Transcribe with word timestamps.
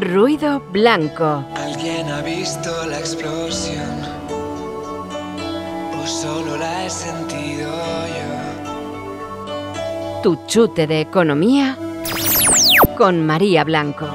Ruido 0.00 0.60
blanco. 0.72 1.44
¿Alguien 1.56 2.08
ha 2.08 2.22
visto 2.22 2.70
la 2.86 2.98
explosión? 2.98 4.02
¿O 6.02 6.06
solo 6.06 6.56
la 6.56 6.86
he 6.86 6.90
sentido 6.90 7.70
yo? 7.70 8.30
Tu 10.22 10.36
chute 10.46 10.86
de 10.86 11.00
economía 11.02 11.76
con 12.96 13.24
María 13.26 13.64
Blanco. 13.64 14.08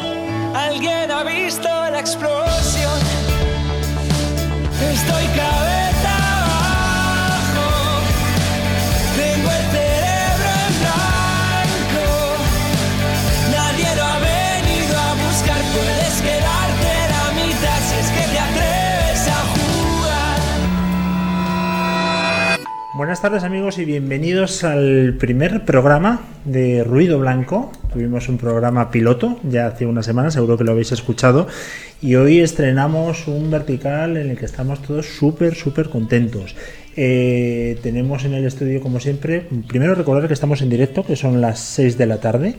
Buenas 23.09 23.23
tardes 23.23 23.43
amigos 23.43 23.79
y 23.79 23.85
bienvenidos 23.85 24.63
al 24.63 25.15
primer 25.19 25.65
programa 25.65 26.21
de 26.45 26.83
Ruido 26.83 27.17
Blanco. 27.17 27.71
Tuvimos 27.91 28.29
un 28.29 28.37
programa 28.37 28.91
piloto 28.91 29.39
ya 29.41 29.65
hace 29.65 29.87
unas 29.87 30.05
semanas, 30.05 30.35
seguro 30.35 30.59
que 30.59 30.63
lo 30.63 30.73
habéis 30.73 30.91
escuchado. 30.91 31.47
Y 32.03 32.13
hoy 32.13 32.39
estrenamos 32.39 33.27
un 33.27 33.49
vertical 33.49 34.15
en 34.15 34.29
el 34.29 34.37
que 34.37 34.45
estamos 34.45 34.83
todos 34.83 35.07
súper, 35.07 35.55
súper 35.55 35.89
contentos. 35.89 36.55
Eh, 36.95 37.79
tenemos 37.81 38.25
en 38.25 38.35
el 38.35 38.45
estudio, 38.45 38.79
como 38.79 38.99
siempre, 38.99 39.43
primero 39.67 39.95
recordar 39.95 40.27
que 40.27 40.35
estamos 40.35 40.61
en 40.61 40.69
directo, 40.69 41.03
que 41.03 41.15
son 41.15 41.41
las 41.41 41.59
6 41.61 41.97
de 41.97 42.05
la 42.05 42.19
tarde 42.19 42.57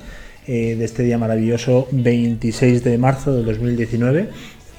eh, 0.49 0.75
de 0.75 0.85
este 0.85 1.05
día 1.05 1.17
maravilloso 1.17 1.87
26 1.93 2.83
de 2.83 2.99
marzo 2.99 3.33
de 3.33 3.45
2019. 3.45 4.31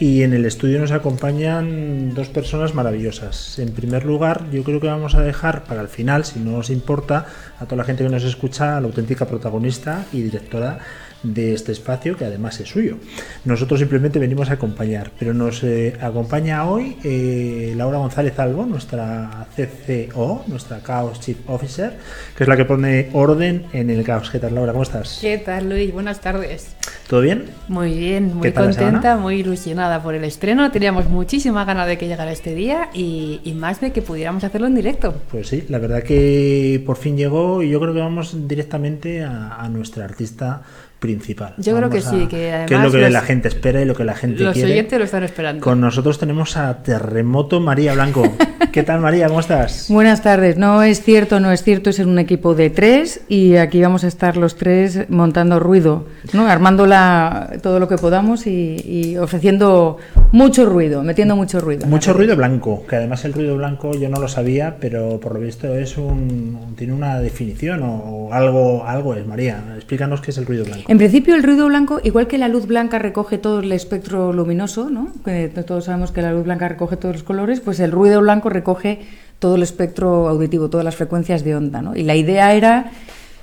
Y 0.02 0.24
en 0.24 0.34
el 0.34 0.46
estudio 0.46 0.80
nos 0.80 0.92
acompañan 0.92 2.16
dos 2.16 2.28
personas 2.28 2.74
maravillosas. 2.74 3.60
En 3.60 3.72
primer 3.72 4.04
lugar, 4.04 4.50
yo 4.50 4.64
creo 4.64 4.80
que 4.80 4.88
vamos 4.88 5.14
a 5.14 5.22
dejar 5.22 5.64
para 5.66 5.80
el 5.80 5.90
final, 5.90 6.26
si 6.26 6.40
no 6.40 6.58
os 6.58 6.72
importa, 6.72 7.28
a 7.60 7.66
toda 7.66 7.78
la 7.78 7.84
gente 7.84 8.04
que 8.04 8.10
nos 8.10 8.24
escucha, 8.24 8.78
a 8.78 8.82
la 8.82 8.88
auténtica 8.88 9.28
protagonista 9.28 10.04
y 10.12 10.24
directora 10.24 10.80
de 11.22 11.54
este 11.54 11.72
espacio, 11.72 12.18
que 12.18 12.26
además 12.26 12.60
es 12.60 12.70
suyo. 12.70 12.98
Nosotros 13.46 13.80
simplemente 13.80 14.18
venimos 14.18 14.50
a 14.50 14.54
acompañar, 14.54 15.12
pero 15.20 15.36
nos 15.36 15.64
eh, 15.64 15.96
acompaña 16.02 16.66
hoy 16.66 16.98
eh, 17.04 17.76
Laura 17.78 18.00
González 18.00 18.40
Albo, 18.40 18.66
nuestra 18.66 19.46
CCO, 19.56 20.46
nuestra 20.48 20.82
Chaos 20.82 21.20
Chief 21.20 21.38
Officer, 21.46 21.94
que 22.36 22.44
es 22.44 22.48
la 22.48 22.58
que 22.58 22.66
pone 22.66 23.10
orden 23.14 23.68
en 23.72 23.92
el 23.92 24.04
caos. 24.04 24.32
¿Qué 24.32 24.40
tal, 24.40 24.56
Laura? 24.56 24.72
¿Cómo 24.72 24.82
estás? 24.82 25.20
¿Qué 25.22 25.38
tal, 25.38 25.70
Luis? 25.70 25.94
Buenas 25.94 26.22
tardes. 26.22 26.76
¿Todo 27.12 27.20
bien? 27.20 27.44
Muy 27.68 27.94
bien, 27.94 28.34
muy 28.36 28.44
¿Qué 28.44 28.52
tal 28.54 28.70
la 28.70 28.74
contenta, 28.74 29.18
muy 29.18 29.42
ilusionada 29.42 30.02
por 30.02 30.16
el 30.16 30.24
estreno. 30.24 30.72
Teníamos 30.72 31.10
muchísima 31.10 31.66
ganas 31.66 31.86
de 31.86 31.98
que 31.98 32.08
llegara 32.08 32.32
este 32.32 32.56
día 32.56 32.90
y, 32.94 33.42
y 33.44 33.52
más 33.52 33.82
de 33.82 33.92
que 33.92 34.02
pudiéramos 34.02 34.46
hacerlo 34.46 34.68
en 34.68 34.76
directo. 34.76 35.14
Pues 35.30 35.50
sí, 35.50 35.66
la 35.68 35.80
verdad 35.80 36.04
que 36.04 36.82
por 36.86 36.96
fin 36.96 37.18
llegó 37.18 37.64
y 37.64 37.70
yo 37.70 37.82
creo 37.82 37.94
que 37.94 38.00
vamos 38.00 38.48
directamente 38.48 39.26
a, 39.26 39.58
a 39.58 39.68
nuestra 39.68 40.06
artista 40.06 40.62
principal. 41.12 41.56
Yo 41.58 41.76
creo 41.76 41.90
que 41.90 42.00
sí, 42.00 42.28
que 42.30 42.50
es 42.50 42.54
además 42.54 42.86
lo 42.86 42.92
que 42.92 42.98
los- 43.00 43.12
la 43.12 43.22
gente 43.22 43.48
espera 43.48 43.82
y 43.82 43.86
lo 43.86 43.96
que 43.96 44.04
la 44.04 44.14
gente 44.14 44.44
Los 44.44 44.54
quiere. 44.54 44.72
oyentes 44.72 45.00
lo 45.00 45.04
están 45.06 45.24
esperando. 45.24 45.60
Con 45.64 45.82
nosotros 45.82 46.20
tenemos 46.20 46.56
a 46.58 46.84
Terremoto 46.84 47.60
María 47.60 47.94
Blanco. 47.96 48.22
¿Qué 48.72 48.84
tal 48.84 49.02
María? 49.02 49.28
¿Cómo 49.28 49.40
estás? 49.40 49.88
Buenas 49.90 50.22
tardes. 50.22 50.58
No 50.58 50.84
es 50.84 51.02
cierto, 51.02 51.40
no 51.40 51.52
es 51.52 51.64
cierto, 51.64 51.90
es 51.90 51.98
en 52.00 52.08
un 52.08 52.20
equipo 52.20 52.54
de 52.54 52.70
tres 52.70 53.22
y 53.28 53.56
aquí 53.56 53.82
vamos 53.82 54.04
a 54.04 54.08
estar 54.08 54.38
los 54.38 54.56
tres 54.56 55.10
montando 55.10 55.60
ruido, 55.60 56.06
¿no? 56.34 56.46
armando 56.48 56.86
la- 56.86 57.50
todo 57.64 57.80
lo 57.80 57.88
que 57.88 57.98
podamos 57.98 58.46
y, 58.46 58.78
y 58.86 59.18
ofreciendo 59.18 59.98
mucho 60.32 60.66
ruido, 60.68 61.02
metiendo 61.04 61.36
mucho 61.36 61.60
ruido. 61.60 61.88
Mucho 61.88 62.14
ruido 62.14 62.36
blanco, 62.36 62.86
que 62.88 62.96
además 62.98 63.26
el 63.26 63.34
ruido 63.34 63.58
blanco 63.58 63.92
yo 63.94 64.08
no 64.08 64.20
lo 64.22 64.28
sabía, 64.28 64.78
pero 64.80 65.20
por 65.20 65.34
lo 65.34 65.40
visto 65.40 65.76
es 65.76 65.98
un 65.98 66.76
tiene 66.78 66.94
una 66.94 67.20
definición 67.20 67.82
o, 67.84 67.96
o 68.28 68.34
algo 68.34 68.86
algo 68.86 69.16
es 69.16 69.26
María. 69.26 69.64
Explícanos 69.76 70.22
qué 70.22 70.30
es 70.32 70.38
el 70.38 70.46
ruido 70.46 70.64
blanco. 70.64 70.91
En 70.92 70.98
principio 70.98 71.36
el 71.36 71.44
ruido 71.44 71.68
blanco, 71.68 72.02
igual 72.04 72.28
que 72.28 72.38
la 72.38 72.50
luz 72.50 72.68
blanca 72.68 73.00
recoge 73.00 73.38
todo 73.38 73.62
el 73.62 73.72
espectro 73.72 74.34
luminoso, 74.34 74.90
¿no? 74.90 75.08
que 75.24 75.48
todos 75.48 75.86
sabemos 75.86 76.12
que 76.12 76.22
la 76.22 76.34
luz 76.34 76.44
blanca 76.44 76.68
recoge 76.68 76.98
todos 76.98 77.16
los 77.16 77.24
colores, 77.24 77.62
pues 77.62 77.80
el 77.80 77.94
ruido 77.94 78.20
blanco 78.20 78.50
recoge 78.50 79.00
todo 79.40 79.56
el 79.56 79.64
espectro 79.64 80.28
auditivo, 80.28 80.70
todas 80.70 80.84
las 80.84 80.98
frecuencias 80.98 81.46
de 81.46 81.56
onda. 81.56 81.82
¿no? 81.82 81.96
Y 81.96 82.04
la 82.04 82.18
idea 82.18 82.54
era, 82.56 82.92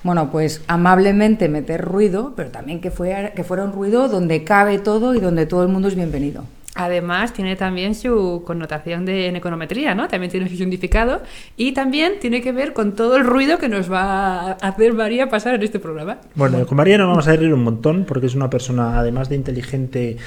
bueno, 0.02 0.30
pues 0.30 0.60
amablemente 0.66 1.48
meter 1.48 1.80
ruido, 1.80 2.34
pero 2.36 2.50
también 2.50 2.82
que 2.82 2.90
fuera, 2.90 3.32
que 3.32 3.44
fuera 3.44 3.64
un 3.64 3.72
ruido 3.72 4.08
donde 4.08 4.44
cabe 4.44 4.78
todo 4.78 5.14
y 5.14 5.20
donde 5.20 5.46
todo 5.46 5.62
el 5.62 5.70
mundo 5.70 5.88
es 5.88 5.94
bienvenido. 5.94 6.44
Además, 6.80 7.32
tiene 7.32 7.56
también 7.56 7.96
su 7.96 8.44
connotación 8.46 9.04
de 9.04 9.26
en 9.26 9.34
econometría, 9.34 9.96
¿no? 9.96 10.06
También 10.06 10.30
tiene 10.30 10.48
su 10.48 10.56
significado 10.56 11.22
y 11.56 11.72
también 11.72 12.20
tiene 12.20 12.40
que 12.40 12.52
ver 12.52 12.72
con 12.72 12.94
todo 12.94 13.16
el 13.16 13.24
ruido 13.24 13.58
que 13.58 13.68
nos 13.68 13.90
va 13.90 14.52
a 14.52 14.52
hacer 14.52 14.94
María 14.94 15.28
pasar 15.28 15.56
en 15.56 15.64
este 15.64 15.80
programa. 15.80 16.18
Bueno, 16.36 16.64
con 16.66 16.76
María 16.76 16.96
nos 16.96 17.08
vamos 17.08 17.26
a 17.26 17.34
reír 17.34 17.52
un 17.52 17.64
montón 17.64 18.04
porque 18.04 18.26
es 18.26 18.36
una 18.36 18.48
persona, 18.48 18.96
además 18.96 19.28
de 19.28 19.34
inteligente, 19.34 20.18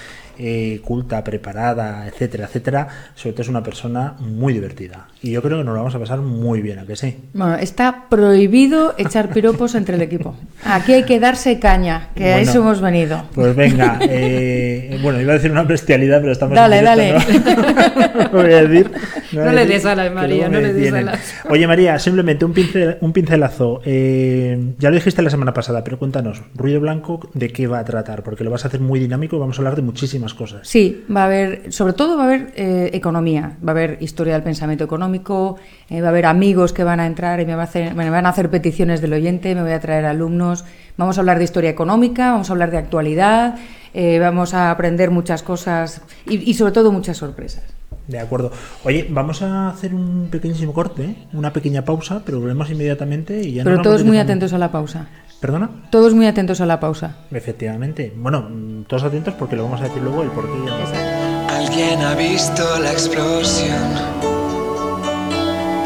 eh, 0.44 0.82
culta, 0.84 1.24
preparada, 1.24 2.08
etcétera, 2.08 2.46
etcétera, 2.46 2.88
sobre 3.16 3.34
todo 3.34 3.44
es 3.44 3.48
una 3.50 3.62
persona 3.62 4.16
muy 4.20 4.54
divertida. 4.54 5.08
Y 5.22 5.32
yo 5.32 5.42
creo 5.44 5.60
que 5.60 5.64
nos 5.64 5.74
lo 5.74 5.80
vamos 5.80 5.94
a 5.94 6.00
pasar 6.00 6.20
muy 6.20 6.62
bien, 6.62 6.80
¿a 6.80 6.86
que 6.86 6.96
sí? 6.96 7.16
Bueno, 7.34 7.56
está 7.56 8.06
prohibido 8.10 8.96
echar 8.98 9.30
piropos 9.30 9.76
entre 9.76 9.96
el 9.96 10.02
equipo. 10.02 10.36
Aquí 10.66 10.94
hay 10.94 11.04
que 11.04 11.20
darse 11.20 11.60
caña, 11.60 12.10
que 12.16 12.26
a 12.26 12.40
eso 12.40 12.60
hemos 12.60 12.82
venido. 12.82 13.24
Pues 13.36 13.56
venga, 13.56 14.00
eh, 14.02 15.00
bueno, 15.04 15.22
iba 15.22 15.34
a 15.34 15.36
decir 15.36 15.52
una 15.52 15.64
bestialidad, 15.64 16.22
pero 16.22 16.32
estamos 16.32 16.56
Dale, 16.56 16.80
en 16.80 17.20
directo, 17.20 17.62
¿no? 17.62 18.24
No 18.32 18.44
voy 18.44 18.54
a 18.54 18.64
decir. 18.64 18.92
A 19.40 19.46
No 19.46 19.52
le 19.52 19.66
des 19.66 19.86
alas, 19.86 20.10
que 20.10 20.16
María, 20.16 20.50
no 20.50 20.60
le 20.60 20.74
des 20.74 20.94
alas. 20.94 21.34
Oye, 21.50 21.68
María, 21.68 21.98
simplemente 22.00 22.44
un, 22.46 22.54
pincel, 22.54 22.98
un 23.02 23.14
pincelazo. 23.14 23.82
Eh, 23.86 24.74
ya 24.80 24.90
lo 24.90 24.96
dijiste 24.96 25.22
la 25.22 25.30
semana 25.30 25.54
pasada, 25.54 25.84
pero 25.84 25.98
cuéntanos, 26.00 26.42
Ruido 26.56 26.80
Blanco, 26.82 27.30
¿de 27.34 27.50
qué 27.50 27.68
va 27.68 27.80
a 27.80 27.86
tratar? 27.86 28.24
Porque 28.24 28.44
lo 28.44 28.52
vas 28.52 28.66
a 28.66 28.68
hacer 28.68 28.80
muy 28.80 29.00
dinámico 29.00 29.36
y 29.36 29.40
vamos 29.40 29.58
a 29.58 29.62
hablar 29.62 29.76
de 29.76 29.82
muchísimas 29.82 30.34
cosas. 30.34 30.68
Sí, 30.68 31.04
va 31.16 31.24
a 31.24 31.26
haber, 31.26 31.72
sobre 31.74 31.94
todo 31.94 32.18
va 32.18 32.24
a 32.24 32.28
haber 32.28 32.52
eh, 32.56 32.90
economía, 32.94 33.58
va 33.66 33.72
a 33.72 33.76
haber 33.76 33.98
historia 34.02 34.34
del 34.34 34.44
pensamiento 34.44 34.84
económico, 34.84 35.58
eh, 35.90 36.02
va 36.02 36.08
a 36.08 36.10
haber 36.12 36.26
amigos 36.26 36.74
que 36.74 36.84
van 36.84 37.00
a 37.00 37.06
entrar 37.06 37.40
y 37.40 37.46
me, 37.46 37.56
va 37.56 37.64
a 37.64 37.66
hacer- 37.66 37.94
me 37.96 38.10
van 38.10 38.26
a 38.26 38.30
hacer 38.30 38.50
peticiones 38.50 39.02
del 39.02 39.14
oyente, 39.14 39.54
me 39.56 39.62
voy 39.64 39.72
a 39.72 39.80
traer 39.80 40.06
alumnos, 40.06 40.66
vamos 40.98 41.18
a 41.18 41.22
hablar 41.22 41.38
de 41.38 41.44
historia 41.46 41.70
económica, 41.70 42.32
vamos 42.32 42.50
a 42.50 42.54
hablar 42.54 42.72
de 42.72 42.78
actualidad, 42.78 43.56
eh, 43.94 44.20
vamos 44.20 44.54
a 44.54 44.72
aprender 44.72 45.12
muchas 45.12 45.44
cosas 45.44 46.02
y, 46.26 46.50
y 46.50 46.54
sobre 46.54 46.72
todo 46.72 46.92
muchas 46.92 47.18
sorpresas. 47.18 47.64
De 48.08 48.20
acuerdo. 48.20 48.52
Oye, 48.84 49.08
vamos 49.10 49.42
a 49.42 49.70
hacer 49.70 49.94
un 49.94 50.28
pequeñísimo 50.32 50.74
corte, 50.74 51.04
¿eh? 51.04 51.28
una 51.34 51.54
pequeña 51.54 51.84
pausa, 51.86 52.22
pero 52.26 52.40
volvemos 52.40 52.70
inmediatamente 52.70 53.42
y 53.42 53.54
ya 53.54 53.64
Pero 53.64 53.78
nos 53.78 53.84
todos 53.84 54.04
muy 54.04 54.18
atentos 54.18 54.52
a 54.54 54.58
la 54.58 54.72
pausa. 54.72 55.08
¿Perdona? 55.40 55.70
Todos 55.90 56.14
muy 56.14 56.28
atentos 56.28 56.62
a 56.62 56.66
la 56.66 56.80
pausa. 56.80 57.16
Efectivamente. 57.32 58.14
Bueno, 58.16 58.48
todos 58.88 59.04
atentos 59.04 59.34
porque 59.40 59.56
lo 59.56 59.64
vamos 59.64 59.82
a 59.82 59.86
decir 59.86 60.02
luego 60.04 60.22
el 60.24 60.30
porqué. 60.30 60.52
y 60.54 60.68
el- 60.68 61.52
¿Alguien 61.68 62.02
ha 62.02 62.16
visto 62.16 62.64
la 62.80 62.92
explosión? 62.92 63.78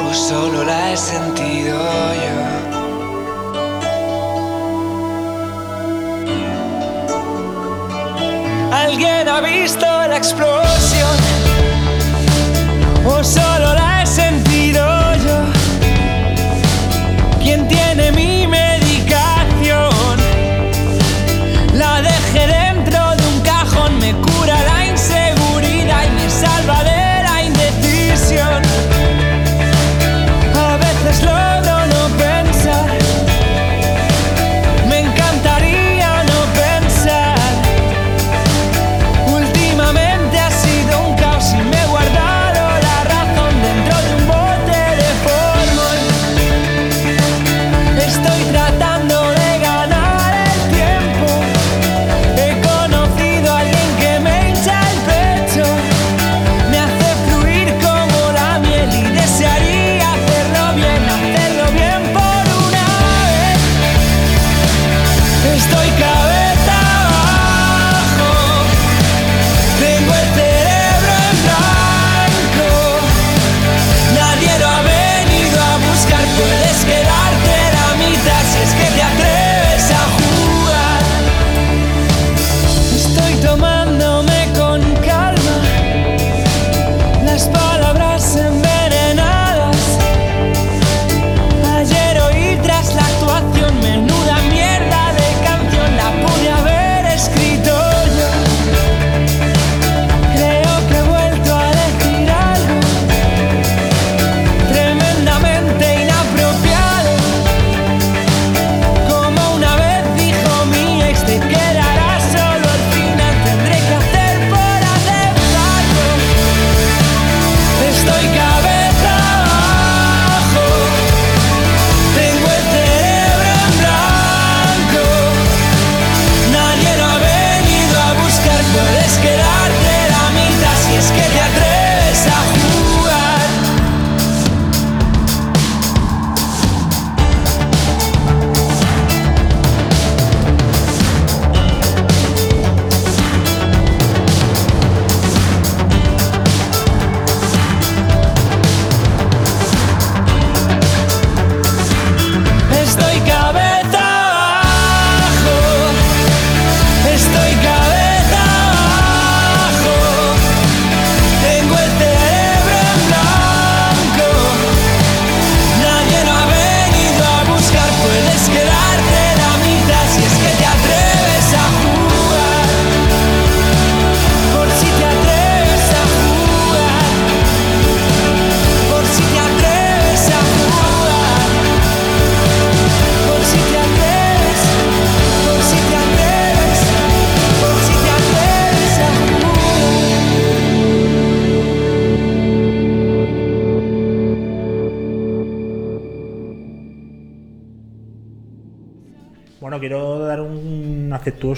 ¿O 0.10 0.14
solo 0.14 0.64
la 0.64 0.94
he 0.94 0.98
sentido 0.98 1.78
yo? 1.78 2.66
¿Alguien 8.72 9.28
ha 9.28 9.42
visto 9.42 9.86
la 9.86 10.18
explosión? 10.18 11.55
¿O 13.08 13.24
solo 13.24 13.74
la 13.76 14.02
he 14.02 14.08
sentido 14.08 14.84
yo? 15.24 15.38
¿Quién 17.42 17.68
tiene 17.68 18.12
mi 18.12 18.35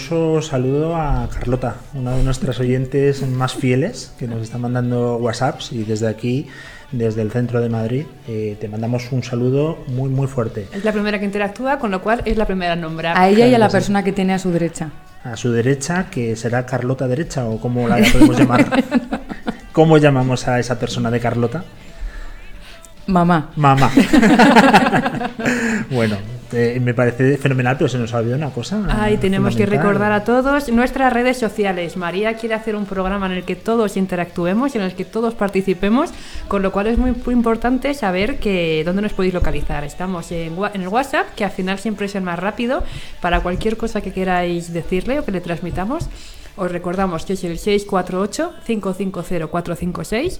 afectuoso 0.07 0.41
saludo 0.41 0.95
a 0.95 1.27
Carlota, 1.27 1.75
una 1.93 2.15
de 2.15 2.23
nuestras 2.23 2.59
oyentes 2.59 3.27
más 3.27 3.53
fieles, 3.53 4.13
que 4.17 4.27
nos 4.27 4.41
está 4.41 4.57
mandando 4.57 5.17
WhatsApps 5.17 5.73
y 5.73 5.83
desde 5.83 6.07
aquí, 6.07 6.47
desde 6.93 7.21
el 7.21 7.31
centro 7.31 7.59
de 7.59 7.67
Madrid, 7.67 8.05
eh, 8.27 8.55
te 8.59 8.69
mandamos 8.69 9.11
un 9.11 9.21
saludo 9.21 9.83
muy, 9.87 10.09
muy 10.09 10.27
fuerte. 10.27 10.67
Es 10.71 10.85
la 10.85 10.93
primera 10.93 11.19
que 11.19 11.25
interactúa, 11.25 11.77
con 11.77 11.91
lo 11.91 12.01
cual 12.01 12.21
es 12.23 12.37
la 12.37 12.45
primera 12.45 12.73
en 12.73 12.81
nombrar. 12.81 13.17
A 13.17 13.27
ella 13.27 13.47
y 13.47 13.53
a 13.53 13.59
la 13.59 13.69
sí. 13.69 13.73
persona 13.73 14.03
que 14.03 14.13
tiene 14.13 14.33
a 14.33 14.39
su 14.39 14.51
derecha. 14.51 14.91
A 15.25 15.35
su 15.35 15.51
derecha, 15.51 16.07
que 16.09 16.37
será 16.37 16.65
Carlota 16.65 17.07
Derecha 17.07 17.45
o 17.45 17.59
como 17.59 17.89
la 17.89 17.97
podemos 17.97 18.39
llamar. 18.39 18.83
¿Cómo 19.73 19.97
llamamos 19.97 20.47
a 20.47 20.59
esa 20.59 20.79
persona 20.79 21.11
de 21.11 21.19
Carlota? 21.19 21.65
Mamá. 23.07 23.51
Mamá. 23.55 23.91
bueno, 25.91 26.17
eh, 26.53 26.79
me 26.81 26.93
parece 26.93 27.37
fenomenal, 27.37 27.75
pero 27.77 27.89
se 27.89 27.97
nos 27.97 28.13
ha 28.13 28.19
olvidado 28.19 28.37
una 28.37 28.53
cosa. 28.53 28.81
Ay, 28.89 29.17
tenemos 29.17 29.55
que 29.55 29.65
recordar 29.65 30.11
a 30.11 30.23
todos 30.23 30.69
nuestras 30.69 31.11
redes 31.11 31.37
sociales. 31.37 31.97
María 31.97 32.35
quiere 32.35 32.53
hacer 32.55 32.75
un 32.75 32.85
programa 32.85 33.25
en 33.25 33.31
el 33.33 33.43
que 33.43 33.55
todos 33.55 33.97
interactuemos 33.97 34.73
y 34.73 34.77
en 34.77 34.85
el 34.85 34.95
que 34.95 35.05
todos 35.05 35.33
participemos, 35.33 36.11
con 36.47 36.61
lo 36.61 36.71
cual 36.71 36.87
es 36.87 36.97
muy, 36.97 37.11
muy 37.11 37.33
importante 37.33 37.93
saber 37.93 38.39
que 38.39 38.83
dónde 38.85 39.01
nos 39.01 39.11
podéis 39.13 39.33
localizar. 39.33 39.83
Estamos 39.83 40.31
en, 40.31 40.55
en 40.73 40.81
el 40.81 40.87
WhatsApp, 40.87 41.27
que 41.35 41.43
al 41.43 41.51
final 41.51 41.79
siempre 41.79 42.05
es 42.05 42.15
el 42.15 42.23
más 42.23 42.39
rápido, 42.39 42.83
para 43.21 43.41
cualquier 43.41 43.75
cosa 43.77 44.01
que 44.01 44.13
queráis 44.13 44.71
decirle 44.71 45.19
o 45.19 45.25
que 45.25 45.31
le 45.31 45.41
transmitamos. 45.41 46.07
Os 46.55 46.71
recordamos 46.71 47.25
que 47.25 47.33
es 47.33 47.43
el 47.43 47.59
648-550-456. 47.59 50.39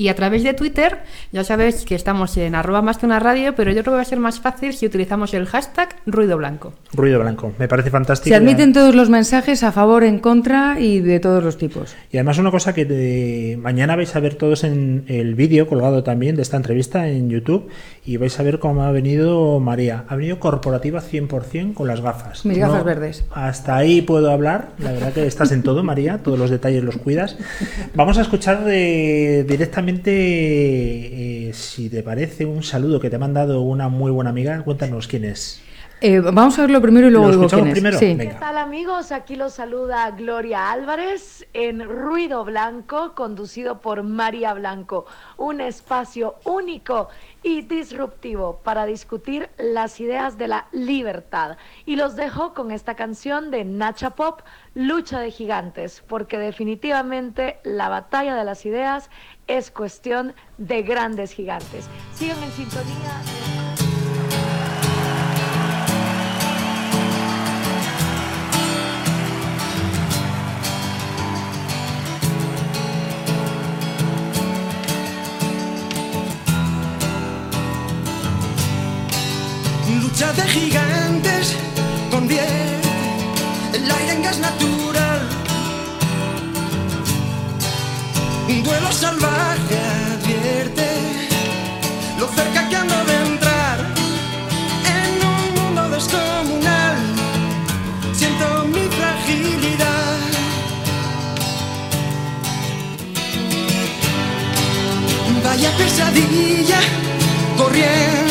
Y 0.00 0.08
a 0.08 0.14
través 0.14 0.42
de 0.42 0.54
Twitter, 0.54 1.00
ya 1.30 1.44
sabéis 1.44 1.84
que 1.84 1.94
estamos 1.94 2.34
en 2.38 2.54
arroba 2.54 2.80
más 2.80 2.96
que 2.96 3.04
una 3.04 3.20
radio, 3.20 3.54
pero 3.54 3.70
yo 3.70 3.82
creo 3.82 3.92
que 3.92 3.96
va 3.96 4.00
a 4.00 4.04
ser 4.06 4.18
más 4.18 4.40
fácil 4.40 4.72
si 4.72 4.86
utilizamos 4.86 5.34
el 5.34 5.44
hashtag 5.44 5.90
ruido 6.06 6.38
blanco. 6.38 6.72
Ruido 6.94 7.20
blanco, 7.20 7.52
me 7.58 7.68
parece 7.68 7.90
fantástico. 7.90 8.34
Se 8.34 8.40
admiten 8.40 8.72
todos 8.72 8.94
los 8.94 9.10
mensajes 9.10 9.62
a 9.62 9.72
favor, 9.72 10.02
en 10.04 10.18
contra 10.18 10.80
y 10.80 11.00
de 11.00 11.20
todos 11.20 11.44
los 11.44 11.58
tipos. 11.58 11.94
Y 12.10 12.16
además 12.16 12.38
una 12.38 12.50
cosa 12.50 12.72
que 12.72 12.86
de- 12.86 13.58
mañana 13.60 13.94
vais 13.94 14.16
a 14.16 14.20
ver 14.20 14.36
todos 14.36 14.64
en 14.64 15.04
el 15.08 15.34
vídeo 15.34 15.66
colgado 15.68 16.02
también 16.02 16.34
de 16.34 16.40
esta 16.42 16.56
entrevista 16.56 17.06
en 17.06 17.28
YouTube 17.28 17.68
y 18.06 18.16
vais 18.16 18.40
a 18.40 18.42
ver 18.42 18.58
cómo 18.58 18.82
ha 18.84 18.92
venido 18.92 19.60
María. 19.60 20.06
Ha 20.08 20.16
venido 20.16 20.40
corporativa 20.40 21.02
100% 21.02 21.74
con 21.74 21.86
las 21.88 22.00
gafas. 22.00 22.46
Mis 22.46 22.56
gafas 22.56 22.84
verdes. 22.84 23.24
Hasta 23.32 23.76
ahí 23.76 24.00
puedo 24.00 24.30
hablar. 24.30 24.70
La 24.78 24.92
verdad 24.92 25.12
que 25.12 25.26
estás 25.26 25.52
en 25.52 25.62
todo, 25.62 25.82
María. 25.82 26.18
Todos 26.22 26.38
los 26.38 26.48
detalles 26.48 26.82
los 26.84 26.96
cuidas. 26.96 27.36
Vamos 27.94 28.16
a 28.16 28.22
escuchar 28.22 28.64
eh, 28.66 29.44
directamente, 29.46 29.89
eh, 30.04 31.50
si 31.54 31.88
te 31.88 32.02
parece, 32.02 32.46
un 32.46 32.62
saludo 32.62 33.00
que 33.00 33.10
te 33.10 33.16
ha 33.16 33.18
mandado 33.18 33.62
una 33.62 33.88
muy 33.88 34.10
buena 34.10 34.30
amiga. 34.30 34.62
Cuéntanos 34.62 35.06
quién 35.08 35.24
es. 35.24 35.62
Eh, 36.02 36.20
vamos 36.20 36.58
a 36.58 36.62
verlo 36.62 36.80
primero 36.80 37.08
y 37.08 37.10
luego 37.10 37.26
¿Lo 37.26 37.32
digo 37.32 37.46
quién 37.48 37.66
es. 37.66 37.72
primero? 37.72 37.98
Sí. 37.98 38.16
¿Qué 38.16 38.34
tal 38.40 38.56
amigos? 38.56 39.12
Aquí 39.12 39.36
los 39.36 39.52
saluda 39.52 40.10
Gloria 40.12 40.70
Álvarez 40.70 41.46
en 41.52 41.86
Ruido 41.86 42.42
Blanco, 42.46 43.14
conducido 43.14 43.82
por 43.82 44.02
María 44.02 44.54
Blanco, 44.54 45.04
un 45.36 45.60
espacio 45.60 46.36
único 46.44 47.08
y 47.42 47.62
disruptivo 47.62 48.60
para 48.62 48.86
discutir 48.86 49.50
las 49.58 50.00
ideas 50.00 50.38
de 50.38 50.48
la 50.48 50.66
libertad. 50.72 51.56
Y 51.86 51.96
los 51.96 52.16
dejo 52.16 52.54
con 52.54 52.70
esta 52.70 52.94
canción 52.94 53.50
de 53.50 53.64
Nacha 53.64 54.10
Pop, 54.10 54.42
Lucha 54.74 55.20
de 55.20 55.30
Gigantes, 55.30 56.02
porque 56.06 56.38
definitivamente 56.38 57.60
la 57.64 57.88
batalla 57.88 58.34
de 58.34 58.44
las 58.44 58.66
ideas 58.66 59.10
es 59.46 59.70
cuestión 59.70 60.34
de 60.58 60.82
grandes 60.82 61.32
gigantes. 61.32 61.88
Sigan 62.14 62.42
en 62.42 62.52
sintonía. 62.52 63.59
De 80.20 80.42
gigantes 80.42 81.56
convierte 82.10 82.88
el 83.72 83.90
aire 83.90 84.12
en 84.12 84.22
gas 84.22 84.38
natural. 84.38 85.20
Un 88.46 88.62
duelo 88.62 88.92
salvaje 88.92 89.78
advierte 90.12 90.88
lo 92.18 92.28
cerca 92.28 92.68
que 92.68 92.76
ando 92.76 92.94
de 93.06 93.16
entrar 93.32 93.78
en 94.94 95.26
un 95.26 95.54
mundo 95.58 95.88
descomunal. 95.88 96.96
Siento 98.12 98.66
mi 98.66 98.86
fragilidad. 98.98 100.18
Vaya 105.42 105.70
pesadilla 105.78 106.80
corriendo 107.56 108.29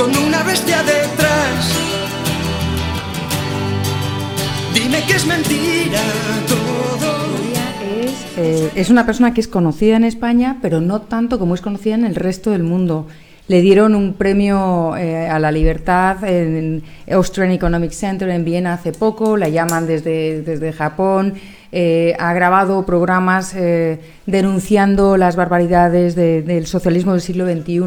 con 0.00 0.16
una 0.16 0.42
bestia 0.44 0.78
detrás. 0.82 1.78
Dime 4.72 5.02
que 5.06 5.12
es 5.14 5.26
mentira 5.26 6.00
todo. 6.48 7.10
Eh, 8.38 8.70
es 8.74 8.88
una 8.88 9.04
persona 9.04 9.34
que 9.34 9.40
es 9.42 9.48
conocida 9.48 9.96
en 9.96 10.04
España, 10.04 10.56
pero 10.62 10.80
no 10.80 11.02
tanto 11.02 11.38
como 11.38 11.54
es 11.54 11.60
conocida 11.60 11.94
en 11.96 12.06
el 12.06 12.14
resto 12.14 12.50
del 12.52 12.62
mundo. 12.62 13.06
Le 13.48 13.60
dieron 13.60 13.94
un 13.94 14.14
premio 14.14 14.96
eh, 14.96 15.28
a 15.28 15.38
la 15.38 15.50
libertad 15.52 16.22
en 16.24 16.82
Austrian 17.10 17.50
Economic 17.50 17.90
Center 17.90 18.30
en 18.30 18.44
Viena 18.44 18.74
hace 18.74 18.92
poco, 18.92 19.36
la 19.36 19.48
llaman 19.48 19.86
desde, 19.86 20.40
desde 20.42 20.72
Japón, 20.72 21.34
eh, 21.72 22.14
ha 22.18 22.32
grabado 22.32 22.86
programas 22.86 23.54
denunciando 24.26 25.16
las 25.16 25.36
barbaridades 25.36 26.14
de- 26.14 26.42
del 26.42 26.66
socialismo 26.66 27.12
del 27.12 27.20
siglo 27.20 27.44
XXI 27.46 27.80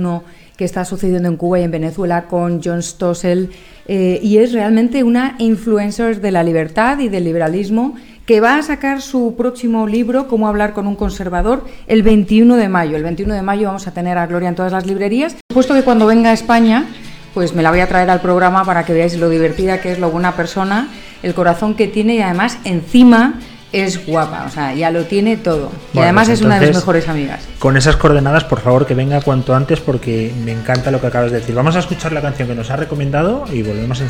que 0.58 0.66
está 0.66 0.86
sucediendo 0.86 1.28
en 1.30 1.38
Cuba 1.38 1.60
y 1.60 1.64
en 1.64 1.72
Venezuela 1.72 2.26
con 2.28 2.62
John 2.64 2.84
Stossel 2.84 3.50
eh, 3.88 4.20
y 4.22 4.38
es 4.38 4.54
realmente 4.54 5.04
una 5.04 5.36
influencer 5.40 6.22
de 6.22 6.32
la 6.32 6.44
libertad 6.44 7.00
y 7.00 7.10
del 7.10 7.24
liberalismo 7.24 7.96
que 8.26 8.40
va 8.40 8.58
a 8.58 8.64
sacar 8.64 9.02
su 9.02 9.36
próximo 9.36 9.86
libro, 9.86 10.28
Cómo 10.28 10.48
hablar 10.48 10.74
con 10.74 10.88
un 10.88 10.96
conservador, 10.96 11.66
el 11.88 12.04
21 12.04 12.56
de 12.56 12.70
mayo. 12.70 12.96
El 12.96 13.04
21 13.04 13.34
de 13.34 13.42
mayo 13.42 13.68
vamos 13.68 13.88
a 13.88 13.92
tener 13.92 14.18
a 14.18 14.28
Gloria 14.28 14.50
en 14.50 14.56
todas 14.56 14.72
las 14.72 14.86
librerías. 14.86 15.36
Puesto 15.54 15.74
que 15.74 15.84
cuando 15.84 16.06
venga 16.06 16.30
a 16.30 16.34
España, 16.34 16.86
pues 17.34 17.54
me 17.54 17.64
la 17.64 17.72
voy 17.72 17.82
a 17.82 17.88
traer 17.88 18.10
al 18.10 18.22
programa 18.22 18.64
para 18.64 18.86
que 18.86 18.94
veáis 18.94 19.18
lo 19.18 19.30
divertida 19.30 19.82
que 19.82 19.92
es, 19.92 20.00
lo 20.00 20.10
buena 20.10 20.36
persona, 20.36 20.88
el 21.22 21.34
corazón 21.34 21.76
que 21.76 21.88
tiene 21.88 22.16
y 22.16 22.22
además 22.22 22.60
encima 22.64 23.40
es 23.74 24.06
guapa, 24.06 24.46
o 24.48 24.50
sea, 24.50 24.74
ya 24.74 24.92
lo 24.92 25.04
tiene 25.06 25.36
todo. 25.36 25.72
Y 25.92 25.96
Bueno, 25.96 26.04
además 26.04 26.28
pues 26.28 26.40
es 26.40 26.46
una 26.46 26.60
de 26.60 26.68
mis 26.68 26.76
mejores 26.76 27.10
amigas. 27.10 27.42
Con 27.60 27.76
esas 27.76 27.98
coordenadas, 27.98 28.44
por 28.46 28.62
favor, 28.62 28.86
que 28.86 28.94
venga 28.94 29.20
cuanto 29.22 29.56
antes 29.56 29.80
porque 29.80 30.32
me 30.46 30.52
encanta 30.52 30.92
lo 30.92 31.02
que 31.02 31.08
acabas 31.08 31.32
de 31.32 31.40
decir. 31.40 31.56
Vamos 31.56 31.76
a 31.76 31.80
escuchar 31.80 32.14
la 32.14 32.22
canción 32.22 32.48
que 32.48 32.56
nos 32.56 32.70
ha 32.70 32.76
recomendado 32.76 33.46
y 33.52 33.64
volvemos 33.64 34.00
en 34.00 34.10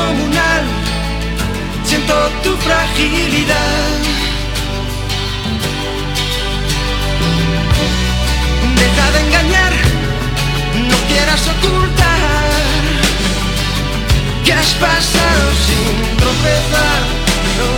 Tu 2.11 2.57
fragilidad. 2.57 3.99
Deja 8.75 9.11
de 9.11 9.19
engañar, 9.27 9.73
no 10.89 10.97
quieras 11.07 11.41
ocultar 11.47 12.81
que 14.43 14.51
has 14.53 14.73
pasado 14.73 15.45
sin 15.65 16.17
tropezar. 16.17 17.01
no. 17.57 17.69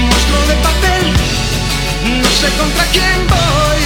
Monstruo 0.00 0.42
de 0.50 0.56
papel, 0.68 1.04
no 2.22 2.30
sé 2.40 2.48
contra 2.58 2.84
quién 2.92 3.18
voy. 3.34 3.84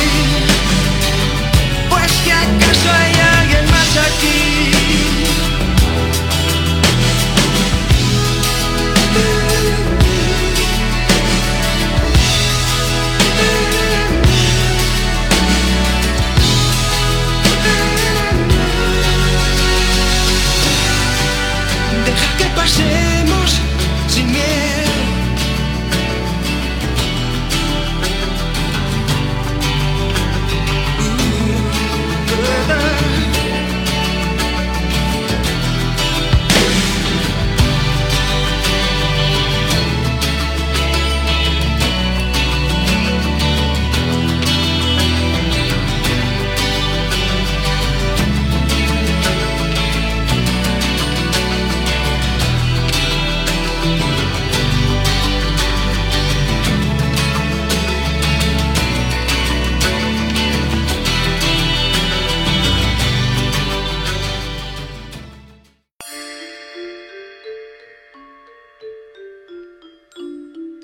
Pues 1.89 2.13
que 2.25 2.33
acaso 2.33 2.89
hay 3.01 3.15
alguien 3.39 3.65
más 3.71 3.91
aquí. 4.09 4.54
Pasemos 22.65 23.64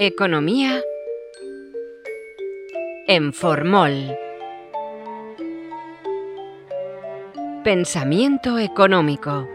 Economía 0.03 0.83
en 3.07 3.35
Formol. 3.35 4.17
Pensamiento 7.63 8.59
económico. 8.59 9.47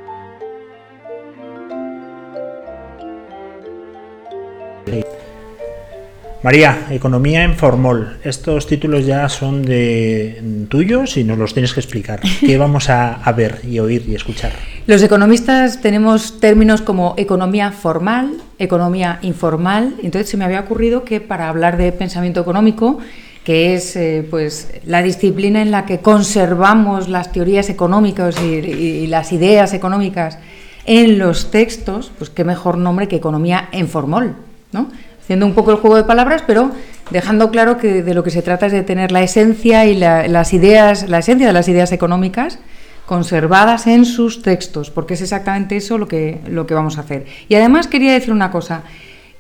María, 6.46 6.86
Economía 6.92 7.44
en 7.44 7.56
Formol. 7.56 8.18
Estos 8.24 8.68
títulos 8.68 9.04
ya 9.04 9.28
son 9.30 9.64
de 9.66 10.44
tuyos 10.70 11.18
y 11.18 11.24
nos 11.24 11.40
los 11.40 11.56
tienes 11.56 11.74
que 11.74 11.80
explicar. 11.80 12.22
¿Qué 12.40 12.56
vamos 12.60 12.92
a, 12.92 13.16
a 13.16 13.32
ver 13.32 13.62
y 13.68 13.80
oír 13.80 14.06
y 14.08 14.14
escuchar? 14.14 14.52
Los 14.86 15.02
economistas 15.02 15.82
tenemos 15.82 16.40
términos 16.40 16.84
como 16.84 17.16
economía 17.18 17.72
formal, 17.72 18.38
economía 18.60 19.18
informal. 19.24 19.96
Entonces 20.04 20.30
se 20.30 20.38
me 20.38 20.46
había 20.46 20.60
ocurrido 20.60 21.04
que 21.04 21.20
para 21.20 21.50
hablar 21.50 21.78
de 21.78 21.92
pensamiento 21.92 22.42
económico, 22.42 23.00
que 23.44 23.74
es 23.74 23.96
eh, 23.96 24.24
pues 24.30 24.70
la 24.86 25.02
disciplina 25.02 25.64
en 25.64 25.72
la 25.72 25.88
que 25.88 26.02
conservamos 26.02 27.10
las 27.10 27.32
teorías 27.32 27.72
económicas 27.72 28.36
y, 28.40 28.54
y 28.54 29.08
las 29.08 29.32
ideas 29.32 29.74
económicas 29.74 30.38
en 30.86 31.18
los 31.18 31.50
textos, 31.50 32.12
pues 32.20 32.30
qué 32.30 32.44
mejor 32.44 32.78
nombre 32.78 33.08
que 33.08 33.16
economía 33.16 33.68
en 33.72 33.88
formol, 33.88 34.36
¿no? 34.72 34.92
Haciendo 35.26 35.46
un 35.46 35.54
poco 35.54 35.72
el 35.72 35.78
juego 35.78 35.98
de 35.98 36.04
palabras, 36.04 36.44
pero 36.48 36.72
dejando 37.12 37.52
claro 37.52 37.78
que 37.78 38.02
de 38.04 38.14
lo 38.14 38.24
que 38.24 38.32
se 38.32 38.42
trata 38.42 38.68
es 38.68 38.72
de 38.72 38.84
tener 38.84 39.12
la 39.12 39.22
esencia 39.24 39.86
y 39.86 39.96
la- 39.96 40.28
las 40.28 40.54
ideas, 40.54 41.10
la 41.10 41.20
esencia 41.20 41.48
de 41.48 41.54
las 41.54 41.68
ideas 41.68 41.92
económicas 41.92 42.60
conservadas 43.06 43.86
en 43.88 44.06
sus 44.06 44.42
textos, 44.42 44.90
porque 44.90 45.14
es 45.16 45.22
exactamente 45.22 45.76
eso 45.78 45.98
lo 45.98 46.08
que, 46.08 46.40
lo 46.48 46.66
que 46.66 46.74
vamos 46.74 46.98
a 46.98 47.02
hacer. 47.02 47.26
Y 47.50 47.56
además 47.56 47.88
quería 47.88 48.14
decir 48.14 48.32
una 48.32 48.50
cosa. 48.52 48.82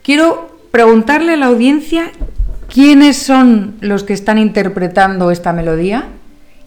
Quiero 0.03 0.57
preguntarle 0.71 1.33
a 1.33 1.37
la 1.37 1.47
audiencia 1.47 2.11
quiénes 2.71 3.17
son 3.17 3.75
los 3.81 4.03
que 4.03 4.13
están 4.13 4.37
interpretando 4.37 5.31
esta 5.31 5.53
melodía 5.53 6.05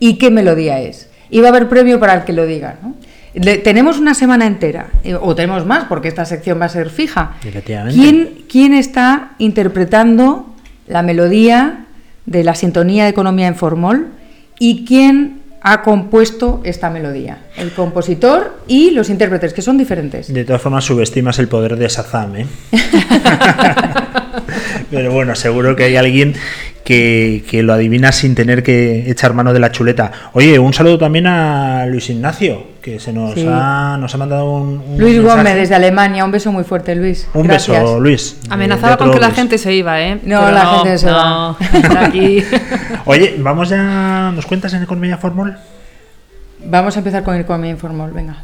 y 0.00 0.18
qué 0.18 0.30
melodía 0.30 0.80
es. 0.80 1.08
Y 1.30 1.40
va 1.40 1.48
a 1.48 1.50
haber 1.50 1.68
premio 1.68 2.00
para 2.00 2.14
el 2.14 2.25
que 2.25 2.32
lo 2.32 2.46
diga. 2.46 2.78
¿no? 2.82 2.94
Le- 3.35 3.58
tenemos 3.58 3.99
una 3.99 4.14
semana 4.14 4.47
entera, 4.47 4.88
eh, 5.04 5.14
o 5.14 5.35
tenemos 5.35 5.64
más, 5.66 5.85
porque 5.85 6.08
esta 6.08 6.25
sección 6.25 6.61
va 6.61 6.66
a 6.66 6.68
ser 6.70 6.90
fija. 6.90 7.32
Efectivamente. 7.44 7.99
¿Quién, 8.00 8.30
quién 8.49 8.75
está 8.75 9.30
interpretando 9.38 10.54
la 10.87 11.02
melodía 11.02 11.85
de 12.26 12.44
la 12.44 12.54
sintonía 12.54 13.04
de 13.04 13.11
economía 13.11 13.47
en 13.47 13.54
formol 13.56 14.08
y 14.58 14.85
quién 14.85 15.40
ha 15.61 15.82
compuesto 15.82 16.61
esta 16.64 16.88
melodía? 16.90 17.38
El 17.56 17.73
compositor 17.73 18.61
y 18.66 18.90
los 18.92 19.11
intérpretes, 19.11 19.52
que 19.52 19.61
son 19.62 19.76
diferentes. 19.76 20.32
De 20.32 20.44
todas 20.44 20.62
formas, 20.62 20.85
subestimas 20.85 21.38
el 21.38 21.49
poder 21.49 21.76
de 21.76 21.88
Shazam, 21.88 22.37
¿eh? 22.37 22.47
Pero 24.90 25.12
bueno, 25.12 25.35
seguro 25.35 25.76
que 25.76 25.85
hay 25.85 25.97
alguien 25.97 26.35
que, 26.88 27.45
que 27.47 27.62
lo 27.62 27.75
adivina 27.75 28.12
sin 28.12 28.35
tener 28.35 28.62
que 28.62 29.11
echar 29.11 29.35
mano 29.35 29.52
de 29.52 29.61
la 29.61 29.71
chuleta. 29.71 30.11
Oye, 30.33 30.59
un 30.59 30.73
saludo 30.73 30.97
también 30.97 31.26
a 31.26 31.85
Luis 31.85 32.09
Ignacio, 32.09 32.62
que 32.80 32.99
se 32.99 33.12
nos, 33.12 33.35
Sí. 33.35 33.47
ha, 33.47 33.99
nos 34.00 34.14
ha 34.14 34.16
mandado 34.16 34.50
un, 34.57 34.78
un 34.78 34.99
Luis 34.99 35.16
mensaje. 35.18 35.37
Gómez 35.37 35.54
desde 35.57 35.75
Alemania, 35.75 36.25
un 36.25 36.30
beso 36.30 36.50
muy 36.50 36.64
fuerte, 36.64 36.95
Luis. 36.95 37.28
Un 37.35 37.42
Gracias. 37.47 37.78
beso, 37.78 38.00
Luis. 38.00 38.38
Amenazaba 38.49 38.97
con 38.97 39.11
que 39.11 39.21
la 39.21 39.26
Luis. 39.26 39.37
gente 39.37 39.59
se 39.59 39.75
iba, 39.75 40.00
¿eh? 40.00 40.14
No, 40.25 40.40
Pero 40.40 40.50
la 40.52 40.66
gente 40.66 40.97
se 40.97 41.07
no, 41.09 41.12
va. 41.12 41.57
está 41.75 42.07
aquí. 42.07 42.42
Oye, 43.04 43.35
vamos 43.38 43.68
ya. 43.68 44.33
¿Nos 44.35 44.47
cuentas 44.47 44.73
en 44.73 44.83
Economía 44.83 45.18
Formol? 45.18 45.59
Vamos 46.64 46.97
a 46.97 47.00
empezar 47.00 47.23
con 47.23 47.35
el 47.35 47.42
economía 47.42 47.71
informal, 47.71 48.12
venga. 48.12 48.42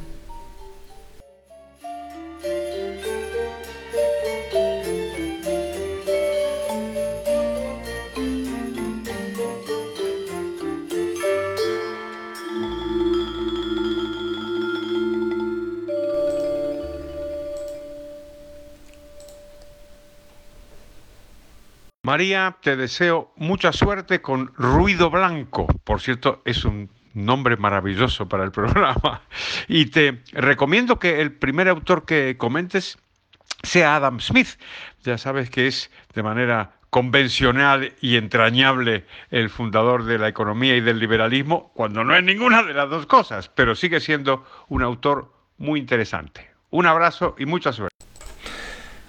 María, 22.04 22.58
te 22.60 22.76
deseo 22.76 23.32
mucha 23.36 23.72
suerte 23.72 24.20
con 24.20 24.52
Ruido 24.58 25.08
Blanco. 25.08 25.66
Por 25.84 26.02
cierto, 26.02 26.42
es 26.44 26.66
un 26.66 26.90
nombre 27.14 27.56
maravilloso 27.56 28.28
para 28.28 28.44
el 28.44 28.52
programa. 28.52 29.22
Y 29.68 29.86
te 29.86 30.20
recomiendo 30.32 30.98
que 30.98 31.22
el 31.22 31.32
primer 31.32 31.66
autor 31.66 32.04
que 32.04 32.36
comentes 32.36 32.98
sea 33.62 33.96
Adam 33.96 34.20
Smith. 34.20 34.48
Ya 35.02 35.16
sabes 35.16 35.48
que 35.48 35.66
es 35.66 35.90
de 36.12 36.22
manera 36.22 36.72
convencional 36.90 37.94
y 38.02 38.16
entrañable 38.16 39.06
el 39.30 39.48
fundador 39.48 40.04
de 40.04 40.18
la 40.18 40.28
economía 40.28 40.76
y 40.76 40.82
del 40.82 40.98
liberalismo, 40.98 41.72
cuando 41.72 42.04
no 42.04 42.14
es 42.14 42.22
ninguna 42.22 42.62
de 42.62 42.74
las 42.74 42.90
dos 42.90 43.06
cosas, 43.06 43.48
pero 43.48 43.74
sigue 43.74 43.98
siendo 44.00 44.44
un 44.68 44.82
autor 44.82 45.32
muy 45.56 45.80
interesante. 45.80 46.50
Un 46.68 46.84
abrazo 46.84 47.34
y 47.38 47.46
mucha 47.46 47.72
suerte. 47.72 47.96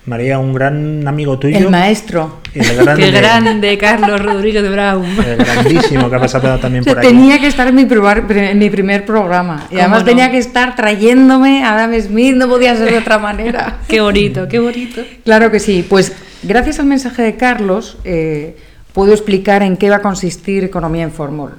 María, 0.06 0.38
un 0.40 0.54
gran 0.54 1.08
amigo 1.08 1.40
tuyo. 1.40 1.58
El 1.58 1.70
maestro. 1.70 2.40
el 2.54 2.76
grande, 2.78 3.04
Qué 3.06 3.12
grande, 3.12 3.78
Carlos 3.78 4.22
Rodríguez 4.22 4.62
de 4.62 4.70
Brown. 4.70 5.04
el 5.26 5.38
grandísimo 5.38 6.10
que 6.10 6.16
ha 6.16 6.20
pasado 6.20 6.60
también 6.60 6.82
O 6.82 6.84
sea, 6.84 6.94
por 6.94 7.00
aquí. 7.00 7.08
tenía 7.08 7.40
que 7.40 7.48
estar 7.48 7.68
en 7.68 7.76
mi, 7.76 7.86
probar- 7.86 8.30
en 8.32 8.60
mi 8.60 8.70
primer 8.70 9.06
programa. 9.06 9.64
Y 9.66 9.76
¿Cómo 9.76 9.82
además 9.82 10.00
no? 10.02 10.06
tenía 10.06 10.30
que 10.32 10.38
estar 10.38 10.76
trayéndome 10.76 11.64
a 11.64 11.74
Adam 11.74 12.00
Smith, 12.00 12.36
no 12.36 12.48
podía 12.48 12.76
ser 12.76 12.92
de 12.92 13.00
otra 13.00 13.18
manera. 13.18 13.78
Qué 13.88 14.00
bonito, 14.02 14.48
qué 14.48 14.60
bonito. 14.60 15.02
Claro 15.24 15.50
que 15.52 15.60
sí. 15.60 15.84
Pues 15.88 16.14
gracias 16.44 16.80
al 16.80 16.86
mensaje 16.86 17.24
de 17.24 17.36
Carlos, 17.36 17.98
eh, 18.04 18.58
puedo 18.94 19.12
explicar 19.12 19.64
en 19.64 19.76
qué 19.76 19.90
va 19.90 19.98
a 19.98 20.02
consistir 20.02 20.64
Economía 20.64 21.04
en 21.04 21.12
Formol. 21.12 21.54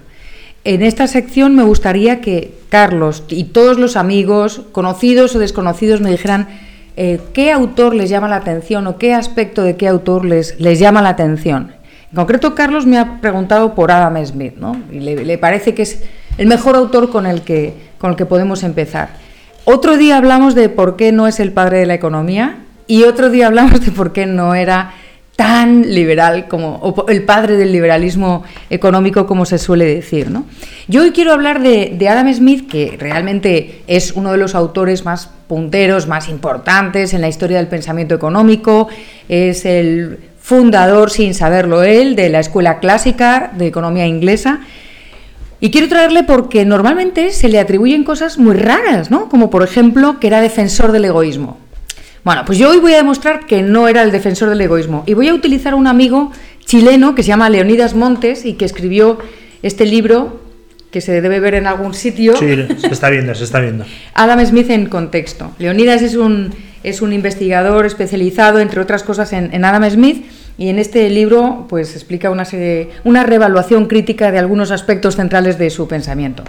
En 0.64 0.82
esta 0.82 1.06
sección 1.08 1.54
me 1.54 1.62
gustaría 1.64 2.20
que 2.20 2.54
Carlos 2.70 3.22
y 3.28 3.44
todos 3.44 3.78
los 3.78 3.96
amigos, 3.96 4.62
conocidos 4.72 5.34
o 5.36 5.38
desconocidos, 5.38 6.00
me 6.00 6.10
dijeran 6.10 6.48
eh, 6.96 7.20
qué 7.32 7.52
autor 7.52 7.94
les 7.94 8.10
llama 8.10 8.28
la 8.28 8.36
atención 8.36 8.86
o 8.86 8.98
qué 8.98 9.14
aspecto 9.14 9.62
de 9.62 9.76
qué 9.76 9.86
autor 9.88 10.24
les, 10.24 10.58
les 10.60 10.78
llama 10.78 11.02
la 11.02 11.10
atención. 11.10 11.72
En 12.10 12.16
concreto, 12.16 12.54
Carlos 12.54 12.86
me 12.86 12.98
ha 12.98 13.20
preguntado 13.20 13.74
por 13.74 13.90
Adam 13.90 14.24
Smith, 14.24 14.54
¿no? 14.56 14.80
Y 14.90 15.00
le, 15.00 15.24
le 15.24 15.38
parece 15.38 15.74
que 15.74 15.82
es 15.82 16.02
el 16.38 16.46
mejor 16.46 16.76
autor 16.76 17.10
con 17.10 17.26
el, 17.26 17.42
que, 17.42 17.74
con 17.98 18.10
el 18.10 18.16
que 18.16 18.26
podemos 18.26 18.62
empezar. 18.62 19.10
Otro 19.64 19.96
día 19.96 20.16
hablamos 20.16 20.54
de 20.54 20.68
por 20.68 20.96
qué 20.96 21.12
no 21.12 21.26
es 21.26 21.40
el 21.40 21.52
padre 21.52 21.78
de 21.78 21.86
la 21.86 21.94
economía 21.94 22.58
y 22.86 23.02
otro 23.02 23.30
día 23.30 23.48
hablamos 23.48 23.84
de 23.84 23.90
por 23.90 24.12
qué 24.12 24.26
no 24.26 24.54
era 24.54 24.94
tan 25.36 25.94
liberal 25.94 26.48
como 26.48 27.04
el 27.08 27.22
padre 27.24 27.56
del 27.58 27.70
liberalismo 27.70 28.42
económico 28.70 29.26
como 29.26 29.44
se 29.44 29.58
suele 29.58 29.84
decir. 29.84 30.30
¿no? 30.30 30.46
Yo 30.88 31.02
hoy 31.02 31.12
quiero 31.12 31.32
hablar 31.32 31.62
de, 31.62 31.94
de 31.96 32.08
Adam 32.08 32.32
Smith, 32.32 32.68
que 32.68 32.96
realmente 32.98 33.82
es 33.86 34.12
uno 34.12 34.32
de 34.32 34.38
los 34.38 34.54
autores 34.54 35.04
más 35.04 35.28
punteros, 35.46 36.06
más 36.06 36.28
importantes 36.28 37.12
en 37.12 37.20
la 37.20 37.28
historia 37.28 37.58
del 37.58 37.68
pensamiento 37.68 38.14
económico, 38.14 38.88
es 39.28 39.66
el 39.66 40.18
fundador, 40.40 41.10
sin 41.10 41.34
saberlo 41.34 41.82
él, 41.82 42.16
de 42.16 42.30
la 42.30 42.40
escuela 42.40 42.78
clásica 42.78 43.52
de 43.56 43.66
economía 43.66 44.06
inglesa. 44.06 44.60
Y 45.60 45.70
quiero 45.70 45.88
traerle 45.88 46.22
porque 46.22 46.64
normalmente 46.64 47.32
se 47.32 47.48
le 47.48 47.58
atribuyen 47.58 48.04
cosas 48.04 48.38
muy 48.38 48.54
raras, 48.54 49.10
¿no? 49.10 49.28
Como 49.28 49.50
por 49.50 49.62
ejemplo 49.62 50.20
que 50.20 50.28
era 50.28 50.40
defensor 50.40 50.92
del 50.92 51.06
egoísmo. 51.06 51.58
Bueno, 52.26 52.42
pues 52.44 52.58
yo 52.58 52.70
hoy 52.70 52.78
voy 52.78 52.92
a 52.92 52.96
demostrar 52.96 53.46
que 53.46 53.62
no 53.62 53.86
era 53.86 54.02
el 54.02 54.10
defensor 54.10 54.48
del 54.48 54.60
egoísmo 54.60 55.04
y 55.06 55.14
voy 55.14 55.28
a 55.28 55.34
utilizar 55.34 55.74
a 55.74 55.76
un 55.76 55.86
amigo 55.86 56.32
chileno 56.64 57.14
que 57.14 57.22
se 57.22 57.28
llama 57.28 57.48
Leonidas 57.48 57.94
Montes 57.94 58.44
y 58.44 58.54
que 58.54 58.64
escribió 58.64 59.20
este 59.62 59.86
libro 59.86 60.40
que 60.90 61.00
se 61.00 61.20
debe 61.20 61.38
ver 61.38 61.54
en 61.54 61.68
algún 61.68 61.94
sitio. 61.94 62.36
Sí, 62.36 62.66
se 62.78 62.88
está 62.88 63.10
viendo, 63.10 63.32
se 63.36 63.44
está 63.44 63.60
viendo. 63.60 63.84
Adam 64.14 64.44
Smith 64.44 64.68
en 64.70 64.86
contexto. 64.86 65.52
Leonidas 65.60 66.02
es 66.02 66.16
un, 66.16 66.52
es 66.82 67.00
un 67.00 67.12
investigador 67.12 67.86
especializado, 67.86 68.58
entre 68.58 68.80
otras 68.80 69.04
cosas, 69.04 69.32
en, 69.32 69.54
en 69.54 69.64
Adam 69.64 69.88
Smith 69.88 70.26
y 70.58 70.68
en 70.68 70.80
este 70.80 71.08
libro 71.08 71.66
pues 71.68 71.94
explica 71.94 72.30
una, 72.30 72.44
serie, 72.44 72.88
una 73.04 73.22
reevaluación 73.22 73.86
crítica 73.86 74.32
de 74.32 74.40
algunos 74.40 74.72
aspectos 74.72 75.14
centrales 75.14 75.58
de 75.58 75.70
su 75.70 75.86
pensamiento. 75.86 76.42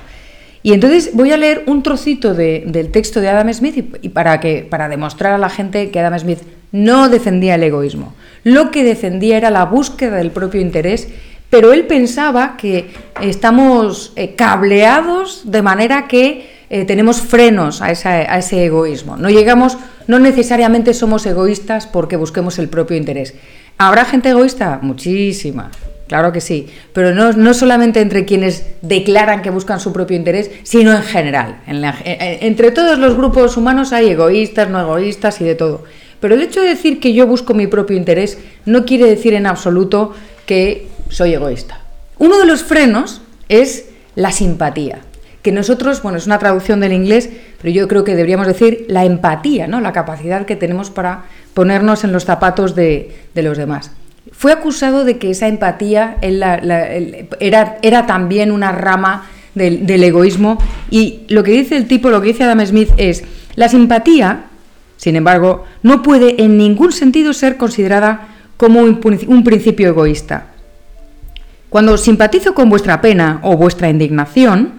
Y 0.63 0.73
entonces 0.73 1.11
voy 1.13 1.31
a 1.31 1.37
leer 1.37 1.63
un 1.67 1.83
trocito 1.83 2.33
de- 2.33 2.63
del 2.67 2.91
texto 2.91 3.21
de 3.21 3.29
Adam 3.29 3.53
Smith 3.53 3.97
y, 4.01 4.09
para, 4.09 4.39
que, 4.39 4.65
para 4.69 4.89
demostrar 4.89 5.33
a 5.33 5.37
la 5.37 5.49
gente 5.49 5.89
que 5.91 5.99
Adam 5.99 6.17
Smith 6.19 6.39
no 6.71 7.09
defendía 7.09 7.55
el 7.55 7.63
egoísmo. 7.63 8.13
Lo 8.43 8.71
que 8.71 8.83
defendía 8.83 9.37
era 9.37 9.49
la 9.51 9.65
búsqueda 9.65 10.17
del 10.17 10.31
propio 10.31 10.59
interés, 10.61 11.07
pero 11.49 11.71
él 11.71 11.85
pensaba 11.85 12.57
que 12.57 12.87
estamos 13.21 14.11
eh, 14.15 14.35
cableados 14.35 15.43
de 15.45 15.61
manera 15.61 16.07
que 16.07 16.49
eh, 16.69 16.83
tenemos 16.83 17.21
frenos 17.21 17.81
a, 17.81 17.85
a 17.85 18.37
ese 18.37 18.65
egoísmo. 18.65 19.15
No 19.15 19.29
llegamos, 19.29 19.77
no 20.07 20.19
necesariamente 20.19 20.93
somos 20.93 21.25
egoístas 21.25 21.87
porque 21.87 22.17
busquemos 22.17 22.59
el 22.59 22.67
propio 22.67 22.97
interés. 22.97 23.33
¿Habrá 23.77 24.03
gente 24.03 24.29
egoísta? 24.29 24.79
Muchísima. 24.81 25.71
Claro 26.07 26.31
que 26.31 26.39
sí, 26.39 26.67
pero 26.93 27.13
no, 27.13 27.33
no 27.33 27.53
solamente 27.53 27.99
entre 27.99 28.23
quienes 28.23 28.65
declaran 28.81 29.41
que 29.41 29.49
buscan 29.49 29.79
su 29.81 29.91
propio 29.91 30.15
interés, 30.15 30.49
sino 30.63 30.93
en 30.93 31.03
general. 31.03 31.59
Entre 31.67 32.71
todos 32.71 32.97
los 32.97 33.15
grupos 33.15 33.57
humanos 33.57 33.91
hay 33.91 34.09
egoístas, 34.09 34.69
no 34.69 34.79
egoístas 34.79 35.41
y 35.41 35.43
de 35.43 35.55
todo. 35.55 35.83
Pero 36.21 36.35
el 36.35 36.41
hecho 36.41 36.61
de 36.61 36.69
decir 36.69 36.99
que 37.01 37.13
yo 37.13 37.27
busco 37.27 37.53
mi 37.53 37.67
propio 37.67 37.97
interés 37.97 38.37
no 38.65 38.85
quiere 38.85 39.05
decir 39.05 39.33
en 39.33 39.45
absoluto 39.45 40.13
que 40.45 40.87
soy 41.09 41.33
egoísta. 41.33 41.81
Uno 42.17 42.39
de 42.39 42.45
los 42.45 42.63
frenos 42.63 43.21
es 43.49 43.89
la 44.15 44.31
simpatía, 44.31 44.99
que 45.41 45.51
nosotros, 45.51 46.01
bueno, 46.01 46.17
es 46.17 46.25
una 46.25 46.39
traducción 46.39 46.79
del 46.79 46.93
inglés, 46.93 47.29
pero 47.61 47.73
yo 47.73 47.87
creo 47.87 48.03
que 48.03 48.15
deberíamos 48.15 48.47
decir 48.47 48.85
la 48.87 49.05
empatía, 49.05 49.67
¿no? 49.67 49.81
La 49.81 49.93
capacidad 49.93 50.45
que 50.45 50.55
tenemos 50.55 50.89
para 50.89 51.25
ponernos 51.53 52.03
en 52.03 52.13
los 52.13 52.23
zapatos 52.25 52.75
de 52.75 53.13
los 53.35 53.57
demás. 53.57 53.91
Fue 54.31 54.51
acusado 54.51 55.05
de 55.05 55.17
que 55.17 55.31
esa 55.31 55.47
empatía 55.47 56.17
era, 56.21 58.05
también 58.05 58.51
una 58.51 58.71
rama 58.71 59.27
del, 59.55 60.03
egoísmo 60.03 60.57
y 60.89 61.21
lo 61.29 61.43
que 61.43 61.51
dice 61.51 61.77
el 61.77 61.87
tipo, 61.87 62.09
lo 62.09 62.21
que 62.21 62.27
dice 62.27 62.43
Adam 62.43 62.65
Smith 62.65 62.91
es, 62.97 63.23
la 63.55 63.69
simpatía, 63.69 64.45
sin 64.97 65.15
embargo, 65.15 65.65
no 65.83 66.01
puede 66.03 66.43
en 66.43 66.57
ningún 66.57 66.91
sentido 66.91 67.33
ser 67.33 67.57
considerada 67.57 68.27
como 68.57 68.81
un, 68.81 68.99
un 69.27 69.43
principio 69.43 69.87
egoísta. 69.87 70.47
Cuando 71.69 71.97
simpatizo 71.97 72.53
con 72.53 72.69
vuestra 72.69 73.01
pena 73.01 73.39
o 73.43 73.57
vuestra 73.57 73.89
indignación, 73.89 74.73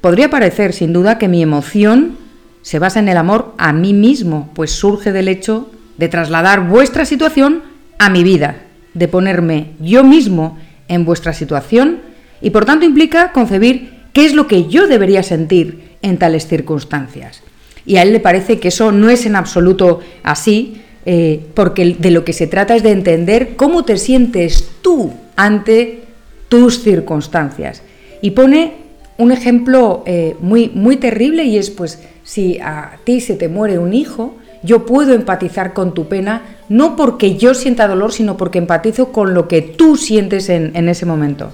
podría 0.00 0.30
parecer 0.30 0.72
sin 0.72 0.92
duda 0.92 1.18
que 1.18 1.28
mi 1.28 1.42
emoción 1.42 2.16
se 2.62 2.78
basa 2.78 3.00
en 3.00 3.08
el 3.08 3.16
amor 3.16 3.54
a 3.58 3.72
mí 3.72 3.94
mismo, 3.94 4.50
pues 4.54 4.70
surge 4.72 5.12
del 5.12 5.28
hecho 5.28 5.70
de 5.96 6.08
trasladar 6.08 6.66
vuestra 6.68 7.04
situación 7.04 7.62
a 7.98 8.08
mi 8.08 8.24
vida, 8.24 8.56
de 8.94 9.08
ponerme 9.08 9.72
yo 9.80 10.04
mismo 10.04 10.58
en 10.88 11.04
vuestra 11.04 11.32
situación 11.32 12.00
y 12.40 12.50
por 12.50 12.64
tanto 12.64 12.84
implica 12.84 13.32
concebir 13.32 14.00
qué 14.12 14.24
es 14.24 14.34
lo 14.34 14.46
que 14.46 14.66
yo 14.66 14.86
debería 14.86 15.22
sentir 15.22 15.96
en 16.02 16.18
tales 16.18 16.46
circunstancias. 16.46 17.42
Y 17.86 17.96
a 17.96 18.02
él 18.02 18.12
le 18.12 18.20
parece 18.20 18.58
que 18.58 18.68
eso 18.68 18.92
no 18.92 19.08
es 19.08 19.26
en 19.26 19.36
absoluto 19.36 20.00
así, 20.22 20.82
eh, 21.06 21.40
porque 21.54 21.96
de 21.98 22.10
lo 22.10 22.24
que 22.24 22.32
se 22.32 22.46
trata 22.46 22.76
es 22.76 22.82
de 22.82 22.90
entender 22.90 23.56
cómo 23.56 23.84
te 23.84 23.96
sientes 23.96 24.68
tú 24.82 25.12
ante 25.36 26.04
tus 26.48 26.82
circunstancias. 26.82 27.82
Y 28.20 28.32
pone 28.32 28.74
un 29.16 29.32
ejemplo 29.32 30.02
eh, 30.06 30.36
muy, 30.40 30.70
muy 30.74 30.96
terrible 30.96 31.44
y 31.44 31.56
es 31.56 31.70
pues 31.70 32.00
si 32.24 32.58
a 32.58 32.98
ti 33.04 33.20
se 33.20 33.34
te 33.34 33.48
muere 33.48 33.78
un 33.78 33.94
hijo, 33.94 34.34
yo 34.62 34.86
puedo 34.86 35.14
empatizar 35.14 35.72
con 35.72 35.94
tu 35.94 36.08
pena, 36.08 36.42
no 36.68 36.96
porque 36.96 37.36
yo 37.36 37.54
sienta 37.54 37.88
dolor, 37.88 38.12
sino 38.12 38.36
porque 38.36 38.58
empatizo 38.58 39.12
con 39.12 39.34
lo 39.34 39.48
que 39.48 39.62
tú 39.62 39.96
sientes 39.96 40.48
en, 40.48 40.88
ese 40.88 41.06
momento. 41.06 41.52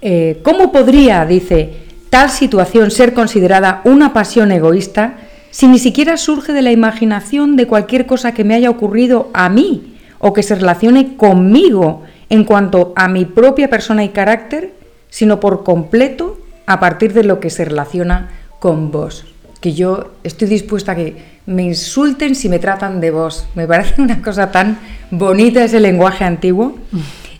Eh, 0.00 0.40
¿Cómo 0.42 0.72
podría, 0.72 1.24
dice, 1.26 1.74
tal 2.10 2.30
situación 2.30 2.90
ser 2.90 3.14
considerada 3.14 3.80
una 3.84 4.12
pasión 4.12 4.52
egoísta 4.52 5.16
si 5.52 5.68
ni 5.68 5.78
siquiera 5.78 6.16
surge 6.16 6.52
de 6.52 6.62
la 6.62 6.72
imaginación 6.72 7.56
de 7.56 7.66
cualquier 7.66 8.06
cosa 8.06 8.32
que 8.32 8.42
me 8.42 8.54
haya 8.54 8.70
ocurrido 8.70 9.28
a 9.34 9.50
mí 9.50 9.96
o 10.18 10.32
que 10.32 10.42
se 10.42 10.54
relacione 10.54 11.16
conmigo 11.16 12.02
en 12.30 12.44
cuanto 12.44 12.94
a 12.96 13.06
mi 13.08 13.26
propia 13.26 13.68
persona 13.68 14.02
y 14.02 14.08
carácter, 14.08 14.72
sino 15.10 15.40
por 15.40 15.62
completo 15.62 16.38
a 16.66 16.80
partir 16.80 17.12
de 17.12 17.24
lo 17.24 17.38
que 17.38 17.50
se 17.50 17.66
relaciona 17.66 18.30
con 18.60 18.90
vos? 18.90 19.26
Que 19.60 19.74
yo 19.74 20.12
estoy 20.24 20.48
dispuesta 20.48 20.92
a 20.92 20.96
que 20.96 21.31
me 21.46 21.62
insulten 21.62 22.34
si 22.34 22.48
me 22.48 22.58
tratan 22.58 23.00
de 23.00 23.10
vos. 23.10 23.46
Me 23.54 23.66
parece 23.66 24.00
una 24.00 24.22
cosa 24.22 24.50
tan 24.50 24.78
bonita 25.10 25.64
ese 25.64 25.80
lenguaje 25.80 26.24
antiguo. 26.24 26.78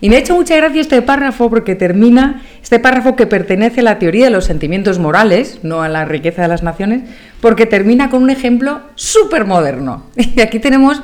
Y 0.01 0.09
me 0.09 0.17
ha 0.17 0.19
hecho 0.19 0.35
mucha 0.35 0.57
gracia 0.57 0.81
este 0.81 1.01
párrafo 1.01 1.49
porque 1.49 1.77
termina, 1.77 2.43
este 2.61 2.81
párrafo 2.81 3.15
que 3.15 3.29
pertenece 3.29 3.81
a 3.81 3.85
la 3.85 3.99
teoría 4.01 4.25
de 4.25 4.33
los 4.33 4.47
sentimientos 4.47 4.99
morales, 4.99 5.61
no 5.63 5.83
a 5.83 5.89
la 5.89 6.05
riqueza 6.05 6.43
de 6.43 6.49
las 6.49 6.65
naciones, 6.65 7.03
porque 7.41 7.67
termina 7.67 8.11
con 8.11 8.25
un 8.25 8.31
ejemplo 8.31 8.81
súper 8.97 9.45
moderno. 9.45 10.07
Y 10.17 10.41
aquí 10.41 10.59
tenemos 10.59 11.01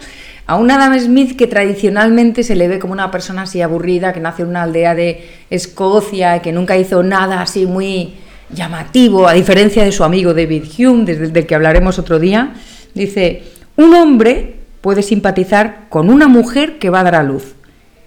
a 0.47 0.57
un 0.57 0.71
Adam 0.71 0.99
Smith 0.99 1.37
que 1.37 1.47
tradicionalmente 1.47 2.43
se 2.43 2.57
le 2.57 2.67
ve 2.67 2.81
como 2.81 2.95
una 2.95 3.11
persona 3.13 3.43
así 3.43 3.63
aburrida, 3.63 4.13
que 4.13 4.19
nace 4.19 4.43
en 4.43 4.49
una 4.49 4.63
aldea 4.63 4.97
de 4.97 5.29
Escocia, 5.51 6.41
que 6.41 6.53
nunca 6.53 6.77
hizo 6.77 7.03
nada 7.05 7.43
así 7.43 7.67
muy 7.67 8.15
llamativo, 8.51 9.29
a 9.29 9.35
diferencia 9.35 9.85
de 9.85 9.93
su 9.93 10.03
amigo 10.03 10.35
David 10.35 10.65
Hume, 10.79 11.05
desde 11.05 11.39
el 11.39 11.47
que 11.47 11.55
hablaremos 11.55 11.99
otro 11.99 12.19
día. 12.19 12.55
Dice, 12.99 13.43
un 13.77 13.95
hombre 13.95 14.57
puede 14.81 15.03
simpatizar 15.03 15.87
con 15.89 16.11
una 16.11 16.29
mujer 16.29 16.79
que 16.79 16.91
va 16.91 17.01
a 17.01 17.05
dar 17.05 17.15
a 17.15 17.23
luz. 17.23 17.55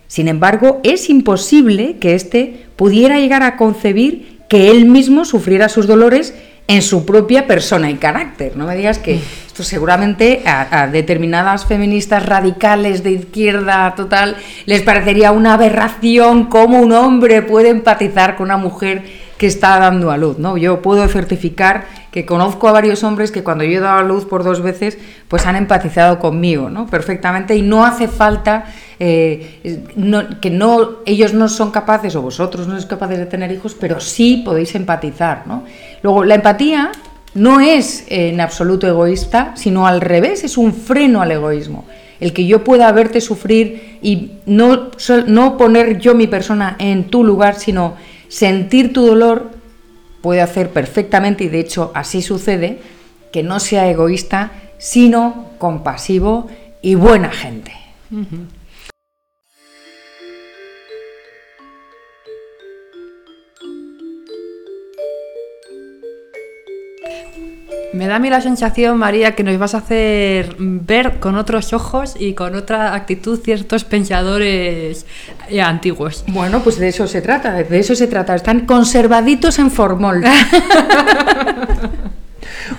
Sin 0.07 0.27
embargo, 0.27 0.81
es 0.83 1.09
imposible 1.09 1.97
que 1.97 2.15
éste 2.15 2.65
pudiera 2.75 3.19
llegar 3.19 3.43
a 3.43 3.55
concebir 3.55 4.41
que 4.49 4.69
él 4.69 4.85
mismo 4.85 5.23
sufriera 5.23 5.69
sus 5.69 5.87
dolores 5.87 6.33
en 6.67 6.81
su 6.81 7.05
propia 7.05 7.47
persona 7.47 7.89
y 7.89 7.95
carácter. 7.95 8.55
No 8.57 8.65
me 8.65 8.75
digas 8.75 8.99
que 8.99 9.19
esto 9.47 9.63
seguramente 9.63 10.41
a, 10.45 10.87
determinadas 10.87 11.65
feministas 11.65 12.25
radicales 12.25 13.03
de 13.03 13.11
izquierda 13.11 13.93
total 13.95 14.35
les 14.65 14.81
parecería 14.81 15.31
una 15.31 15.53
aberración 15.53 16.45
cómo 16.45 16.81
un 16.81 16.91
hombre 16.91 17.41
puede 17.41 17.69
empatizar 17.69 18.35
con 18.35 18.45
una 18.45 18.57
mujer 18.57 19.03
que 19.37 19.47
está 19.47 19.79
dando 19.79 20.11
a 20.11 20.17
luz, 20.17 20.37
¿no? 20.37 20.55
Yo 20.55 20.81
puedo 20.81 21.07
certificar 21.07 21.85
que 22.11 22.25
conozco 22.25 22.67
a 22.67 22.73
varios 22.73 23.03
hombres 23.03 23.31
que 23.31 23.43
cuando 23.43 23.63
yo 23.63 23.77
he 23.77 23.79
dado 23.79 23.99
a 23.99 24.03
luz 24.03 24.25
por 24.25 24.43
dos 24.43 24.61
veces, 24.61 24.97
pues 25.27 25.45
han 25.45 25.55
empatizado 25.55 26.19
conmigo, 26.19 26.69
¿no? 26.69 26.85
Perfectamente 26.87 27.55
y 27.55 27.61
no 27.61 27.85
hace 27.85 28.09
falta 28.09 28.65
eh, 28.99 29.81
que 30.41 30.49
no 30.49 30.89
ellos 31.05 31.33
no 31.33 31.47
son 31.47 31.71
capaces 31.71 32.15
o 32.15 32.21
vosotros 32.21 32.67
no 32.67 32.73
sois 32.73 32.85
capaces 32.85 33.17
de 33.17 33.25
tener 33.25 33.51
hijos, 33.51 33.75
pero 33.79 33.99
sí 33.99 34.41
podéis 34.43 34.75
empatizar, 34.75 35.47
¿no? 35.47 35.63
Luego 36.03 36.25
la 36.25 36.35
empatía 36.35 36.91
no 37.33 37.61
es 37.61 38.05
en 38.09 38.41
absoluto 38.41 38.87
egoísta, 38.87 39.53
sino 39.55 39.87
al 39.87 40.01
revés, 40.01 40.43
es 40.43 40.57
un 40.57 40.73
freno 40.73 41.21
al 41.21 41.31
egoísmo. 41.31 41.85
El 42.19 42.33
que 42.33 42.45
yo 42.45 42.63
pueda 42.63 42.91
verte 42.91 43.21
sufrir 43.21 43.99
y 44.01 44.33
no, 44.45 44.91
no 45.27 45.57
poner 45.57 45.97
yo 45.97 46.13
mi 46.13 46.27
persona 46.27 46.75
en 46.77 47.05
tu 47.05 47.23
lugar, 47.23 47.55
sino 47.55 47.95
sentir 48.27 48.93
tu 48.93 49.05
dolor, 49.05 49.60
puede 50.21 50.41
hacer 50.41 50.69
perfectamente, 50.69 51.43
y 51.43 51.49
de 51.49 51.59
hecho 51.59 51.91
así 51.93 52.21
sucede, 52.21 52.79
que 53.31 53.43
no 53.43 53.59
sea 53.59 53.89
egoísta, 53.89 54.51
sino 54.77 55.49
compasivo 55.57 56.47
y 56.81 56.95
buena 56.95 57.29
gente. 57.29 57.73
Me 67.93 68.07
da 68.07 68.15
a 68.15 68.19
mí 68.19 68.29
la 68.29 68.39
sensación, 68.39 68.97
María, 68.97 69.35
que 69.35 69.43
nos 69.43 69.57
vas 69.57 69.75
a 69.75 69.79
hacer 69.79 70.55
ver 70.57 71.19
con 71.19 71.35
otros 71.35 71.73
ojos 71.73 72.15
y 72.17 72.33
con 72.33 72.55
otra 72.55 72.95
actitud 72.95 73.37
ciertos 73.43 73.83
pensadores 73.83 75.05
eh, 75.49 75.61
antiguos. 75.61 76.23
Bueno, 76.27 76.63
pues 76.63 76.79
de 76.79 76.87
eso 76.87 77.05
se 77.05 77.21
trata, 77.21 77.51
de 77.63 77.79
eso 77.79 77.93
se 77.93 78.07
trata. 78.07 78.33
Están 78.33 78.61
conservaditos 78.65 79.59
en 79.59 79.69
formol. 79.71 80.23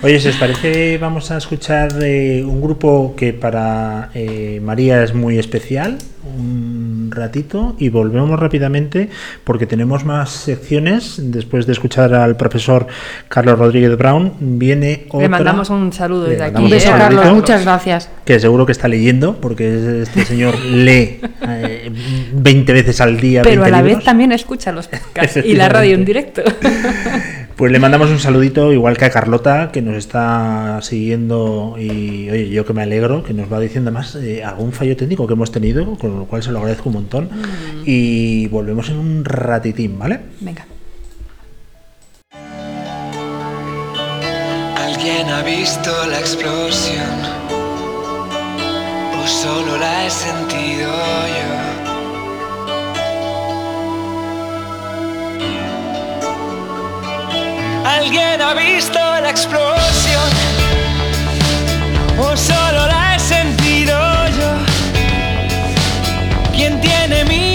Oye, 0.01 0.19
si 0.19 0.29
os 0.29 0.35
parece, 0.35 0.97
vamos 0.97 1.29
a 1.29 1.37
escuchar 1.37 1.91
eh, 2.01 2.43
un 2.43 2.59
grupo 2.59 3.13
que 3.15 3.33
para 3.33 4.09
eh, 4.15 4.59
María 4.63 5.03
es 5.03 5.13
muy 5.13 5.37
especial, 5.37 5.99
un 6.25 6.72
ratito 7.15 7.75
y 7.79 7.89
volvemos 7.89 8.39
rápidamente 8.39 9.09
porque 9.43 9.65
tenemos 9.65 10.05
más 10.05 10.29
secciones. 10.29 11.15
Después 11.31 11.65
de 11.65 11.73
escuchar 11.73 12.13
al 12.13 12.35
profesor 12.35 12.87
Carlos 13.27 13.57
Rodríguez 13.57 13.97
Brown, 13.97 14.33
viene 14.39 15.05
otra. 15.09 15.21
Le 15.21 15.29
mandamos 15.29 15.69
un 15.69 15.91
saludo 15.93 16.25
desde 16.25 16.43
aquí. 16.43 16.63
Un 16.63 16.69
beso, 16.69 16.89
¿eh? 16.89 16.97
Carlos, 16.97 17.33
muchas 17.33 17.63
gracias. 17.63 18.09
que 18.25 18.39
seguro 18.39 18.65
que 18.65 18.71
está 18.71 18.87
leyendo, 18.87 19.37
porque 19.37 20.01
este 20.03 20.25
señor 20.25 20.59
lee 20.65 21.19
eh, 21.47 21.91
20 22.33 22.73
veces 22.73 23.01
al 23.01 23.19
día. 23.19 23.41
Pero 23.41 23.61
a 23.61 23.65
20 23.65 23.71
la 23.71 23.81
libros. 23.81 23.97
vez 23.97 24.05
también 24.05 24.31
escucha 24.31 24.71
los 24.71 24.87
podcasts 24.87 25.39
y 25.43 25.55
la 25.55 25.69
radio 25.69 25.95
en 25.95 26.05
directo. 26.05 26.43
Pues 27.55 27.71
le 27.71 27.79
mandamos 27.79 28.09
un 28.09 28.19
saludito, 28.19 28.73
igual 28.73 28.97
que 28.97 29.05
a 29.05 29.11
Carlota, 29.11 29.71
que 29.71 29.83
nos 29.83 29.95
está 29.95 30.79
siguiendo 30.81 31.75
y 31.77 32.29
oye, 32.29 32.49
yo 32.49 32.65
que 32.65 32.73
me 32.73 32.81
alegro, 32.81 33.23
que 33.23 33.33
nos 33.33 33.51
va 33.51 33.59
diciendo 33.59 33.91
más 33.91 34.15
eh, 34.15 34.43
algún 34.43 34.71
fallo 34.71 34.97
técnico 34.97 35.27
que 35.27 35.33
hemos 35.33 35.51
tenido, 35.51 35.95
con 35.97 36.17
lo 36.17 36.25
cual 36.25 36.41
se 36.41 36.51
lo 36.51 36.59
agradezco 36.59 36.89
un 36.89 36.95
montón. 36.95 37.29
Y 37.85 38.47
volvemos 38.47 38.89
en 38.89 38.97
un 38.97 39.23
ratitín, 39.23 39.99
¿vale? 39.99 40.19
Venga. 40.39 40.65
¿Alguien 44.75 45.29
ha 45.29 45.43
visto 45.43 45.91
la 46.09 46.19
explosión? 46.19 47.05
¿O 49.23 49.27
solo 49.27 49.77
la 49.77 50.07
he 50.07 50.09
sentido 50.09 50.89
yo? 50.89 51.72
¿Alguien 57.85 58.41
ha 58.41 58.53
visto 58.53 58.97
la 58.97 59.29
explosión? 59.29 60.29
¿O 62.17 62.35
solo 62.37 62.87
la 62.87 63.15
he 63.15 63.19
sentido 63.19 63.93
yo? 64.37 64.51
¿Quién 66.55 66.79
tiene 66.79 67.25
mi 67.25 67.52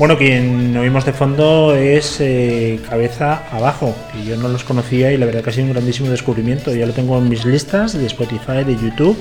Bueno, 0.00 0.16
quien 0.16 0.74
oímos 0.78 1.04
de 1.04 1.12
fondo 1.12 1.74
es 1.76 2.16
eh, 2.20 2.80
Cabeza 2.88 3.42
Abajo, 3.52 3.94
que 4.10 4.24
yo 4.24 4.34
no 4.38 4.48
los 4.48 4.64
conocía 4.64 5.12
y 5.12 5.18
la 5.18 5.26
verdad 5.26 5.42
que 5.44 5.50
ha 5.50 5.52
sido 5.52 5.66
un 5.66 5.72
grandísimo 5.74 6.08
descubrimiento. 6.08 6.74
Ya 6.74 6.86
lo 6.86 6.94
tengo 6.94 7.18
en 7.18 7.28
mis 7.28 7.44
listas 7.44 7.92
de 7.92 8.06
Spotify, 8.06 8.64
de 8.64 8.76
YouTube 8.76 9.18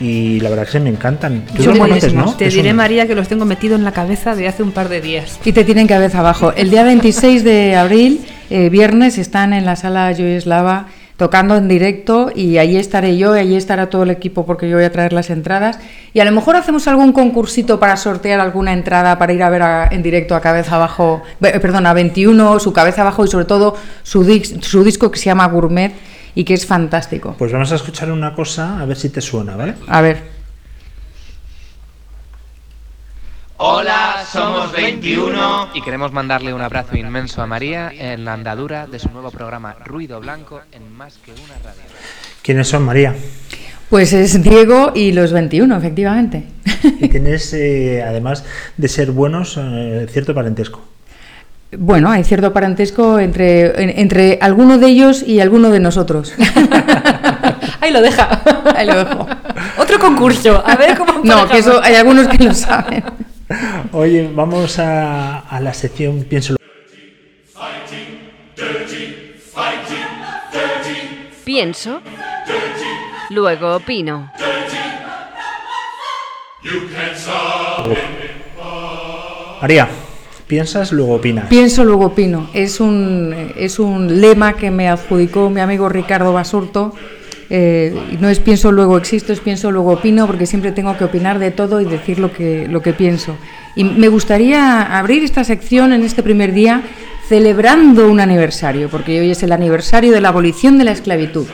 y 0.00 0.40
la 0.40 0.50
verdad 0.50 0.64
que 0.66 0.72
se 0.72 0.80
me 0.80 0.90
encantan. 0.90 1.42
Tú 1.54 1.62
Yo 1.62 1.66
los 1.66 1.74
te- 1.74 1.78
conoces, 1.78 2.12
¿no? 2.12 2.34
Te 2.34 2.48
¿Qué 2.48 2.50
diré? 2.56 2.72
María, 2.74 3.06
que 3.06 3.14
los 3.14 3.28
tengo 3.28 3.44
metido 3.44 3.76
en 3.76 3.84
la 3.84 3.92
cabeza 3.92 4.34
de 4.34 4.48
hace 4.48 4.64
un 4.64 4.72
par 4.72 4.88
de 4.88 5.00
días. 5.00 5.38
Y 5.44 5.52
te 5.52 5.62
tienen 5.62 5.86
cabeza 5.86 6.18
abajo. 6.18 6.52
El 6.52 6.70
día 6.70 6.82
26 6.82 7.44
de 7.44 7.76
abril, 7.76 8.20
eh, 8.50 8.68
viernes, 8.68 9.18
están 9.18 9.52
en 9.52 9.64
la 9.64 9.76
sala 9.76 10.10
Joyeslava 10.12 10.88
tocando 11.16 11.56
en 11.56 11.66
directo 11.68 12.30
y 12.34 12.58
allí 12.58 12.76
estaré 12.76 13.16
yo 13.16 13.34
y 13.36 13.40
allí 13.40 13.56
estará 13.56 13.88
todo 13.88 14.02
el 14.02 14.10
equipo 14.10 14.44
porque 14.44 14.68
yo 14.68 14.76
voy 14.76 14.84
a 14.84 14.92
traer 14.92 15.12
las 15.12 15.30
entradas. 15.30 15.78
Y 16.12 16.20
a 16.20 16.24
lo 16.24 16.32
mejor 16.32 16.56
hacemos 16.56 16.86
algún 16.88 17.12
concursito 17.12 17.80
para 17.80 17.96
sortear 17.96 18.40
alguna 18.40 18.72
entrada 18.72 19.18
para 19.18 19.32
ir 19.32 19.42
a 19.42 19.48
ver 19.50 19.62
a- 19.62 19.88
en 19.90 20.02
directo 20.02 20.34
a 20.34 20.40
Cabeza 20.40 20.76
Abajo, 20.76 21.22
eh, 21.40 21.58
perdón, 21.60 21.86
a 21.86 21.94
21, 21.94 22.58
su 22.58 22.72
Cabeza 22.72 23.02
Abajo 23.02 23.24
y 23.24 23.28
sobre 23.28 23.46
todo 23.46 23.76
su, 24.02 24.24
dis- 24.24 24.60
su 24.62 24.84
disco 24.84 25.10
que 25.10 25.18
se 25.18 25.26
llama 25.26 25.46
Gourmet 25.48 25.92
y 26.34 26.44
que 26.44 26.52
es 26.54 26.66
fantástico. 26.66 27.34
Pues 27.38 27.50
vamos 27.50 27.72
a 27.72 27.76
escuchar 27.76 28.10
una 28.12 28.34
cosa, 28.34 28.78
a 28.80 28.84
ver 28.84 28.96
si 28.98 29.08
te 29.08 29.22
suena, 29.22 29.56
¿vale? 29.56 29.74
A 29.88 30.02
ver. 30.02 30.35
Hola, 33.58 34.16
somos 34.30 34.70
21 34.72 35.68
y 35.74 35.80
queremos 35.80 36.12
mandarle 36.12 36.52
un 36.52 36.60
abrazo 36.60 36.96
inmenso 36.96 37.40
a 37.40 37.46
María 37.46 37.90
en 37.96 38.24
la 38.24 38.34
andadura 38.34 38.86
de 38.86 38.98
su 38.98 39.08
nuevo 39.10 39.30
programa 39.30 39.74
Ruido 39.84 40.20
Blanco 40.20 40.60
en 40.72 40.94
Más 40.94 41.18
que 41.24 41.30
una 41.32 41.54
radio. 41.64 41.80
¿Quiénes 42.42 42.68
son, 42.68 42.82
María? 42.84 43.14
Pues 43.88 44.12
es 44.12 44.42
Diego 44.42 44.92
y 44.94 45.12
los 45.12 45.32
21, 45.32 45.74
efectivamente. 45.76 46.44
Y 47.00 47.08
tienes, 47.08 47.52
eh, 47.54 48.02
además 48.06 48.44
de 48.76 48.88
ser 48.88 49.10
buenos, 49.12 49.56
eh, 49.58 50.06
cierto 50.10 50.34
parentesco. 50.34 50.84
Bueno, 51.78 52.10
hay 52.10 52.24
cierto 52.24 52.52
parentesco 52.52 53.18
entre, 53.18 53.82
en- 53.82 53.98
entre 53.98 54.38
alguno 54.42 54.76
de 54.78 54.86
ellos 54.88 55.22
y 55.26 55.40
alguno 55.40 55.70
de 55.70 55.80
nosotros. 55.80 56.34
Ahí 57.80 57.90
lo 57.92 58.02
deja. 58.02 58.42
Ahí 58.76 58.86
lo 58.86 58.96
dejo. 58.96 59.26
Otro 59.78 59.98
concurso. 59.98 60.62
A 60.66 60.76
ver 60.76 60.96
cómo. 60.96 61.20
No, 61.24 61.48
que 61.48 61.58
eso 61.58 61.80
hay 61.82 61.94
algunos 61.94 62.28
que 62.28 62.42
lo 62.44 62.52
saben. 62.54 63.02
Oye, 63.92 64.30
vamos 64.34 64.78
a, 64.78 65.38
a 65.38 65.60
la 65.60 65.72
sección 65.72 66.24
Pienso. 66.24 66.56
Pienso. 71.44 72.02
Luego 73.30 73.76
opino. 73.76 74.30
María, 79.60 79.88
piensas, 80.46 80.92
luego 80.92 81.14
opinas. 81.14 81.46
Pienso, 81.48 81.84
luego 81.84 82.06
opino. 82.06 82.50
Es 82.52 82.80
un, 82.80 83.52
es 83.56 83.78
un 83.78 84.20
lema 84.20 84.54
que 84.54 84.70
me 84.70 84.88
adjudicó 84.88 85.50
mi 85.50 85.60
amigo 85.60 85.88
Ricardo 85.88 86.32
Basurto. 86.32 86.94
Eh, 87.48 87.94
no 88.20 88.28
es 88.28 88.40
pienso, 88.40 88.72
luego 88.72 88.96
existo, 88.96 89.32
es 89.32 89.40
pienso, 89.40 89.70
luego 89.70 89.92
opino, 89.92 90.26
porque 90.26 90.46
siempre 90.46 90.72
tengo 90.72 90.96
que 90.96 91.04
opinar 91.04 91.38
de 91.38 91.50
todo 91.50 91.80
y 91.80 91.84
decir 91.84 92.18
lo 92.18 92.32
que, 92.32 92.66
lo 92.68 92.82
que 92.82 92.92
pienso. 92.92 93.36
Y 93.76 93.84
me 93.84 94.08
gustaría 94.08 94.82
abrir 94.98 95.22
esta 95.22 95.44
sección 95.44 95.92
en 95.92 96.02
este 96.02 96.22
primer 96.22 96.52
día 96.52 96.82
celebrando 97.28 98.08
un 98.08 98.20
aniversario, 98.20 98.88
porque 98.88 99.20
hoy 99.20 99.30
es 99.30 99.42
el 99.42 99.52
aniversario 99.52 100.12
de 100.12 100.20
la 100.20 100.28
abolición 100.28 100.78
de 100.78 100.84
la 100.84 100.92
esclavitud. 100.92 101.46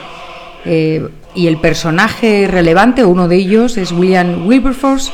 Eh, 0.65 1.07
y 1.35 1.47
el 1.47 1.57
personaje 1.57 2.47
relevante, 2.47 3.03
uno 3.03 3.27
de 3.27 3.37
ellos, 3.37 3.77
es 3.77 3.91
William 3.91 4.45
Wilberforce, 4.45 5.11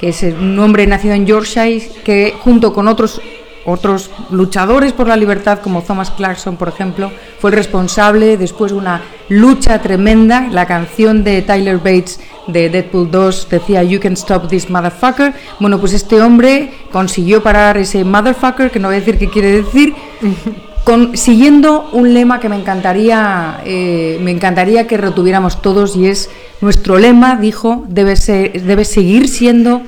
que 0.00 0.08
es 0.08 0.22
un 0.22 0.58
hombre 0.58 0.86
nacido 0.86 1.14
en 1.14 1.26
Yorkshire, 1.26 1.88
que 2.04 2.34
junto 2.38 2.72
con 2.72 2.88
otros, 2.88 3.20
otros 3.68 4.10
luchadores 4.30 4.92
por 4.92 5.06
la 5.08 5.16
libertad, 5.16 5.58
como 5.60 5.82
Thomas 5.82 6.10
Clarkson, 6.10 6.56
por 6.56 6.68
ejemplo, 6.68 7.10
fue 7.38 7.50
el 7.50 7.56
responsable 7.56 8.36
después 8.36 8.72
de 8.72 8.78
una 8.78 9.02
lucha 9.28 9.80
tremenda. 9.80 10.48
La 10.50 10.66
canción 10.66 11.22
de 11.24 11.42
Tyler 11.42 11.78
Bates 11.78 12.20
de 12.46 12.70
Deadpool 12.70 13.10
2 13.10 13.48
decía 13.50 13.82
You 13.82 14.00
can 14.00 14.14
stop 14.14 14.48
this 14.48 14.70
motherfucker. 14.70 15.34
Bueno, 15.60 15.78
pues 15.78 15.92
este 15.92 16.20
hombre 16.20 16.72
consiguió 16.90 17.42
parar 17.42 17.76
ese 17.76 18.04
motherfucker, 18.04 18.70
que 18.70 18.78
no 18.80 18.88
voy 18.88 18.96
a 18.96 19.00
decir 19.00 19.18
qué 19.18 19.28
quiere 19.28 19.62
decir, 19.62 19.94
con- 20.84 21.16
siguiendo 21.16 21.90
un 21.92 22.14
lema 22.14 22.40
que 22.40 22.48
me 22.48 22.56
encantaría, 22.56 23.60
eh, 23.64 24.18
me 24.22 24.30
encantaría 24.30 24.86
que 24.86 24.96
retuviéramos 24.96 25.60
todos 25.60 25.94
y 25.96 26.06
es 26.06 26.30
nuestro 26.60 26.98
lema, 26.98 27.36
dijo, 27.36 27.84
debe, 27.88 28.16
ser, 28.16 28.62
debe 28.62 28.84
seguir 28.84 29.28
siendo 29.28 29.82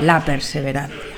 la 0.00 0.20
perseverancia. 0.24 1.11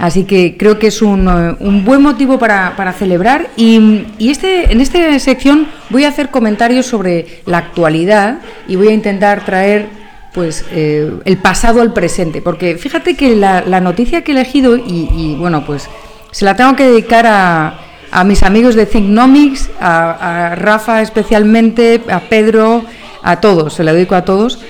Así 0.00 0.24
que 0.24 0.56
creo 0.56 0.78
que 0.78 0.86
es 0.86 1.02
un, 1.02 1.28
eh, 1.28 1.56
un 1.60 1.84
buen 1.84 2.00
motivo 2.00 2.38
para, 2.38 2.74
para 2.74 2.92
celebrar. 2.94 3.48
Y, 3.56 4.06
y 4.18 4.30
este, 4.30 4.72
en 4.72 4.80
esta 4.80 5.18
sección 5.18 5.66
voy 5.90 6.04
a 6.04 6.08
hacer 6.08 6.30
comentarios 6.30 6.86
sobre 6.86 7.42
la 7.44 7.58
actualidad 7.58 8.38
y 8.66 8.76
voy 8.76 8.88
a 8.88 8.92
intentar 8.92 9.44
traer 9.44 9.88
pues 10.32 10.64
eh, 10.72 11.12
el 11.24 11.36
pasado 11.38 11.82
al 11.82 11.92
presente, 11.92 12.40
porque 12.40 12.76
fíjate 12.76 13.14
que 13.16 13.34
la, 13.36 13.62
la 13.62 13.80
noticia 13.80 14.22
que 14.22 14.30
he 14.30 14.34
elegido 14.36 14.76
y, 14.76 15.08
y, 15.12 15.36
bueno 15.36 15.64
pues 15.66 15.88
se 16.30 16.44
la 16.44 16.54
tengo 16.54 16.76
que 16.76 16.84
dedicar 16.86 17.26
a, 17.26 17.80
a 18.12 18.22
mis 18.24 18.44
amigos 18.44 18.76
de 18.76 18.86
Thinknomics, 18.86 19.68
a, 19.80 20.52
a 20.52 20.54
Rafa 20.54 21.02
especialmente, 21.02 22.00
a 22.08 22.20
Pedro, 22.20 22.84
a 23.24 23.40
todos, 23.40 23.74
se 23.74 23.82
la 23.82 23.92
dedico 23.92 24.14
a 24.14 24.24
todos, 24.24 24.60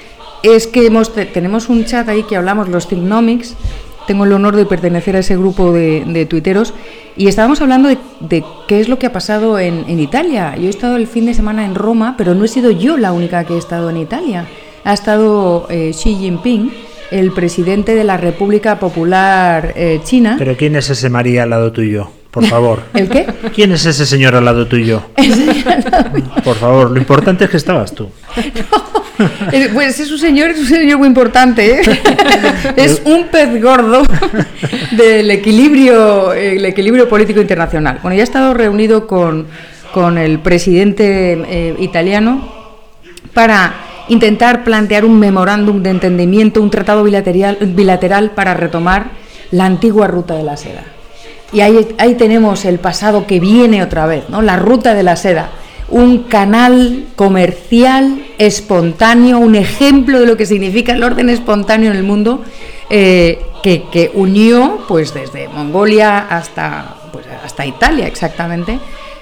es 0.42 0.66
que 0.66 0.86
hemos, 0.86 1.14
te- 1.14 1.26
tenemos 1.26 1.68
un 1.68 1.84
chat 1.84 2.08
ahí 2.08 2.22
que 2.22 2.36
hablamos 2.38 2.70
los 2.70 2.88
Thinknomics, 2.88 3.54
tengo 4.10 4.24
el 4.24 4.32
honor 4.32 4.56
de 4.56 4.66
pertenecer 4.66 5.14
a 5.14 5.20
ese 5.20 5.36
grupo 5.36 5.72
de, 5.72 6.02
de 6.04 6.26
tuiteros 6.26 6.74
y 7.16 7.28
estábamos 7.28 7.60
hablando 7.60 7.88
de, 7.88 7.96
de 8.18 8.42
qué 8.66 8.80
es 8.80 8.88
lo 8.88 8.98
que 8.98 9.06
ha 9.06 9.12
pasado 9.12 9.56
en, 9.60 9.84
en 9.86 10.00
Italia. 10.00 10.56
Yo 10.56 10.66
he 10.66 10.68
estado 10.68 10.96
el 10.96 11.06
fin 11.06 11.26
de 11.26 11.34
semana 11.34 11.64
en 11.64 11.76
Roma, 11.76 12.16
pero 12.18 12.34
no 12.34 12.44
he 12.44 12.48
sido 12.48 12.72
yo 12.72 12.96
la 12.96 13.12
única 13.12 13.44
que 13.44 13.54
he 13.54 13.58
estado 13.58 13.88
en 13.88 13.98
Italia. 13.98 14.48
Ha 14.82 14.94
estado 14.94 15.68
eh, 15.70 15.92
Xi 15.92 16.16
Jinping, 16.16 16.72
el 17.12 17.30
presidente 17.30 17.94
de 17.94 18.02
la 18.02 18.16
República 18.16 18.80
Popular 18.80 19.74
eh, 19.76 20.00
China. 20.02 20.34
Pero 20.40 20.56
¿quién 20.56 20.74
es 20.74 20.90
ese 20.90 21.08
María 21.08 21.44
al 21.44 21.50
lado 21.50 21.70
tuyo? 21.70 22.10
Por 22.30 22.46
favor. 22.46 22.82
¿El 22.94 23.08
qué? 23.08 23.26
¿Quién 23.54 23.72
es 23.72 23.84
ese 23.86 24.06
señor 24.06 24.34
al 24.34 24.44
lado 24.44 24.66
tuyo? 24.66 25.02
Por 26.44 26.56
favor, 26.56 26.90
lo 26.90 26.98
importante 26.98 27.44
es 27.44 27.50
que 27.50 27.56
estabas 27.56 27.94
tú. 27.94 28.08
Pues 29.74 30.00
es 30.00 30.10
un 30.10 30.18
señor, 30.18 30.48
es 30.48 30.60
un 30.60 30.66
señor 30.66 30.96
muy 30.96 31.06
importante. 31.06 31.72
¿eh? 31.74 32.00
Es 32.74 33.02
un 33.04 33.26
pez 33.26 33.62
gordo 33.62 34.02
del 34.92 35.30
equilibrio, 35.30 36.32
el 36.32 36.64
equilibrio 36.64 37.06
político 37.06 37.38
internacional. 37.38 37.98
Bueno, 38.00 38.16
ya 38.16 38.22
he 38.22 38.24
estado 38.24 38.54
reunido 38.54 39.06
con, 39.06 39.46
con 39.92 40.16
el 40.16 40.38
presidente 40.38 41.32
eh, 41.32 41.76
italiano 41.80 42.50
para 43.34 43.74
intentar 44.08 44.64
plantear 44.64 45.04
un 45.04 45.18
memorándum 45.18 45.82
de 45.82 45.90
entendimiento, 45.90 46.62
un 46.62 46.70
tratado 46.70 47.04
bilateral, 47.04 47.58
bilateral 47.60 48.30
para 48.30 48.54
retomar 48.54 49.10
la 49.50 49.66
antigua 49.66 50.06
ruta 50.06 50.34
de 50.34 50.44
la 50.44 50.56
seda. 50.56 50.82
Y 51.52 51.60
ahí, 51.60 51.88
ahí 51.98 52.14
tenemos 52.14 52.64
el 52.64 52.78
pasado 52.78 53.26
que 53.26 53.40
viene 53.40 53.82
otra 53.82 54.06
vez, 54.06 54.28
¿no? 54.28 54.42
la 54.42 54.56
ruta 54.56 54.94
de 54.94 55.02
la 55.02 55.16
seda, 55.16 55.50
un 55.88 56.24
canal 56.24 57.06
comercial 57.16 58.24
espontáneo, 58.38 59.38
un 59.38 59.56
ejemplo 59.56 60.20
de 60.20 60.26
lo 60.26 60.36
que 60.36 60.46
significa 60.46 60.92
el 60.92 61.02
orden 61.02 61.28
espontáneo 61.28 61.90
en 61.90 61.96
el 61.96 62.04
mundo, 62.04 62.44
eh, 62.88 63.40
que, 63.62 63.84
que 63.90 64.10
unió 64.14 64.84
pues 64.86 65.12
desde 65.12 65.48
Mongolia 65.48 66.18
hasta, 66.18 66.96
pues, 67.12 67.26
hasta 67.44 67.66
Italia 67.66 68.06
exactamente, 68.06 68.78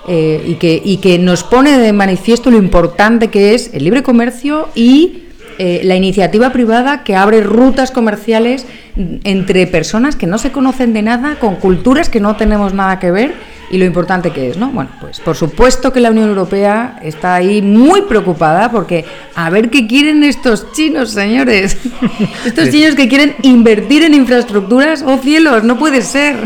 eh, 0.06 0.42
y, 0.46 0.54
que, 0.54 0.80
y 0.82 0.98
que 0.98 1.18
nos 1.18 1.44
pone 1.44 1.78
de 1.78 1.92
manifiesto 1.92 2.50
lo 2.50 2.58
importante 2.58 3.28
que 3.28 3.54
es 3.54 3.74
el 3.74 3.84
libre 3.84 4.02
comercio 4.02 4.68
y 4.74 5.24
eh, 5.58 5.80
la 5.84 5.96
iniciativa 5.96 6.52
privada 6.52 7.02
que 7.02 7.16
abre 7.16 7.40
rutas 7.42 7.90
comerciales 7.90 8.66
entre 8.96 9.66
personas 9.66 10.16
que 10.16 10.26
no 10.26 10.38
se 10.38 10.52
conocen 10.52 10.92
de 10.92 11.02
nada, 11.02 11.36
con 11.36 11.56
culturas 11.56 12.08
que 12.08 12.20
no 12.20 12.36
tenemos 12.36 12.74
nada 12.74 12.98
que 12.98 13.10
ver 13.10 13.34
y 13.70 13.78
lo 13.78 13.84
importante 13.84 14.30
que 14.30 14.50
es, 14.50 14.56
¿no? 14.56 14.70
Bueno, 14.70 14.90
pues 15.00 15.20
por 15.20 15.36
supuesto 15.36 15.92
que 15.92 16.00
la 16.00 16.10
Unión 16.10 16.28
Europea 16.28 16.98
está 17.02 17.34
ahí 17.34 17.60
muy 17.60 18.02
preocupada 18.02 18.70
porque 18.70 19.04
a 19.34 19.50
ver 19.50 19.68
qué 19.68 19.86
quieren 19.86 20.24
estos 20.24 20.72
chinos, 20.72 21.10
señores. 21.10 21.76
Estos 22.46 22.70
chinos 22.70 22.94
que 22.94 23.08
quieren 23.08 23.34
invertir 23.42 24.04
en 24.04 24.14
infraestructuras, 24.14 25.02
oh 25.02 25.18
cielos, 25.18 25.64
no 25.64 25.78
puede 25.78 26.02
ser. 26.02 26.36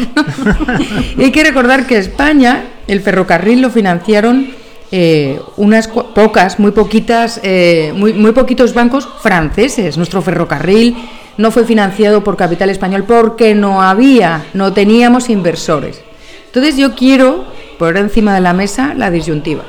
y 1.19 1.25
hay 1.25 1.31
que 1.31 1.45
recordar 1.45 1.87
que 1.87 1.99
España, 1.99 2.65
el 2.89 3.01
ferrocarril 3.01 3.61
lo 3.61 3.71
financiaron 3.71 4.62
eh, 4.95 5.41
unas 5.57 5.89
pocas, 5.89 6.59
muy 6.59 6.71
poquitas, 6.73 7.41
eh, 7.43 7.95
muy, 7.97 8.13
muy 8.13 8.33
poquitos 8.33 8.75
bancos 8.75 9.09
franceses. 9.23 9.97
Nuestro 9.97 10.21
ferrocarril 10.21 10.97
no 11.39 11.51
fue 11.51 11.65
financiado 11.65 12.23
por 12.23 12.37
capital 12.37 12.69
español 12.69 13.05
porque 13.09 13.55
no 13.55 13.81
había, 13.81 14.45
no 14.53 14.75
teníamos 14.75 15.31
inversores. 15.31 16.03
Entonces 16.45 16.77
yo 16.77 16.95
quiero 16.95 17.47
poner 17.79 17.97
encima 17.97 18.35
de 18.35 18.43
la 18.43 18.53
mesa 18.53 18.93
la 18.95 19.11
disyuntiva. 19.11 19.63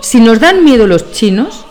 Si, 0.00 0.20
nos 0.20 0.40
dan 0.40 0.64
miedo 0.64 0.88
los 0.88 1.12
chinos, 1.12 1.64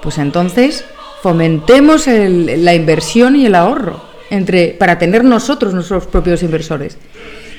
pues 0.00 0.16
entonces 0.16 0.86
fomentemos 1.22 2.06
la 2.06 2.74
inversión 2.74 3.36
y 3.36 3.44
el 3.44 3.54
ahorro 3.54 4.00
entre, 4.30 4.68
para 4.68 4.98
tener 4.98 5.22
nosotros 5.22 5.74
nuestros 5.74 6.06
propios 6.06 6.42
inversores. 6.42 6.96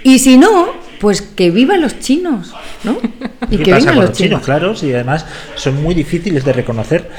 Y 0.03 0.17
si 0.17 0.37
no, 0.37 0.69
pues 0.99 1.21
que 1.21 1.51
vivan 1.51 1.81
los 1.81 1.99
chinos, 1.99 2.53
¿no? 2.83 2.97
Y 3.51 3.57
¿Qué 3.57 3.63
que 3.63 3.71
pasa 3.71 3.79
vengan 3.79 3.95
con 3.95 4.05
los 4.05 4.13
chinos. 4.17 4.41
Claro, 4.43 4.75
y 4.79 4.93
además 4.93 5.25
son 5.55 5.81
muy 5.81 5.95
difíciles 5.95 6.45
de 6.45 6.53
reconocer. 6.53 7.09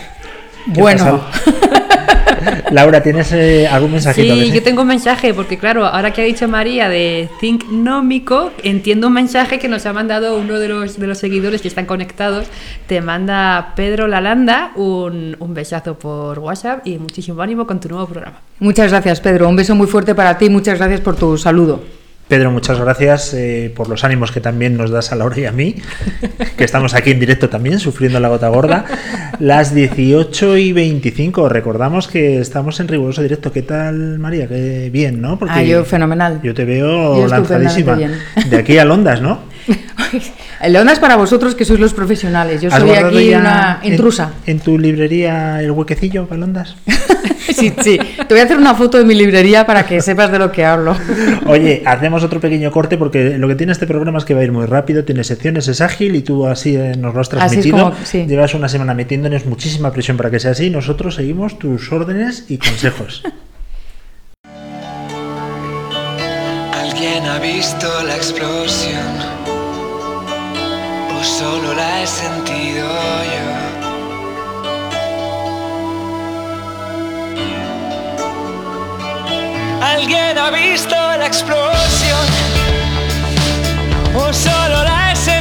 ¿Qué 0.73 0.81
Bueno? 0.81 1.25
Laura, 2.71 3.03
¿tienes 3.03 3.33
eh, 3.33 3.67
algún 3.67 3.93
mensajito? 3.93 4.35
Sí, 4.35 4.41
que 4.41 4.51
yo 4.51 4.63
tengo 4.63 4.83
un 4.83 4.89
mensaje, 4.89 5.35
porque 5.35 5.59
claro, 5.59 5.87
ahora 5.87 6.13
que 6.13 6.23
ha 6.23 6.25
dicho 6.25 6.47
María 6.49 6.89
de 6.89 7.29
Think 7.41 7.65
Nómico, 7.71 8.53
entiendo 8.63 9.09
un 9.09 9.15
mensaje 9.15 9.59
que 9.59 9.69
nos 9.69 9.87
ha 9.87 9.93
mandado 9.93 10.37
uno 10.39 10.59
de 10.59 10.69
los, 10.69 10.99
de 10.99 11.07
los 11.07 11.19
seguidores 11.19 11.63
que 11.63 11.69
están 11.69 11.87
conectados. 11.87 12.47
Te 12.87 13.01
manda 13.01 13.73
Pedro 13.77 14.07
Lalanda 14.07 14.73
un, 14.77 15.37
un 15.39 15.55
besazo 15.55 15.99
por 15.99 16.39
WhatsApp 16.39 16.87
y 16.87 16.99
muchísimo 16.99 17.43
ánimo 17.43 17.67
con 17.67 17.81
tu 17.81 17.89
nuevo 17.89 18.07
programa. 18.07 18.41
muchas 18.61 18.91
gracias 18.91 19.21
Pedro, 19.21 19.49
un 19.49 19.57
beso 19.57 19.75
muy 19.75 19.87
fuerte 19.87 20.15
para 20.15 20.39
ti, 20.39 20.49
muchas 20.49 20.79
gracias 20.79 21.01
por 21.01 21.17
tu 21.17 21.37
saludo. 21.37 22.00
Pedro, 22.31 22.53
muchas 22.53 22.79
gracias 22.79 23.35
eh, 23.35 23.73
por 23.75 23.89
los 23.89 24.05
ánimos 24.05 24.31
que 24.31 24.41
también 24.41 24.77
nos 24.77 24.93
das 24.93 25.11
a 25.11 25.17
Laura 25.17 25.37
y 25.37 25.47
a 25.47 25.51
mí, 25.51 25.75
que 26.57 26.63
estamos 26.63 26.95
aquí 26.95 27.11
en 27.11 27.19
directo 27.19 27.49
también, 27.49 27.81
sufriendo 27.81 28.21
la 28.21 28.29
gota 28.29 28.47
gorda. 28.47 28.85
Las 29.41 29.75
18 29.75 30.57
y 30.59 30.73
25, 30.73 31.49
recordamos 31.49 32.07
que 32.07 32.39
estamos 32.39 32.79
en 32.79 32.87
riguroso 32.87 33.21
directo. 33.21 33.51
¿Qué 33.51 33.63
tal, 33.63 34.21
María? 34.21 34.47
Qué 34.47 34.91
bien, 34.93 35.21
¿no? 35.21 35.41
Ah, 35.49 35.65
yo 35.65 35.85
fenomenal. 35.85 36.41
Yo 36.41 36.55
te 36.55 36.65
veo 36.65 37.21
Yo 37.21 37.27
lanzadísima. 37.27 37.99
De 38.49 38.57
aquí 38.57 38.79
a 38.79 38.85
Londas, 38.85 39.21
¿no? 39.21 39.50
El 40.61 40.73
Leona 40.73 40.93
es 40.93 40.99
para 40.99 41.17
vosotros 41.17 41.55
que 41.55 41.65
sois 41.65 41.81
los 41.81 41.95
profesionales, 41.95 42.61
yo 42.61 42.69
¿Has 42.73 42.81
soy 42.81 42.91
aquí 42.91 43.35
una 43.35 43.81
intrusa. 43.83 44.33
En, 44.47 44.61
tu 44.61 44.79
librería 44.79 45.61
el 45.61 45.71
huequecillo 45.71 46.27
para 46.27 46.41
Londas? 46.41 46.77
Sí, 47.51 47.73
sí, 47.83 47.99
te 47.99 48.33
voy 48.33 48.39
a 48.39 48.45
hacer 48.45 48.57
una 48.57 48.77
foto 48.77 48.97
de 48.97 49.05
mi 49.05 49.13
librería 49.15 49.67
para 49.67 49.85
que 49.85 50.01
sepas 50.01 50.31
de 50.31 50.39
lo 50.39 50.53
que 50.53 50.65
hablo. 50.65 50.97
Oye, 51.47 51.83
hacemos 51.85 52.23
otro 52.23 52.39
pequeño 52.39 52.71
corte 52.71 52.97
porque 52.97 53.37
lo 53.39 53.49
que 53.49 53.57
tiene 53.57 53.73
este 53.73 53.89
programa 53.89 54.19
es 54.19 54.25
que 54.25 54.35
va 54.35 54.41
a 54.41 54.45
ir 54.45 54.53
muy 54.53 54.67
rápido, 54.67 55.05
tiene 55.05 55.25
secciones, 55.25 55.67
es 55.67 55.81
ágil 55.81 56.15
y 56.15 56.23
tú 56.23 56.47
así 56.47 56.77
eh, 56.77 56.95
nos 56.97 57.13
lo 57.13 57.21
has 57.21 57.29
transmitido. 57.29 57.77
como- 57.91 57.97
sí. 58.05 58.25
Llevas 58.27 58.55
una 58.55 58.69
semana 58.69 58.95
metiéndonos 58.95 59.47
muchísima 59.47 59.93
presión 59.93 60.17
para 60.17 60.31
que 60.31 60.39
sea 60.39 60.53
así 60.53 60.71
nosotros 60.71 61.17
seguimos 61.17 61.59
tus 61.59 61.91
órdenes 61.91 62.45
y 62.49 62.57
consejos. 62.59 63.25
¿Alguien 66.73 67.25
ha 67.27 67.39
visto 67.41 67.89
la 68.07 68.15
explosión? 68.15 69.40
¿O 71.21 71.23
solo 71.23 71.75
la 71.75 72.01
he 72.01 72.07
sentido 72.07 72.89
yo? 73.35 73.47
¿Alguien 79.83 80.39
ha 80.39 80.51
visto 80.51 80.95
la 80.95 81.27
explosión? 81.27 82.27
¿O 84.17 84.33
solo 84.33 84.83
la 84.83 85.13
he 85.13 85.17
sentido 85.17 85.40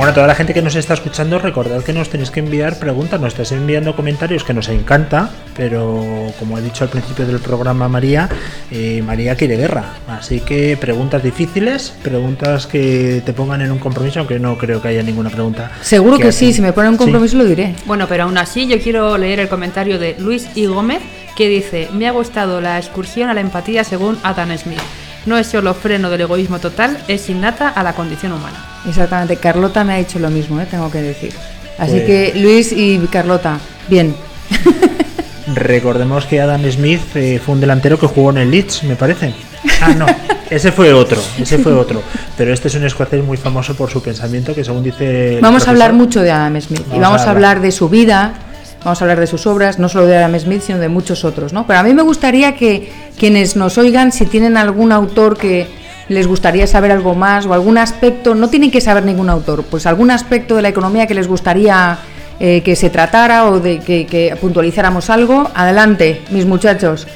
Bueno, 0.00 0.14
toda 0.14 0.26
la 0.26 0.34
gente 0.34 0.54
que 0.54 0.62
nos 0.62 0.76
está 0.76 0.94
escuchando, 0.94 1.38
recordad 1.38 1.84
que 1.84 1.92
nos 1.92 2.08
tenéis 2.08 2.30
que 2.30 2.40
enviar 2.40 2.78
preguntas, 2.78 3.20
nos 3.20 3.34
estáis 3.34 3.52
enviando 3.52 3.94
comentarios 3.94 4.44
que 4.44 4.54
nos 4.54 4.70
encanta, 4.70 5.28
pero 5.54 6.32
como 6.38 6.56
he 6.56 6.62
dicho 6.62 6.84
al 6.84 6.88
principio 6.90 7.26
del 7.26 7.38
programa 7.38 7.86
María, 7.86 8.26
eh, 8.70 9.02
María 9.04 9.36
quiere 9.36 9.58
guerra. 9.58 9.84
Así 10.08 10.40
que 10.40 10.78
preguntas 10.80 11.22
difíciles, 11.22 11.92
preguntas 12.02 12.66
que 12.66 13.20
te 13.26 13.34
pongan 13.34 13.60
en 13.60 13.72
un 13.72 13.78
compromiso, 13.78 14.20
aunque 14.20 14.38
no 14.38 14.56
creo 14.56 14.80
que 14.80 14.88
haya 14.88 15.02
ninguna 15.02 15.28
pregunta. 15.28 15.70
Seguro 15.82 16.16
que 16.18 16.32
sí, 16.32 16.54
si 16.54 16.62
me 16.62 16.72
ponen 16.72 16.92
un 16.92 16.96
Sí. 16.96 17.04
compromiso 17.04 17.36
lo 17.36 17.44
diré. 17.44 17.74
Bueno, 17.84 18.06
pero 18.08 18.22
aún 18.24 18.38
así 18.38 18.66
yo 18.66 18.80
quiero 18.80 19.18
leer 19.18 19.38
el 19.40 19.48
comentario 19.50 19.98
de 19.98 20.16
Luis 20.18 20.48
I. 20.54 20.64
Gómez 20.64 21.02
que 21.36 21.46
dice, 21.46 21.90
me 21.92 22.08
ha 22.08 22.12
gustado 22.12 22.62
la 22.62 22.78
excursión 22.78 23.28
a 23.28 23.34
la 23.34 23.42
empatía 23.42 23.84
según 23.84 24.18
Adam 24.22 24.56
Smith. 24.56 24.80
No 25.26 25.36
es 25.36 25.46
solo 25.48 25.74
freno 25.74 26.08
del 26.10 26.22
egoísmo 26.22 26.58
total, 26.58 26.98
es 27.08 27.28
innata 27.28 27.68
a 27.68 27.82
la 27.82 27.92
condición 27.92 28.32
humana. 28.32 28.64
Exactamente, 28.88 29.36
Carlota 29.36 29.84
me 29.84 29.94
ha 29.94 29.96
dicho 29.96 30.18
lo 30.18 30.30
mismo, 30.30 30.60
¿eh? 30.60 30.66
tengo 30.70 30.90
que 30.90 31.02
decir. 31.02 31.32
Así 31.78 31.92
Pues- 31.92 32.04
que 32.04 32.32
Luis 32.36 32.72
y 32.72 32.98
Carlota, 33.10 33.58
bien. 33.88 34.14
Recordemos 35.54 36.26
que 36.26 36.40
Adam 36.40 36.62
Smith 36.70 37.00
eh, 37.16 37.40
fue 37.44 37.54
un 37.54 37.60
delantero 37.60 37.98
que 37.98 38.06
jugó 38.06 38.30
en 38.30 38.38
el 38.38 38.50
Leeds, 38.50 38.84
me 38.84 38.96
parece. 38.96 39.34
Ah, 39.82 39.94
no, 39.96 40.06
ese 40.50 40.70
fue 40.70 40.92
otro, 40.92 41.20
ese 41.38 41.58
fue 41.58 41.72
otro. 41.72 42.02
Pero 42.36 42.52
este 42.52 42.68
es 42.68 42.74
un 42.76 42.84
escocés 42.84 43.24
muy 43.24 43.36
famoso 43.36 43.74
por 43.74 43.90
su 43.90 44.02
pensamiento, 44.02 44.54
que 44.54 44.62
según 44.64 44.84
dice. 44.84 45.38
Vamos 45.42 45.66
a 45.66 45.70
hablar 45.70 45.92
mucho 45.92 46.22
de 46.22 46.30
Adam 46.30 46.60
Smith 46.60 46.82
y 46.94 46.98
Vamos 46.98 47.22
a 47.22 47.30
hablar 47.30 47.60
de 47.60 47.72
su 47.72 47.88
vida, 47.88 48.34
vamos 48.84 49.00
a 49.00 49.04
hablar 49.04 49.20
de 49.20 49.26
sus 49.26 49.46
obras, 49.46 49.78
no 49.78 49.88
solo 49.88 50.06
de 50.06 50.16
Adam 50.16 50.38
Smith, 50.38 50.62
sino 50.62 50.78
de 50.78 50.88
muchos 50.88 51.24
otros, 51.24 51.52
¿no? 51.52 51.66
Pero 51.66 51.78
a 51.78 51.82
mí 51.82 51.94
me 51.94 52.02
gustaría 52.02 52.56
que 52.56 52.90
quienes 53.18 53.56
nos 53.56 53.78
oigan, 53.78 54.12
si 54.12 54.26
tienen 54.26 54.56
algún 54.56 54.92
autor 54.92 55.36
que 55.36 55.66
les 56.08 56.26
gustaría 56.26 56.66
saber 56.66 56.90
algo 56.90 57.14
más 57.14 57.46
o 57.46 57.54
algún 57.54 57.78
aspecto, 57.78 58.34
no 58.34 58.48
tienen 58.48 58.70
que 58.70 58.80
saber 58.80 59.04
ningún 59.04 59.30
autor, 59.30 59.64
pues 59.64 59.86
algún 59.86 60.10
aspecto 60.10 60.56
de 60.56 60.62
la 60.62 60.68
economía 60.68 61.06
que 61.06 61.14
les 61.14 61.28
gustaría 61.28 61.98
eh, 62.40 62.62
que 62.62 62.74
se 62.74 62.90
tratara 62.90 63.46
o 63.46 63.60
de 63.60 63.78
que, 63.78 64.06
que 64.06 64.34
puntualizáramos 64.40 65.10
algo, 65.10 65.50
adelante, 65.54 66.22
mis 66.30 66.46
muchachos. 66.46 67.06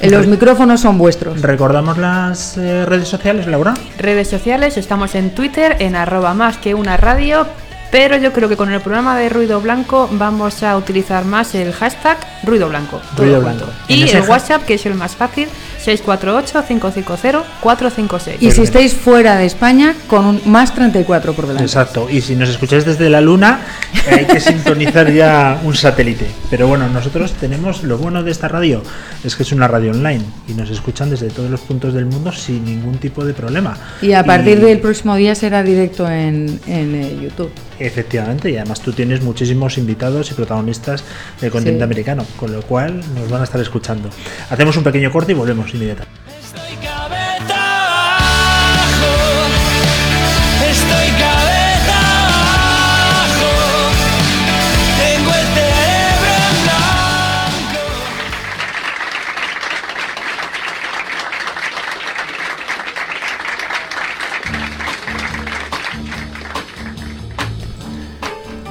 Eh, 0.00 0.10
Los 0.10 0.26
micrófonos 0.26 0.80
son 0.80 0.98
vuestros. 0.98 1.40
¿Recordamos 1.42 1.98
las 1.98 2.56
eh, 2.58 2.84
redes 2.84 3.06
sociales, 3.06 3.46
Laura? 3.46 3.74
Redes 3.98 4.28
sociales, 4.28 4.76
estamos 4.76 5.14
en 5.14 5.30
Twitter 5.30 5.76
en 5.78 5.94
arroba 5.94 6.34
más 6.34 6.56
que 6.56 6.74
una 6.74 6.96
radio, 6.96 7.46
Pero 7.92 8.16
yo 8.16 8.32
creo 8.32 8.48
que 8.48 8.56
con 8.56 8.72
el 8.72 8.80
programa 8.80 9.16
de 9.18 9.28
Ruido 9.28 9.60
Blanco 9.60 10.08
vamos 10.12 10.62
a 10.62 10.76
utilizar 10.78 11.26
más 11.26 11.54
el 11.54 11.72
hashtag 11.74 12.16
Ruido 12.42 12.68
Blanco. 12.70 13.00
Ruido. 13.16 13.40
Blanco. 13.40 13.66
Y 13.86 14.08
el 14.08 14.16
ha- 14.16 14.22
WhatsApp, 14.22 14.64
que 14.64 14.74
es 14.74 14.86
el 14.86 14.94
más 14.94 15.14
fácil, 15.14 15.46
648-550-456. 15.84 18.36
Y 18.40 18.50
si 18.50 18.62
estáis 18.62 18.94
fuera 18.94 19.36
de 19.36 19.44
España, 19.46 19.94
con 20.08 20.24
un 20.26 20.40
más 20.46 20.74
34 20.74 21.34
por 21.34 21.46
delante. 21.46 21.64
Exacto, 21.64 22.08
y 22.10 22.20
si 22.22 22.34
nos 22.34 22.48
escucháis 22.48 22.84
desde 22.84 23.08
la 23.10 23.20
luna, 23.20 23.60
eh, 24.06 24.10
hay 24.20 24.24
que 24.24 24.40
sintonizar 24.40 25.12
ya 25.12 25.60
un 25.62 25.74
satélite. 25.74 26.26
Pero 26.50 26.66
bueno, 26.68 26.88
nosotros 26.88 27.32
tenemos 27.34 27.82
lo 27.82 27.98
bueno 27.98 28.22
de 28.22 28.30
esta 28.30 28.48
radio, 28.48 28.82
es 29.24 29.36
que 29.36 29.42
es 29.42 29.52
una 29.52 29.68
radio 29.68 29.90
online 29.92 30.22
y 30.48 30.54
nos 30.54 30.70
escuchan 30.70 31.10
desde 31.10 31.28
todos 31.28 31.50
los 31.50 31.60
puntos 31.60 31.92
del 31.94 32.06
mundo 32.06 32.32
sin 32.32 32.64
ningún 32.64 32.96
tipo 32.98 33.24
de 33.24 33.34
problema. 33.34 33.76
Y 34.00 34.12
a 34.14 34.24
partir 34.24 34.60
del 34.60 34.78
próximo 34.80 35.14
día 35.16 35.34
será 35.34 35.62
directo 35.62 36.08
en, 36.08 36.58
en, 36.66 36.94
eh, 36.94 37.18
YouTube. 37.22 37.50
Efectivamente, 37.86 38.50
y 38.50 38.56
además 38.56 38.80
tú 38.80 38.92
tienes 38.92 39.22
muchísimos 39.22 39.76
invitados 39.76 40.30
y 40.30 40.34
protagonistas 40.34 41.02
del 41.40 41.50
continente 41.50 41.80
Sí. 41.80 41.84
americano, 41.84 42.24
con 42.36 42.52
lo 42.52 42.62
cual 42.62 43.00
nos 43.14 43.28
van 43.28 43.40
a 43.40 43.44
estar 43.44 43.60
escuchando. 43.60 44.08
Hacemos 44.50 44.76
un 44.76 44.84
pequeño 44.84 45.10
corte 45.10 45.32
y 45.32 45.34
volvemos 45.34 45.72
inmediatamente. 45.74 46.20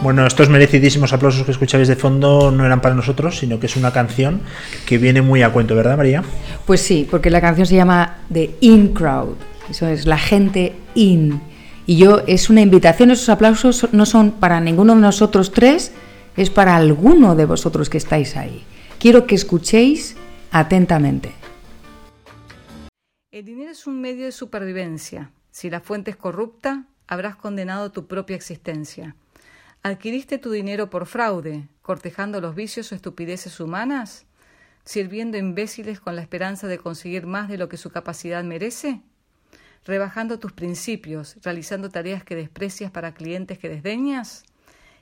Bueno, 0.02 0.26
estos 0.26 0.50
merecidísimos 0.50 1.14
aplausos 1.14 1.46
que 1.46 1.52
escucháis 1.52 1.88
de 1.88 1.96
fondo 1.96 2.50
no 2.50 2.66
eran 2.66 2.82
para 2.82 2.96
nosotros, 2.96 3.38
sino 3.38 3.60
que 3.60 3.68
es 3.68 3.76
una 3.76 3.94
canción 3.94 4.42
que 4.88 4.98
viene 4.98 5.22
muy 5.22 5.44
a 5.44 5.52
cuento, 5.54 5.76
¿verdad, 5.76 5.96
María? 5.96 6.24
Pues 6.66 6.82
sí, 6.82 7.08
porque 7.10 7.30
la 7.30 7.40
canción 7.40 7.68
se 7.68 7.76
llama 7.76 8.18
The 8.34 8.56
In 8.62 8.96
Crowd. 8.96 9.36
Eso 9.70 9.88
es 9.88 10.08
la 10.08 10.18
gente 10.18 10.74
in. 10.96 11.40
Y 11.86 11.98
yo, 11.98 12.24
es 12.26 12.50
una 12.50 12.62
invitación, 12.62 13.12
esos 13.12 13.30
aplausos 13.30 13.90
no 13.92 14.08
son 14.08 14.32
para 14.32 14.60
ninguno 14.60 14.96
de 14.96 15.02
nosotros 15.02 15.52
tres, 15.52 15.92
es 16.36 16.50
para 16.50 16.76
alguno 16.76 17.36
de 17.36 17.46
vosotros 17.46 17.88
que 17.88 18.00
estáis 18.00 18.36
ahí. 18.36 18.64
Quiero 18.98 19.28
que 19.28 19.36
escuchéis 19.36 20.16
atentamente. 20.52 21.32
El 23.32 23.46
dinero 23.46 23.70
es 23.70 23.86
un 23.86 24.02
medio 24.02 24.26
de 24.26 24.32
supervivencia. 24.32 25.30
Si 25.52 25.70
la 25.70 25.80
fuente 25.80 26.10
es 26.10 26.18
corrupta, 26.18 26.86
habrás 27.08 27.36
condenado 27.36 27.92
tu 27.92 28.08
propia 28.08 28.36
existencia. 28.36 29.16
¿Adquiriste 29.84 30.38
tu 30.38 30.52
dinero 30.52 30.92
por 30.92 31.08
fraude, 31.08 31.68
cortejando 31.82 32.40
los 32.40 32.54
vicios 32.54 32.92
o 32.92 32.96
estupideces 32.96 33.60
humanas? 33.60 34.28
¿Sirviendo 34.86 35.40
imbéciles 35.40 36.00
con 36.00 36.16
la 36.16 36.22
esperanza 36.22 36.68
de 36.68 36.78
conseguir 36.78 37.26
más 37.26 37.50
de 37.50 37.58
lo 37.58 37.68
que 37.68 37.78
su 37.78 37.90
capacidad 37.90 38.44
merece? 38.44 39.02
¿Rebajando 39.84 40.38
tus 40.38 40.52
principios, 40.52 41.38
realizando 41.42 41.90
tareas 41.90 42.24
que 42.24 42.36
desprecias 42.36 42.92
para 42.92 43.16
clientes 43.16 43.58
que 43.58 43.70
desdeñas? 43.70 44.44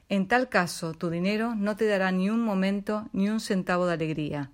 En 0.08 0.30
tal 0.30 0.48
caso, 0.48 0.94
tu 0.94 1.10
dinero 1.10 1.56
no 1.56 1.76
te 1.76 1.86
dará 1.86 2.14
ni 2.14 2.30
un 2.30 2.40
momento 2.40 3.10
ni 3.12 3.28
un 3.28 3.42
centavo 3.42 3.86
de 3.86 3.94
alegría. 3.94 4.50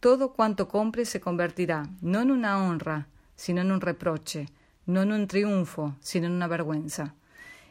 Todo 0.00 0.32
cuanto 0.32 0.66
compres 0.66 1.08
se 1.08 1.20
convertirá 1.20 1.88
no 2.00 2.20
en 2.22 2.32
una 2.32 2.58
honra, 2.58 3.06
sino 3.36 3.60
en 3.60 3.70
un 3.70 3.80
reproche, 3.80 4.48
no 4.86 5.02
en 5.02 5.12
un 5.12 5.28
triunfo, 5.28 5.94
sino 6.00 6.26
en 6.26 6.32
una 6.32 6.48
vergüenza. 6.48 7.14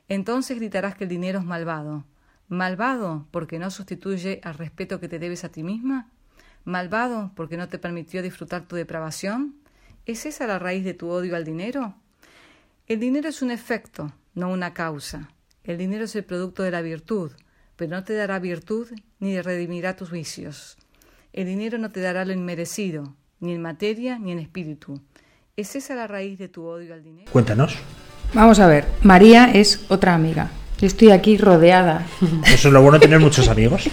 Entonces 0.09 0.57
gritarás 0.57 0.95
que 0.95 1.05
el 1.05 1.09
dinero 1.09 1.39
es 1.39 1.45
malvado. 1.45 2.03
¿Malvado 2.47 3.27
porque 3.29 3.59
no 3.59 3.69
sustituye 3.69 4.41
al 4.43 4.55
respeto 4.55 4.99
que 4.99 5.07
te 5.07 5.19
debes 5.19 5.43
a 5.43 5.49
ti 5.49 5.61
misma? 5.61 6.09
¿Malvado 6.65 7.31
porque 7.35 7.57
no 7.57 7.69
te 7.69 7.77
permitió 7.77 8.23
disfrutar 8.23 8.67
tu 8.67 8.75
depravación? 8.75 9.55
¿Es 10.07 10.25
esa 10.25 10.47
la 10.47 10.57
raíz 10.57 10.83
de 10.83 10.95
tu 10.95 11.09
odio 11.09 11.35
al 11.35 11.45
dinero? 11.45 11.93
El 12.87 12.99
dinero 12.99 13.29
es 13.29 13.43
un 13.43 13.51
efecto, 13.51 14.11
no 14.33 14.49
una 14.49 14.73
causa. 14.73 15.29
El 15.63 15.77
dinero 15.77 16.05
es 16.05 16.15
el 16.15 16.25
producto 16.25 16.63
de 16.63 16.71
la 16.71 16.81
virtud, 16.81 17.31
pero 17.75 17.91
no 17.91 18.03
te 18.03 18.13
dará 18.15 18.39
virtud 18.39 18.87
ni 19.19 19.39
redimirá 19.39 19.95
tus 19.95 20.09
vicios. 20.09 20.77
El 21.33 21.45
dinero 21.45 21.77
no 21.77 21.91
te 21.91 22.01
dará 22.01 22.25
lo 22.25 22.33
inmerecido, 22.33 23.15
ni 23.39 23.53
en 23.53 23.61
materia 23.61 24.17
ni 24.17 24.31
en 24.31 24.39
espíritu. 24.39 24.99
¿Es 25.55 25.75
esa 25.75 25.93
la 25.93 26.07
raíz 26.07 26.39
de 26.39 26.47
tu 26.47 26.63
odio 26.65 26.95
al 26.95 27.03
dinero? 27.03 27.31
Cuéntanos. 27.31 27.77
Vamos 28.33 28.59
a 28.59 28.67
ver, 28.67 28.85
María 29.01 29.49
es 29.53 29.81
otra 29.89 30.13
amiga. 30.13 30.49
Yo 30.79 30.87
estoy 30.87 31.11
aquí 31.11 31.37
rodeada. 31.37 32.05
Eso 32.45 32.69
es 32.69 32.73
lo 32.73 32.81
bueno 32.81 32.99
de 32.99 33.05
tener 33.05 33.19
muchos 33.19 33.49
amigos. 33.49 33.89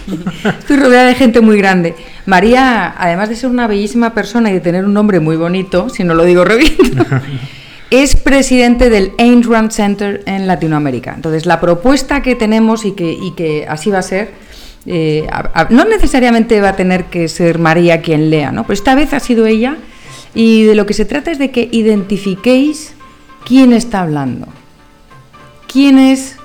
Estoy 0.59 0.77
rodeada 0.77 1.07
de 1.07 1.15
gente 1.15 1.41
muy 1.41 1.57
grande. 1.57 1.95
María, 2.25 2.93
además 2.97 3.27
de 3.27 3.35
ser 3.35 3.49
una 3.49 3.67
bellísima 3.67 4.13
persona 4.13 4.49
y 4.49 4.53
de 4.53 4.59
tener 4.61 4.85
un 4.85 4.93
nombre 4.93 5.19
muy 5.19 5.35
bonito, 5.35 5.89
si 5.89 6.05
no 6.05 6.13
lo 6.13 6.23
digo 6.23 6.45
reviento, 6.45 7.03
es 7.89 8.15
presidente 8.15 8.89
del 8.89 9.11
Ayn 9.17 9.43
Rand 9.43 9.71
Center 9.71 10.23
en 10.27 10.47
Latinoamérica. 10.47 11.13
Entonces, 11.13 11.45
la 11.45 11.59
propuesta 11.59 12.21
que 12.21 12.35
tenemos 12.35 12.85
y 12.85 12.93
que, 12.93 13.11
y 13.11 13.31
que 13.35 13.65
así 13.67 13.89
va 13.91 13.99
a 13.99 14.03
ser, 14.03 14.31
eh, 14.85 15.27
a- 15.29 15.61
a- 15.63 15.67
no 15.69 15.83
necesariamente 15.83 16.61
va 16.61 16.69
a 16.69 16.75
tener 16.77 17.05
que 17.05 17.27
ser 17.27 17.59
María 17.59 18.01
quien 18.01 18.29
lea, 18.29 18.53
¿no? 18.53 18.63
Pero 18.63 18.75
esta 18.75 18.95
vez 18.95 19.13
ha 19.13 19.19
sido 19.19 19.45
ella 19.45 19.75
y 20.33 20.63
de 20.63 20.75
lo 20.75 20.85
que 20.85 20.93
se 20.93 21.03
trata 21.03 21.31
es 21.31 21.39
de 21.39 21.51
que 21.51 21.67
identifiquéis 21.69 22.93
quién 23.47 23.71
está 23.71 24.01
hablando. 24.01 24.47
¿Quién 25.71 25.97
es 25.97 26.35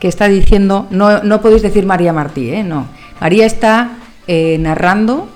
que 0.00 0.08
está 0.08 0.26
diciendo, 0.26 0.88
no, 0.90 1.22
no 1.22 1.40
podéis 1.40 1.62
decir 1.62 1.86
María 1.86 2.12
Martí, 2.12 2.50
¿eh? 2.50 2.64
no. 2.64 2.88
María 3.20 3.46
está 3.46 3.92
eh, 4.26 4.56
narrando 4.58 5.28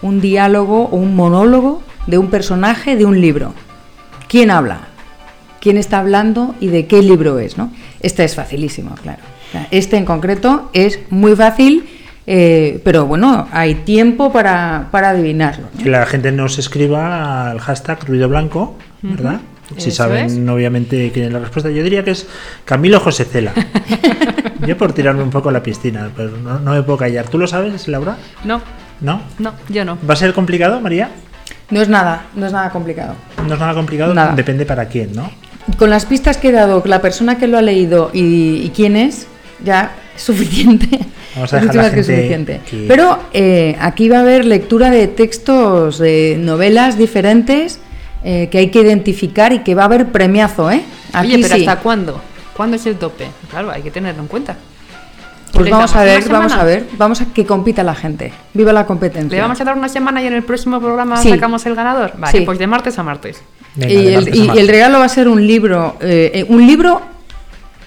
un 0.00 0.20
diálogo 0.20 0.84
o 0.84 0.96
un 0.96 1.16
monólogo 1.16 1.82
de 2.06 2.18
un 2.18 2.28
personaje 2.28 2.94
de 2.94 3.04
un 3.04 3.20
libro. 3.20 3.52
¿Quién 4.28 4.52
habla? 4.52 4.82
¿Quién 5.60 5.76
está 5.76 5.98
hablando 5.98 6.54
y 6.60 6.68
de 6.68 6.86
qué 6.86 7.02
libro 7.02 7.40
es? 7.40 7.58
¿no? 7.58 7.72
Este 8.00 8.22
es 8.22 8.36
facilísimo, 8.36 8.94
claro. 8.94 9.22
Este 9.72 9.96
en 9.96 10.04
concreto 10.04 10.70
es 10.72 11.00
muy 11.10 11.34
fácil, 11.34 11.88
eh, 12.28 12.80
pero 12.84 13.06
bueno, 13.06 13.48
hay 13.50 13.74
tiempo 13.74 14.32
para, 14.32 14.88
para 14.92 15.10
adivinarlo. 15.10 15.66
¿no? 15.74 15.82
Que 15.82 15.90
la 15.90 16.06
gente 16.06 16.30
nos 16.30 16.58
escriba 16.58 17.50
al 17.50 17.58
hashtag 17.58 18.04
ruido 18.04 18.28
blanco, 18.28 18.76
¿verdad? 19.02 19.40
Si 19.78 19.90
saben, 19.90 20.26
es. 20.26 20.48
obviamente, 20.50 21.10
quién 21.12 21.26
es 21.26 21.32
la 21.32 21.38
respuesta. 21.38 21.70
Yo 21.70 21.82
diría 21.82 22.02
que 22.04 22.12
es 22.12 22.26
Camilo 22.64 23.00
José 23.00 23.24
Cela. 23.24 23.52
Yo 24.66 24.76
por 24.76 24.92
tirarme 24.92 25.22
un 25.22 25.30
poco 25.30 25.48
a 25.48 25.52
la 25.52 25.62
piscina, 25.62 26.10
pero 26.16 26.30
no, 26.38 26.58
no 26.60 26.72
me 26.72 26.82
puedo 26.82 26.98
callar. 26.98 27.26
¿Tú 27.28 27.38
lo 27.38 27.46
sabes, 27.46 27.88
Laura? 27.88 28.16
No, 28.44 28.60
¿No? 29.00 29.20
no, 29.40 29.54
yo 29.68 29.84
no. 29.84 29.98
¿Va 30.08 30.14
a 30.14 30.16
ser 30.16 30.32
complicado, 30.32 30.80
María? 30.80 31.10
No 31.70 31.82
es 31.82 31.88
nada, 31.88 32.26
no 32.36 32.46
es 32.46 32.52
nada 32.52 32.70
complicado. 32.70 33.14
No 33.44 33.54
es 33.54 33.58
nada 33.58 33.74
complicado, 33.74 34.14
Nada. 34.14 34.34
depende 34.36 34.64
para 34.64 34.86
quién, 34.86 35.12
¿no? 35.14 35.28
Con 35.78 35.90
las 35.90 36.06
pistas 36.06 36.36
que 36.36 36.50
he 36.50 36.52
dado, 36.52 36.80
la 36.86 37.00
persona 37.02 37.38
que 37.38 37.48
lo 37.48 37.58
ha 37.58 37.62
leído 37.62 38.10
y, 38.12 38.62
y 38.64 38.70
quién 38.74 38.94
es, 38.94 39.26
ya 39.64 39.92
es 40.14 40.22
suficiente. 40.22 41.00
Vamos 41.34 41.52
a 41.52 41.56
Es 41.56 41.62
dejar 41.62 41.76
la 41.76 41.82
más 41.82 41.90
que 41.90 41.96
gente 42.04 42.14
suficiente. 42.16 42.60
que- 42.70 42.84
Pero 42.86 43.18
eh, 43.32 43.76
aquí 43.80 44.08
va 44.08 44.18
a 44.18 44.20
haber 44.20 44.44
lectura 44.44 44.90
de 44.90 45.08
textos, 45.08 45.98
de 45.98 46.36
novelas 46.38 46.96
diferentes 46.98 47.80
eh, 48.24 48.48
que 48.50 48.58
hay 48.58 48.70
que 48.70 48.80
identificar 48.80 49.52
y 49.52 49.60
que 49.60 49.74
va 49.74 49.82
a 49.82 49.84
haber 49.86 50.12
premiazo, 50.12 50.70
¿eh? 50.70 50.82
Aquí 51.12 51.34
Oye, 51.34 51.42
pero 51.42 51.54
sí. 51.56 51.66
¿hasta 51.66 51.80
cuándo? 51.82 52.20
¿Cuándo 52.56 52.76
es 52.76 52.86
el 52.86 52.96
tope? 52.96 53.26
Claro, 53.50 53.70
hay 53.70 53.82
que 53.82 53.90
tenerlo 53.90 54.22
en 54.22 54.28
cuenta. 54.28 54.56
Pues 55.52 55.66
¿Le 55.66 55.70
vamos 55.70 55.94
a 55.94 56.02
ver, 56.04 56.26
vamos 56.30 56.52
a 56.54 56.64
ver, 56.64 56.86
vamos 56.96 57.20
a 57.20 57.26
que 57.26 57.44
compita 57.44 57.82
la 57.82 57.94
gente. 57.94 58.32
Viva 58.54 58.72
la 58.72 58.86
competencia. 58.86 59.36
¿Le 59.36 59.42
vamos 59.42 59.60
a 59.60 59.64
dar 59.64 59.76
una 59.76 59.88
semana 59.90 60.22
y 60.22 60.26
en 60.26 60.32
el 60.32 60.42
próximo 60.44 60.80
programa 60.80 61.18
Sí. 61.18 61.28
sacamos 61.28 61.66
el 61.66 61.74
ganador? 61.74 62.12
Vale, 62.16 62.38
Sí. 62.38 62.44
pues 62.46 62.58
de 62.58 62.66
martes 62.66 62.98
a 62.98 63.02
martes. 63.02 63.42
Venga, 63.74 63.92
y, 63.92 64.06
el, 64.08 64.14
martes 64.14 64.32
a 64.48 64.54
y- 64.54 64.58
el 64.58 64.68
regalo 64.68 64.98
va 64.98 65.04
a 65.04 65.08
ser 65.10 65.28
un 65.28 65.46
libro, 65.46 65.96
eh, 66.00 66.30
eh, 66.34 66.46
un 66.48 66.66
libro 66.66 67.02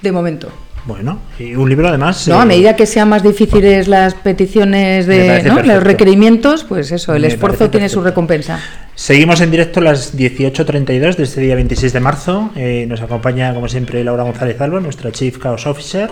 de 0.02 0.12
momento. 0.12 0.50
Bueno, 0.86 1.20
y 1.40 1.56
un 1.56 1.68
libro 1.68 1.88
además. 1.88 2.28
No, 2.28 2.40
a 2.40 2.44
eh, 2.44 2.46
medida 2.46 2.76
que 2.76 2.86
sean 2.86 3.10
más 3.10 3.24
difíciles 3.24 3.88
las 3.88 4.14
peticiones 4.14 5.08
de 5.08 5.42
los 5.66 5.84
requerimientos, 5.84 6.64
pues 6.64 6.92
eso, 6.92 7.16
el 7.16 7.24
Me 7.24 7.28
esfuerzo 7.30 7.70
tiene 7.72 7.90
su 7.90 8.02
recompensa. 8.02 8.60
Seguimos 8.94 9.42
en 9.42 9.52
directo 9.52 9.82
a 9.82 9.84
las 9.84 10.16
18.32 10.16 11.16
de 11.18 11.24
este 11.24 11.42
día 11.42 11.56
26 11.56 11.92
de 11.92 12.00
marzo. 12.00 12.52
Eh, 12.56 12.86
nos 12.88 13.02
acompaña, 13.02 13.54
como 13.54 13.68
siempre, 13.68 14.02
Laura 14.06 14.24
González 14.24 14.62
Alba, 14.62 14.80
nuestra 14.80 15.12
Chief 15.12 15.38
Chaos 15.42 15.68
Officer. 15.68 16.10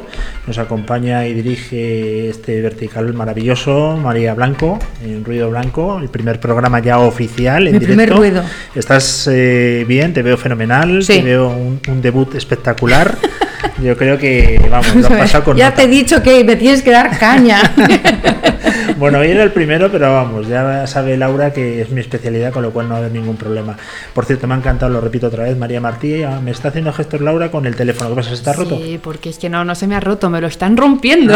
Nos 0.48 0.58
acompaña 0.58 1.26
y 1.28 1.34
dirige 1.34 2.28
este 2.30 2.60
vertical 2.62 3.14
maravilloso, 3.14 3.96
María 3.96 4.34
Blanco, 4.34 4.80
en 5.06 5.24
Ruido 5.24 5.50
Blanco, 5.52 6.00
el 6.02 6.10
primer 6.10 6.42
programa 6.42 6.80
ya 6.80 7.00
oficial 7.00 7.68
en 7.68 7.74
Mi 7.74 7.80
directo. 7.80 7.88
primer 7.88 8.10
ruido. 8.10 8.44
Estás 8.76 9.30
eh, 9.32 9.86
bien, 9.88 10.14
te 10.14 10.22
veo 10.24 10.36
fenomenal, 10.36 11.04
Sí. 11.04 11.14
te 11.20 11.22
veo 11.22 11.50
un, 11.50 11.80
un 11.88 12.02
debut 12.02 12.36
espectacular. 12.36 13.16
Yo 13.82 13.98
creo 13.98 14.18
que, 14.18 14.60
vamos, 14.70 14.96
lo 14.96 15.08
has 15.08 15.14
pasado 15.14 15.44
con 15.44 15.58
ya 15.58 15.66
nota. 15.66 15.78
te 15.78 15.84
he 15.84 15.88
dicho 15.88 16.22
que 16.22 16.44
me 16.44 16.56
tienes 16.56 16.82
que 16.82 16.92
dar 16.92 17.18
caña. 17.18 17.60
Bueno, 18.98 19.20
hoy 19.20 19.32
era 19.32 19.44
el 19.44 19.52
primero, 19.52 19.92
pero 19.92 20.14
vamos, 20.14 20.48
ya 20.48 20.88
sabe 20.88 21.18
Laura 21.18 21.52
que 21.52 21.82
es 21.82 21.90
mi 21.90 22.00
especialidad, 22.00 22.54
con 22.54 22.64
lo 22.64 22.72
cual 22.72 22.88
no 22.88 22.94
va 22.94 22.98
a 22.98 23.00
haber 23.00 23.12
ningún 23.12 23.36
problema. 23.36 23.76
Por 24.14 24.26
cierto, 24.26 24.48
me 24.48 24.54
ha 24.54 24.58
encantado, 24.58 24.92
lo 24.92 25.02
repito 25.02 25.28
otra 25.28 25.44
vez, 25.44 25.58
María 25.58 25.82
Martí, 25.82 26.24
ah, 26.24 26.40
me 26.42 26.52
está 26.52 26.70
haciendo 26.70 26.94
gestos 26.94 27.20
Laura 27.22 27.52
con 27.52 27.66
el 27.66 27.76
teléfono. 27.76 28.10
¿Qué 28.10 28.16
pasa? 28.16 28.30
¿Se 28.30 28.36
está 28.36 28.54
roto? 28.54 28.78
Sí, 28.78 29.00
porque 29.02 29.30
es 29.30 29.40
que 29.40 29.50
no, 29.50 29.66
no 29.66 29.76
se 29.76 29.88
me 29.88 29.96
ha 29.96 30.00
roto, 30.00 30.30
me 30.30 30.40
lo 30.40 30.48
están 30.48 30.78
rompiendo. 30.78 31.36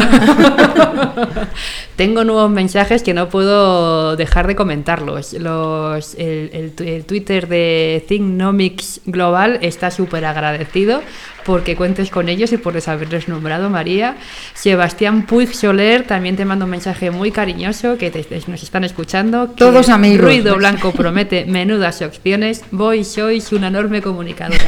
Tengo 1.96 2.24
nuevos 2.24 2.50
mensajes 2.50 3.04
que 3.04 3.14
no 3.14 3.28
puedo 3.30 4.16
dejar 4.16 4.48
de 4.48 4.56
comentarlos. 4.56 5.34
Los, 5.34 6.16
el, 6.16 6.50
el 6.54 6.88
el 6.88 7.06
Twitter 7.06 7.48
de 7.48 8.06
Thinknomics 8.08 9.02
Global 9.06 9.60
está 9.62 9.92
súper 9.92 10.26
agradecido 10.26 11.02
porque 11.48 11.76
cuentes 11.78 12.12
con 12.12 12.28
ellos 12.30 12.52
y 12.52 12.58
por 12.58 12.78
haberles 12.88 13.28
nombrado, 13.30 13.70
María. 13.72 14.18
Sebastián 14.54 15.26
Puig 15.26 15.54
Soler 15.56 16.04
también 16.06 16.36
te 16.36 16.44
manda 16.46 16.66
un 16.66 16.72
mensaje 16.72 17.10
muy 17.10 17.32
cariñoso 17.32 17.98
que 17.98 18.12
te- 18.12 18.24
te- 18.24 18.42
nos 18.48 18.62
están 18.62 18.84
escuchando. 18.84 19.48
que 19.48 19.56
Todos 19.56 19.88
amigos. 19.90 20.26
Ruido 20.26 20.56
Blanco 20.58 20.92
promete 20.92 21.46
menudas 21.46 22.02
opciones. 22.02 22.64
Vos 22.72 23.08
sois 23.08 23.52
una 23.54 23.68
enorme 23.70 24.02
comunicadora. 24.02 24.60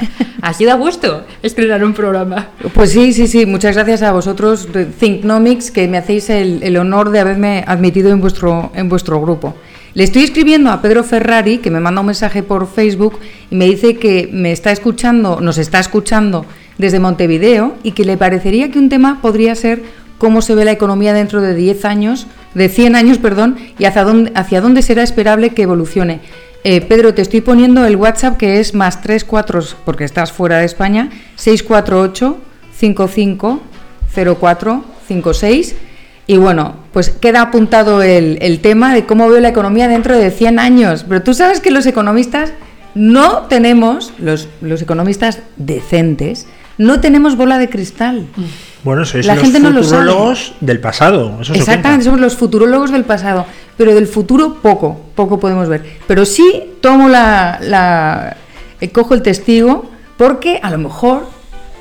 Así 0.41 0.63
da 0.63 0.75
gusto 0.75 1.25
estrenar 1.43 1.83
un 1.83 1.93
programa. 1.93 2.47
Pues 2.73 2.91
sí, 2.91 3.11
sí, 3.11 3.27
sí. 3.27 3.45
Muchas 3.45 3.75
gracias 3.75 4.01
a 4.01 4.13
vosotros, 4.13 4.67
Thinknomics, 4.99 5.71
que 5.71 5.87
me 5.89 5.97
hacéis 5.97 6.29
el, 6.29 6.63
el 6.63 6.77
honor 6.77 7.09
de 7.11 7.19
haberme 7.19 7.63
admitido 7.67 8.09
en 8.11 8.21
vuestro, 8.21 8.71
en 8.73 8.87
vuestro 8.87 9.21
grupo. 9.21 9.55
Le 9.95 10.03
estoy 10.05 10.23
escribiendo 10.23 10.71
a 10.71 10.81
Pedro 10.81 11.03
Ferrari, 11.03 11.57
que 11.57 11.71
me 11.71 11.79
manda 11.81 11.99
un 11.99 12.07
mensaje 12.07 12.41
por 12.43 12.71
Facebook 12.71 13.19
y 13.51 13.55
me 13.55 13.65
dice 13.65 13.97
que 13.97 14.29
me 14.31 14.51
está 14.53 14.71
escuchando, 14.71 15.41
nos 15.41 15.57
está 15.57 15.79
escuchando 15.79 16.45
desde 16.79 16.99
Montevideo 16.99 17.75
y 17.83 17.91
que 17.91 18.05
le 18.05 18.17
parecería 18.17 18.71
que 18.71 18.79
un 18.79 18.89
tema 18.89 19.21
podría 19.21 19.53
ser 19.53 19.83
cómo 20.17 20.41
se 20.41 20.55
ve 20.55 20.65
la 20.65 20.71
economía 20.71 21.13
dentro 21.13 21.41
de 21.41 21.53
10 21.53 21.85
años, 21.85 22.25
de 22.55 22.69
100 22.69 22.95
años, 22.95 23.19
perdón, 23.19 23.57
y 23.77 23.85
hacia 23.85 24.61
dónde, 24.61 24.81
será 24.81 25.03
esperable 25.03 25.51
que 25.51 25.63
evolucione. 25.63 26.21
Eh, 26.63 26.81
Pedro, 26.81 27.13
te 27.13 27.21
estoy 27.21 27.41
poniendo 27.41 27.85
el 27.85 27.95
WhatsApp 27.95 28.37
que 28.37 28.59
es 28.59 28.73
más 28.73 29.01
34, 29.01 29.61
porque 29.85 30.03
estás 30.03 30.31
fuera 30.31 30.57
de 30.57 30.65
España, 30.65 31.09
648 31.35 32.37
55 32.75 33.61
04 34.39 34.83
56. 35.07 35.75
Y 36.27 36.37
bueno, 36.37 36.75
pues 36.93 37.09
queda 37.09 37.41
apuntado 37.41 38.01
el, 38.03 38.37
el 38.41 38.59
tema 38.59 38.93
de 38.93 39.05
cómo 39.05 39.29
veo 39.29 39.39
la 39.39 39.49
economía 39.49 39.87
dentro 39.87 40.17
de 40.17 40.31
100 40.31 40.59
años. 40.59 41.05
Pero 41.07 41.23
tú 41.23 41.33
sabes 41.33 41.59
que 41.59 41.71
los 41.71 41.85
economistas 41.85 42.53
no 42.99 43.43
tenemos, 43.47 44.11
los, 44.19 44.49
los 44.59 44.81
economistas 44.81 45.39
decentes, 45.55 46.47
no 46.77 46.99
tenemos 46.99 47.37
bola 47.37 47.57
de 47.57 47.69
cristal. 47.69 48.27
Bueno, 48.83 49.05
sois 49.05 49.25
La 49.25 49.35
los 49.35 49.43
gente 49.43 49.59
no 49.61 49.69
lo 49.69 49.83
sabe. 49.83 50.01
futurólogos 50.03 50.53
del 50.59 50.81
pasado. 50.81 51.37
Eso 51.41 51.53
Exactamente, 51.53 52.03
somos 52.03 52.19
los 52.19 52.35
futurólogos 52.35 52.91
del 52.91 53.05
pasado, 53.05 53.45
pero 53.77 53.95
del 53.95 54.05
futuro 54.05 54.55
poco, 54.61 54.99
poco 55.15 55.39
podemos 55.39 55.69
ver. 55.69 55.81
Pero 56.07 56.25
sí 56.25 56.63
tomo 56.81 57.07
la, 57.07 57.59
la 57.61 58.35
eh, 58.81 58.89
cojo 58.89 59.13
el 59.13 59.21
testigo 59.21 59.89
porque 60.17 60.59
a 60.61 60.69
lo 60.69 60.77
mejor 60.77 61.29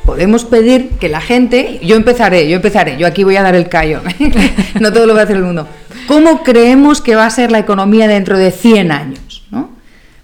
podemos 0.04 0.44
pedir 0.44 0.90
que 1.00 1.08
la 1.08 1.20
gente, 1.20 1.80
yo 1.82 1.96
empezaré, 1.96 2.48
yo 2.48 2.56
empezaré, 2.56 2.96
yo 2.96 3.08
aquí 3.08 3.24
voy 3.24 3.36
a 3.36 3.42
dar 3.42 3.56
el 3.56 3.68
callo, 3.68 4.02
no 4.80 4.92
todo 4.92 5.04
lo 5.06 5.14
va 5.14 5.22
a 5.22 5.24
hacer 5.24 5.36
el 5.36 5.42
mundo. 5.42 5.66
¿Cómo 6.06 6.44
creemos 6.44 7.00
que 7.00 7.16
va 7.16 7.26
a 7.26 7.30
ser 7.30 7.50
la 7.50 7.58
economía 7.58 8.06
dentro 8.06 8.38
de 8.38 8.52
100 8.52 8.92
años? 8.92 9.28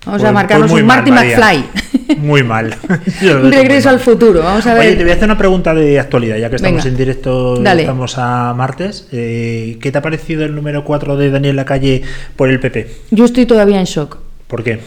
Vamos 0.05 0.21
Pues- 0.21 0.31
a 0.31 0.33
marcarnos 0.33 0.71
pues 0.71 0.83
un 0.83 0.87
mal, 0.87 0.97
Marty 0.99 1.11
María. 1.11 1.39
McFly. 1.39 2.17
Muy 2.19 2.43
mal. 2.43 2.75
Regreso 3.51 3.89
al 3.89 4.01
futuro, 4.01 4.43
vamos 4.43 4.67
a 4.67 4.75
ver. 4.75 4.81
Oye, 4.89 4.97
te 4.97 5.03
voy 5.03 5.11
a 5.13 5.15
hacer 5.15 5.25
una 5.25 5.39
pregunta 5.39 5.75
de 5.75 5.99
actualidad, 5.99 6.37
ya 6.37 6.51
que 6.51 6.57
estamos 6.57 6.85
Venga. 6.85 6.89
en 6.91 6.97
directo, 6.97 7.57
Dale. 7.57 7.83
estamos 7.83 8.19
a 8.19 8.53
martes. 8.55 9.09
Eh, 9.13 9.79
¿Qué 9.81 9.91
te 9.91 9.99
ha 9.99 10.03
parecido 10.03 10.45
el 10.45 10.55
número 10.55 10.85
4 10.85 11.17
de 11.17 11.31
Daniel 11.31 11.57
Lacalle 11.57 12.03
por 12.37 12.51
el 12.51 12.61
PP? 12.61 12.91
Yo 13.11 13.25
estoy 13.25 13.47
todavía 13.47 13.79
en 13.79 13.87
shock. 13.87 14.19
¿Por 14.47 14.63
qué? 14.63 14.81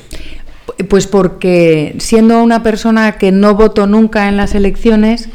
Pues 0.87 1.07
porque 1.07 1.95
siendo 1.97 2.43
una 2.43 2.61
persona 2.61 3.13
que 3.13 3.31
no 3.31 3.55
voto 3.55 3.87
nunca 3.87 4.29
en 4.29 4.37
las 4.37 4.53
elecciones, 4.53 5.29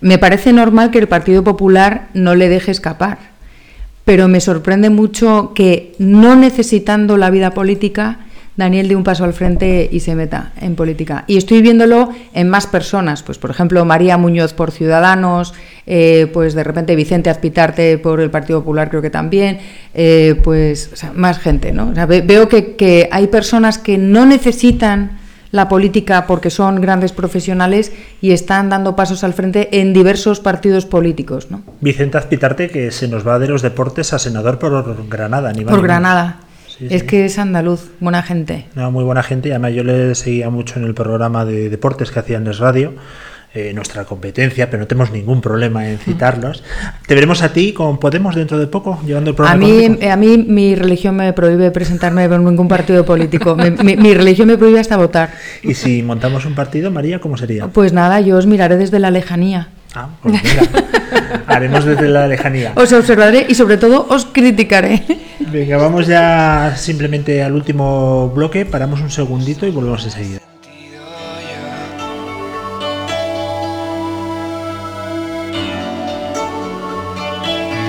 me 0.00 0.18
parece 0.18 0.52
normal 0.52 0.90
que 0.90 0.98
el 0.98 1.06
Partido 1.06 1.44
Popular 1.44 2.08
no 2.14 2.34
le 2.34 2.48
deje 2.48 2.72
escapar. 2.72 3.18
Pero 4.04 4.26
me 4.26 4.40
sorprende 4.40 4.90
mucho 4.90 5.52
que 5.54 5.94
no 5.98 6.34
necesitando 6.34 7.16
la 7.16 7.30
vida 7.30 7.50
política, 7.52 8.20
Daniel 8.58 8.88
dé 8.88 8.96
un 8.96 9.04
paso 9.04 9.24
al 9.24 9.32
frente 9.32 9.88
y 9.90 10.00
se 10.00 10.14
meta 10.14 10.52
en 10.60 10.74
política. 10.74 11.24
Y 11.28 11.36
estoy 11.38 11.62
viéndolo 11.62 12.10
en 12.34 12.50
más 12.50 12.66
personas, 12.66 13.22
pues 13.22 13.38
por 13.38 13.50
ejemplo 13.50 13.84
María 13.86 14.18
Muñoz 14.18 14.52
por 14.52 14.72
Ciudadanos, 14.72 15.54
eh, 15.86 16.28
pues 16.34 16.52
de 16.54 16.64
repente 16.64 16.94
Vicente 16.96 17.30
Azpitarte 17.30 17.96
por 17.98 18.20
el 18.20 18.30
Partido 18.30 18.58
Popular 18.60 18.90
creo 18.90 19.00
que 19.00 19.10
también, 19.10 19.60
eh, 19.94 20.34
pues 20.44 20.90
o 20.92 20.96
sea, 20.96 21.12
más 21.14 21.38
gente, 21.38 21.72
¿no? 21.72 21.88
O 21.90 21.94
sea, 21.94 22.04
ve- 22.04 22.20
veo 22.20 22.48
que, 22.48 22.74
que 22.76 23.08
hay 23.10 23.28
personas 23.28 23.78
que 23.78 23.96
no 23.96 24.26
necesitan 24.26 25.18
la 25.50 25.66
política 25.68 26.26
porque 26.26 26.50
son 26.50 26.80
grandes 26.82 27.12
profesionales 27.12 27.90
y 28.20 28.32
están 28.32 28.68
dando 28.68 28.96
pasos 28.96 29.24
al 29.24 29.32
frente 29.32 29.80
en 29.80 29.94
diversos 29.94 30.40
partidos 30.40 30.84
políticos, 30.84 31.50
¿no? 31.50 31.62
Vicente 31.80 32.18
Azpitarte, 32.18 32.68
que 32.68 32.90
se 32.90 33.08
nos 33.08 33.26
va 33.26 33.38
de 33.38 33.48
los 33.48 33.62
deportes 33.62 34.12
a 34.12 34.18
senador 34.18 34.58
por 34.58 35.08
Granada. 35.08 35.52
Ni 35.54 35.64
Por. 35.64 35.80
Granada. 35.80 36.40
Sí, 36.78 36.86
es 36.90 37.00
sí. 37.02 37.06
que 37.06 37.24
es 37.24 37.38
andaluz, 37.38 37.90
buena 38.00 38.22
gente. 38.22 38.66
Una 38.76 38.90
muy 38.90 39.04
buena 39.04 39.22
gente, 39.22 39.48
y 39.48 39.52
además 39.52 39.72
yo 39.74 39.84
le 39.84 40.14
seguía 40.14 40.48
mucho 40.50 40.78
en 40.78 40.84
el 40.84 40.94
programa 40.94 41.44
de 41.44 41.68
deportes 41.70 42.10
que 42.10 42.20
hacían 42.20 42.46
en 42.46 42.52
Radio, 42.58 42.94
eh, 43.54 43.72
nuestra 43.74 44.04
competencia, 44.04 44.68
pero 44.70 44.82
no 44.82 44.86
tenemos 44.86 45.10
ningún 45.10 45.40
problema 45.40 45.88
en 45.88 45.98
citarlos. 45.98 46.62
Te 47.06 47.14
veremos 47.14 47.42
a 47.42 47.52
ti 47.52 47.72
con 47.72 47.98
Podemos 47.98 48.34
dentro 48.34 48.58
de 48.58 48.66
poco, 48.66 49.00
llevando 49.06 49.30
el 49.30 49.34
A 49.34 49.36
programa. 49.36 49.64
mí, 49.66 49.86
contigo. 49.88 50.12
a 50.12 50.16
mí 50.16 50.38
mi 50.46 50.74
religión 50.74 51.16
me 51.16 51.32
prohíbe 51.32 51.70
presentarme 51.70 52.24
en 52.24 52.44
ningún 52.44 52.68
partido 52.68 53.04
político. 53.04 53.56
Mi, 53.56 53.96
mi 53.96 54.14
religión 54.14 54.48
me 54.48 54.58
prohíbe 54.58 54.78
hasta 54.80 54.96
votar. 54.96 55.30
Y 55.62 55.74
si 55.74 56.02
montamos 56.02 56.44
un 56.44 56.54
partido, 56.54 56.90
María, 56.90 57.20
¿cómo 57.20 57.36
sería? 57.38 57.66
Pues 57.68 57.92
nada, 57.92 58.20
yo 58.20 58.36
os 58.36 58.46
miraré 58.46 58.76
desde 58.76 58.98
la 58.98 59.10
lejanía. 59.10 59.68
Ah, 59.94 60.08
pues 60.22 60.42
venga, 60.42 61.42
haremos 61.46 61.84
desde 61.84 62.08
la 62.08 62.26
lejanía. 62.26 62.72
Os 62.76 62.92
observaré 62.92 63.46
y 63.48 63.54
sobre 63.54 63.78
todo 63.78 64.06
os 64.08 64.26
criticaré. 64.26 65.02
Venga, 65.40 65.76
vamos 65.78 66.06
ya 66.06 66.74
simplemente 66.76 67.42
al 67.42 67.54
último 67.54 68.30
bloque, 68.34 68.66
paramos 68.66 69.00
un 69.00 69.10
segundito 69.10 69.66
y 69.66 69.70
volvemos 69.70 70.04
enseguida. 70.04 70.40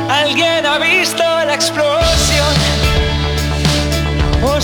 ¿Alguien 0.09 0.65
ha 0.65 0.79
visto 0.79 1.23
la 1.23 1.53
explosión? 1.53 2.53
¿O 4.43 4.61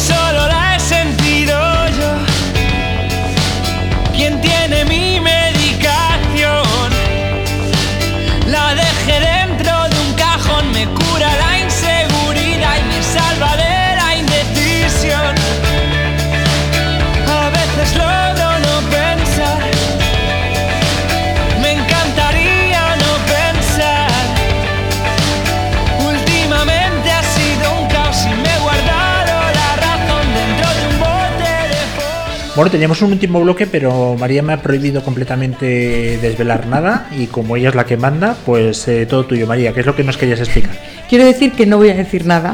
Bueno, 32.55 32.71
teníamos 32.71 33.01
un 33.01 33.11
último 33.11 33.41
bloque, 33.41 33.67
pero 33.67 34.15
María 34.17 34.41
me 34.41 34.53
ha 34.53 34.61
prohibido 34.61 35.03
completamente 35.03 36.17
desvelar 36.21 36.67
nada 36.67 37.09
y 37.11 37.27
como 37.27 37.57
ella 37.57 37.67
es 37.67 37.75
la 37.75 37.85
que 37.85 37.97
manda, 37.97 38.37
pues 38.45 38.87
eh, 38.87 39.05
todo 39.05 39.25
tuyo, 39.25 39.45
María. 39.45 39.73
¿Qué 39.73 39.81
es 39.81 39.85
lo 39.85 39.93
que 39.93 40.05
nos 40.05 40.15
querías 40.15 40.39
explicar? 40.39 40.71
Quiero 41.09 41.25
decir 41.25 41.51
que 41.51 41.65
no 41.65 41.77
voy 41.77 41.89
a 41.89 41.95
decir 41.95 42.25
nada. 42.25 42.53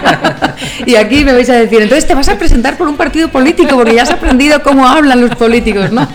y 0.86 0.94
aquí 0.94 1.22
me 1.22 1.34
vais 1.34 1.50
a 1.50 1.54
decir, 1.54 1.82
entonces 1.82 2.06
te 2.06 2.14
vas 2.14 2.30
a 2.30 2.38
presentar 2.38 2.78
por 2.78 2.88
un 2.88 2.96
partido 2.96 3.28
político 3.28 3.76
porque 3.76 3.94
ya 3.94 4.04
has 4.04 4.10
aprendido 4.10 4.62
cómo 4.62 4.88
hablan 4.88 5.20
los 5.20 5.36
políticos, 5.36 5.92
¿no? 5.92 6.08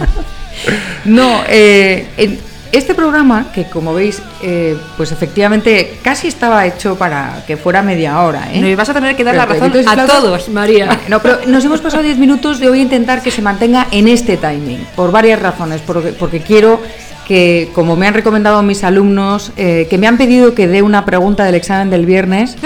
no, 1.05 1.43
eh, 1.47 2.07
en 2.17 2.39
este 2.77 2.93
programa, 2.93 3.51
que 3.53 3.65
como 3.65 3.93
veis, 3.93 4.21
eh, 4.41 4.77
pues 4.97 5.11
efectivamente 5.11 5.97
casi 6.01 6.27
estaba 6.27 6.65
hecho 6.65 6.95
para 6.95 7.43
que 7.47 7.57
fuera 7.57 7.81
media 7.81 8.21
hora. 8.21 8.49
¿eh? 8.51 8.59
Nos 8.59 8.75
vas 8.75 8.89
a 8.89 8.93
tener 8.93 9.15
que 9.15 9.23
dar 9.23 9.35
la 9.35 9.45
razón 9.45 9.71
a 9.87 10.05
todos, 10.05 10.49
María. 10.49 10.99
No, 11.07 11.21
pero 11.21 11.39
nos 11.47 11.63
hemos 11.63 11.81
pasado 11.81 12.03
10 12.03 12.17
minutos 12.17 12.59
y 12.61 12.67
voy 12.67 12.79
a 12.79 12.81
intentar 12.81 13.21
que 13.21 13.31
se 13.31 13.41
mantenga 13.41 13.87
en 13.91 14.07
este 14.07 14.37
timing, 14.37 14.85
por 14.95 15.11
varias 15.11 15.41
razones, 15.41 15.81
porque, 15.85 16.09
porque 16.09 16.41
quiero 16.41 16.81
que, 17.25 17.69
como 17.73 17.95
me 17.95 18.07
han 18.07 18.13
recomendado 18.13 18.61
mis 18.61 18.83
alumnos, 18.83 19.51
eh, 19.57 19.87
que 19.89 19.97
me 19.97 20.07
han 20.07 20.17
pedido 20.17 20.53
que 20.53 20.67
dé 20.67 20.81
una 20.81 21.05
pregunta 21.05 21.45
del 21.45 21.55
examen 21.55 21.89
del 21.89 22.05
viernes, 22.05 22.57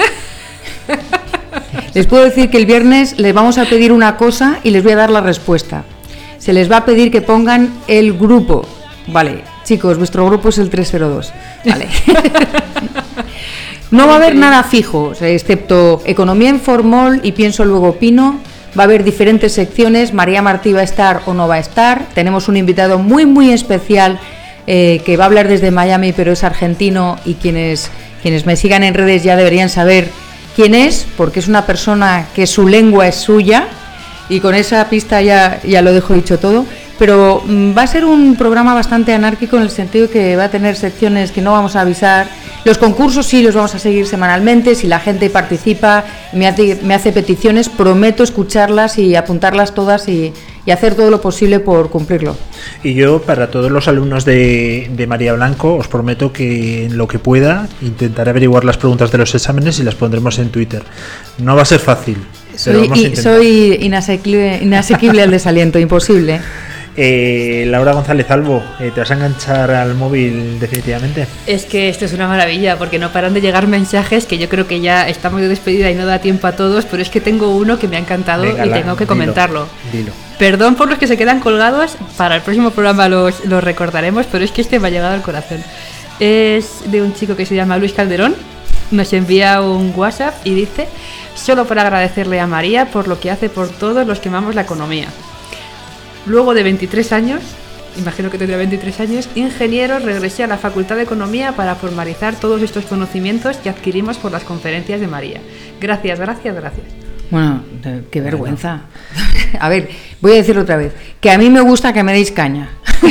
les 1.94 2.08
puedo 2.08 2.24
decir 2.24 2.50
que 2.50 2.58
el 2.58 2.66
viernes 2.66 3.20
les 3.20 3.34
vamos 3.34 3.58
a 3.58 3.66
pedir 3.66 3.92
una 3.92 4.18
cosa 4.18 4.60
y 4.64 4.72
les 4.72 4.84
voy 4.84 4.94
a 4.94 4.98
dar 4.98 5.10
la 5.10 5.22
respuesta. 5.22 5.84
Se 6.38 6.54
les 6.54 6.72
va 6.72 6.78
a 6.78 6.86
pedir 6.86 7.12
que 7.12 7.22
pongan 7.22 7.74
el 7.88 8.14
grupo. 8.14 8.66
Vale, 9.08 9.44
Chicos, 9.70 10.00
vuestro 10.00 10.26
grupo 10.26 10.50
es 10.50 10.58
el 10.58 10.72
302. 10.72 11.32
Vale. 11.64 11.86
no 13.92 14.08
va 14.08 14.14
a 14.14 14.16
haber 14.16 14.34
nada 14.34 14.64
fijo, 14.64 15.14
excepto 15.22 16.02
economía 16.06 16.50
informal 16.50 17.20
y 17.22 17.34
pienso 17.34 17.64
luego 17.66 17.90
opino. 17.90 18.40
Va 18.76 18.82
a 18.82 18.86
haber 18.86 19.04
diferentes 19.04 19.54
secciones. 19.54 20.12
María 20.12 20.42
Martí 20.42 20.74
va 20.74 20.80
a 20.80 20.86
estar 20.86 21.22
o 21.28 21.36
no 21.36 21.48
va 21.48 21.56
a 21.56 21.60
estar. 21.60 22.08
Tenemos 22.16 22.48
un 22.48 22.58
invitado 22.58 22.98
muy, 22.98 23.28
muy 23.28 23.52
especial 23.52 24.20
eh, 24.66 25.04
que 25.06 25.18
va 25.18 25.26
a 25.26 25.28
hablar 25.28 25.48
desde 25.48 25.70
Miami, 25.70 26.14
pero 26.14 26.32
es 26.32 26.44
argentino 26.44 27.20
y 27.24 27.36
quienes, 27.36 27.92
quienes 28.24 28.48
me 28.48 28.56
sigan 28.56 28.82
en 28.82 28.96
redes 28.96 29.22
ya 29.22 29.36
deberían 29.36 29.70
saber 29.70 30.10
quién 30.56 30.74
es, 30.74 31.06
porque 31.16 31.42
es 31.42 31.48
una 31.48 31.68
persona 31.68 32.26
que 32.34 32.48
su 32.48 32.68
lengua 32.68 33.08
es 33.08 33.18
suya 33.18 33.68
y 34.30 34.40
con 34.40 34.56
esa 34.56 34.90
pista 34.90 35.22
ya, 35.22 35.62
ya 35.62 35.84
lo 35.84 35.94
dejo 35.94 36.16
dicho 36.16 36.40
todo. 36.40 36.66
Pero 37.00 37.42
mm, 37.46 37.76
va 37.76 37.84
a 37.84 37.88
ser 37.88 38.06
un 38.06 38.36
programa 38.36 38.74
bastante 38.74 39.14
anárquico 39.14 39.56
en 39.56 39.64
el 39.64 39.70
sentido 39.72 40.10
que 40.10 40.36
va 40.36 40.46
a 40.46 40.52
tener 40.52 40.76
secciones 40.76 41.32
que 41.32 41.42
no 41.42 41.54
vamos 41.54 41.76
a 41.76 41.82
avisar. 41.82 42.28
Los 42.66 42.78
concursos 42.78 43.26
sí 43.26 43.42
los 43.42 43.56
vamos 43.56 43.74
a 43.74 43.80
seguir 43.80 44.06
semanalmente. 44.06 44.76
Si 44.76 44.86
la 44.86 45.00
gente 45.00 45.30
participa, 45.30 46.04
me 46.34 46.46
hace, 46.46 46.78
me 46.84 46.94
hace 46.94 47.14
peticiones, 47.14 47.70
prometo 47.70 48.22
escucharlas 48.22 48.98
y 48.98 49.16
apuntarlas 49.16 49.74
todas 49.74 50.10
y, 50.10 50.34
y 50.66 50.72
hacer 50.72 50.96
todo 50.96 51.10
lo 51.10 51.22
posible 51.22 51.60
por 51.62 51.90
cumplirlo. 51.90 52.36
Y 52.84 52.94
yo, 52.94 53.22
para 53.22 53.50
todos 53.50 53.72
los 53.72 53.88
alumnos 53.88 54.26
de, 54.26 54.92
de 54.94 55.08
María 55.08 55.34
Blanco, 55.34 55.76
os 55.76 55.88
prometo 55.88 56.34
que 56.34 56.86
en 56.86 56.98
lo 56.98 57.08
que 57.08 57.18
pueda 57.18 57.70
intentaré 57.82 58.32
averiguar 58.32 58.66
las 58.66 58.78
preguntas 58.78 59.10
de 59.12 59.18
los 59.20 59.34
exámenes 59.34 59.80
y 59.80 59.84
las 59.84 59.96
pondremos 59.96 60.38
en 60.38 60.50
Twitter. 60.50 60.84
No 61.38 61.56
va 61.56 61.62
a 61.62 61.66
ser 61.66 61.80
fácil. 61.80 62.18
pero 62.64 62.80
Soy, 62.80 62.88
vamos 62.90 63.20
a 63.20 63.22
soy 63.22 63.78
inasequible, 63.82 64.60
inasequible 64.62 65.22
al 65.22 65.32
desaliento, 65.32 65.80
imposible. 65.80 66.42
Eh, 66.98 67.66
Laura 67.68 67.94
González 67.94 68.30
Albo, 68.30 68.62
eh, 68.80 68.92
¿te 68.94 69.00
vas 69.00 69.10
a 69.12 69.14
enganchar 69.14 69.72
al 69.72 69.96
móvil 69.96 70.60
definitivamente? 70.60 71.28
Es 71.46 71.66
que 71.66 71.88
esto 71.88 72.06
es 72.06 72.14
una 72.14 72.28
maravilla 72.28 72.78
porque 72.78 73.00
no 73.00 73.12
paran 73.14 73.34
de 73.34 73.42
llegar 73.42 73.68
mensajes 73.68 74.26
que 74.26 74.38
yo 74.38 74.50
creo 74.50 74.68
que 74.68 74.82
ya 74.82 75.08
estamos 75.08 75.40
de 75.40 75.48
despedida 75.48 75.90
y 75.90 75.96
no 75.96 76.06
da 76.06 76.20
tiempo 76.20 76.48
a 76.48 76.54
todos, 76.54 76.86
pero 76.86 77.02
es 77.02 77.10
que 77.10 77.22
tengo 77.22 77.56
uno 77.56 77.80
que 77.80 77.88
me 77.88 77.96
ha 77.96 78.00
encantado 78.00 78.44
Venga, 78.44 78.66
y 78.66 78.70
la- 78.70 78.82
tengo 78.82 78.96
que 78.96 79.06
dilo, 79.06 79.14
comentarlo. 79.16 79.68
Dilo. 79.94 80.12
Perdón 80.38 80.76
por 80.76 80.90
los 80.90 80.98
que 80.98 81.08
se 81.08 81.16
quedan 81.18 81.40
colgados, 81.40 81.96
para 82.18 82.36
el 82.36 82.42
próximo 82.42 82.72
programa 82.72 83.08
los, 83.08 83.46
los 83.46 83.64
recordaremos, 83.64 84.26
pero 84.32 84.44
es 84.44 84.52
que 84.52 84.62
este 84.62 84.80
me 84.80 84.88
ha 84.88 84.92
llegado 84.92 85.14
al 85.14 85.22
corazón. 85.22 85.60
Es 86.20 86.82
de 86.92 87.02
un 87.02 87.14
chico 87.14 87.36
que 87.36 87.46
se 87.46 87.56
llama 87.56 87.78
Luis 87.78 87.94
Calderón, 87.94 88.36
nos 88.92 89.14
envía 89.14 89.62
un 89.62 89.94
WhatsApp 89.96 90.34
y 90.44 90.54
dice, 90.54 90.88
solo 91.36 91.66
para 91.66 91.84
agradecerle 91.84 92.40
a 92.40 92.48
María 92.48 92.86
por 92.88 93.08
lo 93.08 93.20
que 93.20 93.32
hace 93.32 93.48
por 93.48 93.70
todos 93.70 94.06
los 94.08 94.20
que 94.20 94.30
amamos 94.30 94.56
la 94.56 94.62
economía. 94.62 95.08
Luego 96.30 96.54
de 96.54 96.62
23 96.62 97.12
años, 97.12 97.42
imagino 97.98 98.30
que 98.30 98.38
tendrá 98.38 98.56
23 98.58 99.00
años, 99.00 99.30
ingeniero, 99.34 99.98
regresé 99.98 100.44
a 100.44 100.48
la 100.48 100.60
Facultad 100.60 100.96
de 100.96 101.02
Economía 101.02 101.54
para 101.54 101.74
formalizar 101.74 102.36
todos 102.36 102.62
estos 102.62 102.86
conocimientos 102.86 103.58
que 103.58 103.68
adquirimos 103.68 104.18
por 104.18 104.32
las 104.32 104.44
conferencias 104.44 105.00
de 105.00 105.08
María. 105.08 105.42
Gracias, 105.82 106.20
gracias, 106.20 106.56
gracias. 106.56 106.86
Bueno, 107.32 107.64
qué 108.12 108.22
vergüenza. 108.22 108.82
A 109.60 109.70
ver, 109.70 109.90
voy 110.22 110.34
a 110.34 110.36
decirlo 110.36 110.62
otra 110.62 110.78
vez. 110.78 110.94
Que 111.20 111.32
a 111.32 111.38
mí 111.40 111.50
me 111.50 111.62
gusta 111.62 111.94
que 111.94 112.04
me 112.04 112.14
deis 112.14 112.32
caña. 112.32 112.70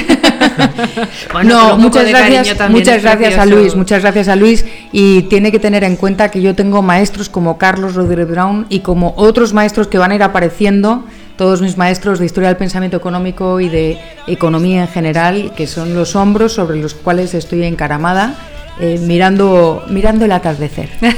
Bueno, 1.32 1.68
no, 1.70 1.78
muchas 1.78 2.08
gracias, 2.08 2.70
muchas 2.70 3.02
gracias 3.02 3.38
a. 3.38 3.46
Luis, 3.46 3.76
muchas 3.76 4.02
gracias 4.02 4.28
a 4.28 4.34
Luis 4.34 4.64
y 4.92 5.22
tiene 5.22 5.52
que 5.52 5.58
tener 5.58 5.84
en 5.84 5.94
cuenta 5.96 6.30
que 6.30 6.40
yo 6.40 6.54
tengo 6.54 6.82
maestros 6.82 7.28
como 7.28 7.58
Carlos 7.58 7.94
Rodríguez 7.94 8.28
Brown 8.28 8.66
y 8.68 8.80
como 8.80 9.14
otros 9.16 9.52
maestros 9.52 9.86
que 9.86 9.98
van 9.98 10.10
a 10.10 10.14
ir 10.16 10.22
apareciendo, 10.22 11.04
todos 11.38 11.62
mis 11.62 11.78
maestros 11.78 12.18
de 12.18 12.26
historia 12.26 12.48
del 12.48 12.58
pensamiento 12.58 12.96
económico 12.96 13.60
y 13.60 13.68
de 13.68 13.98
economía 14.26 14.82
en 14.82 14.88
general, 14.88 15.52
que 15.56 15.68
son 15.68 15.94
los 15.94 16.16
hombros 16.16 16.52
sobre 16.52 16.76
los 16.78 16.94
cuales 16.94 17.32
estoy 17.32 17.62
encaramada. 17.62 18.34
Eh, 18.80 18.98
mirando, 19.02 19.84
mirando 19.88 20.24
el 20.24 20.32
atardecer. 20.32 20.88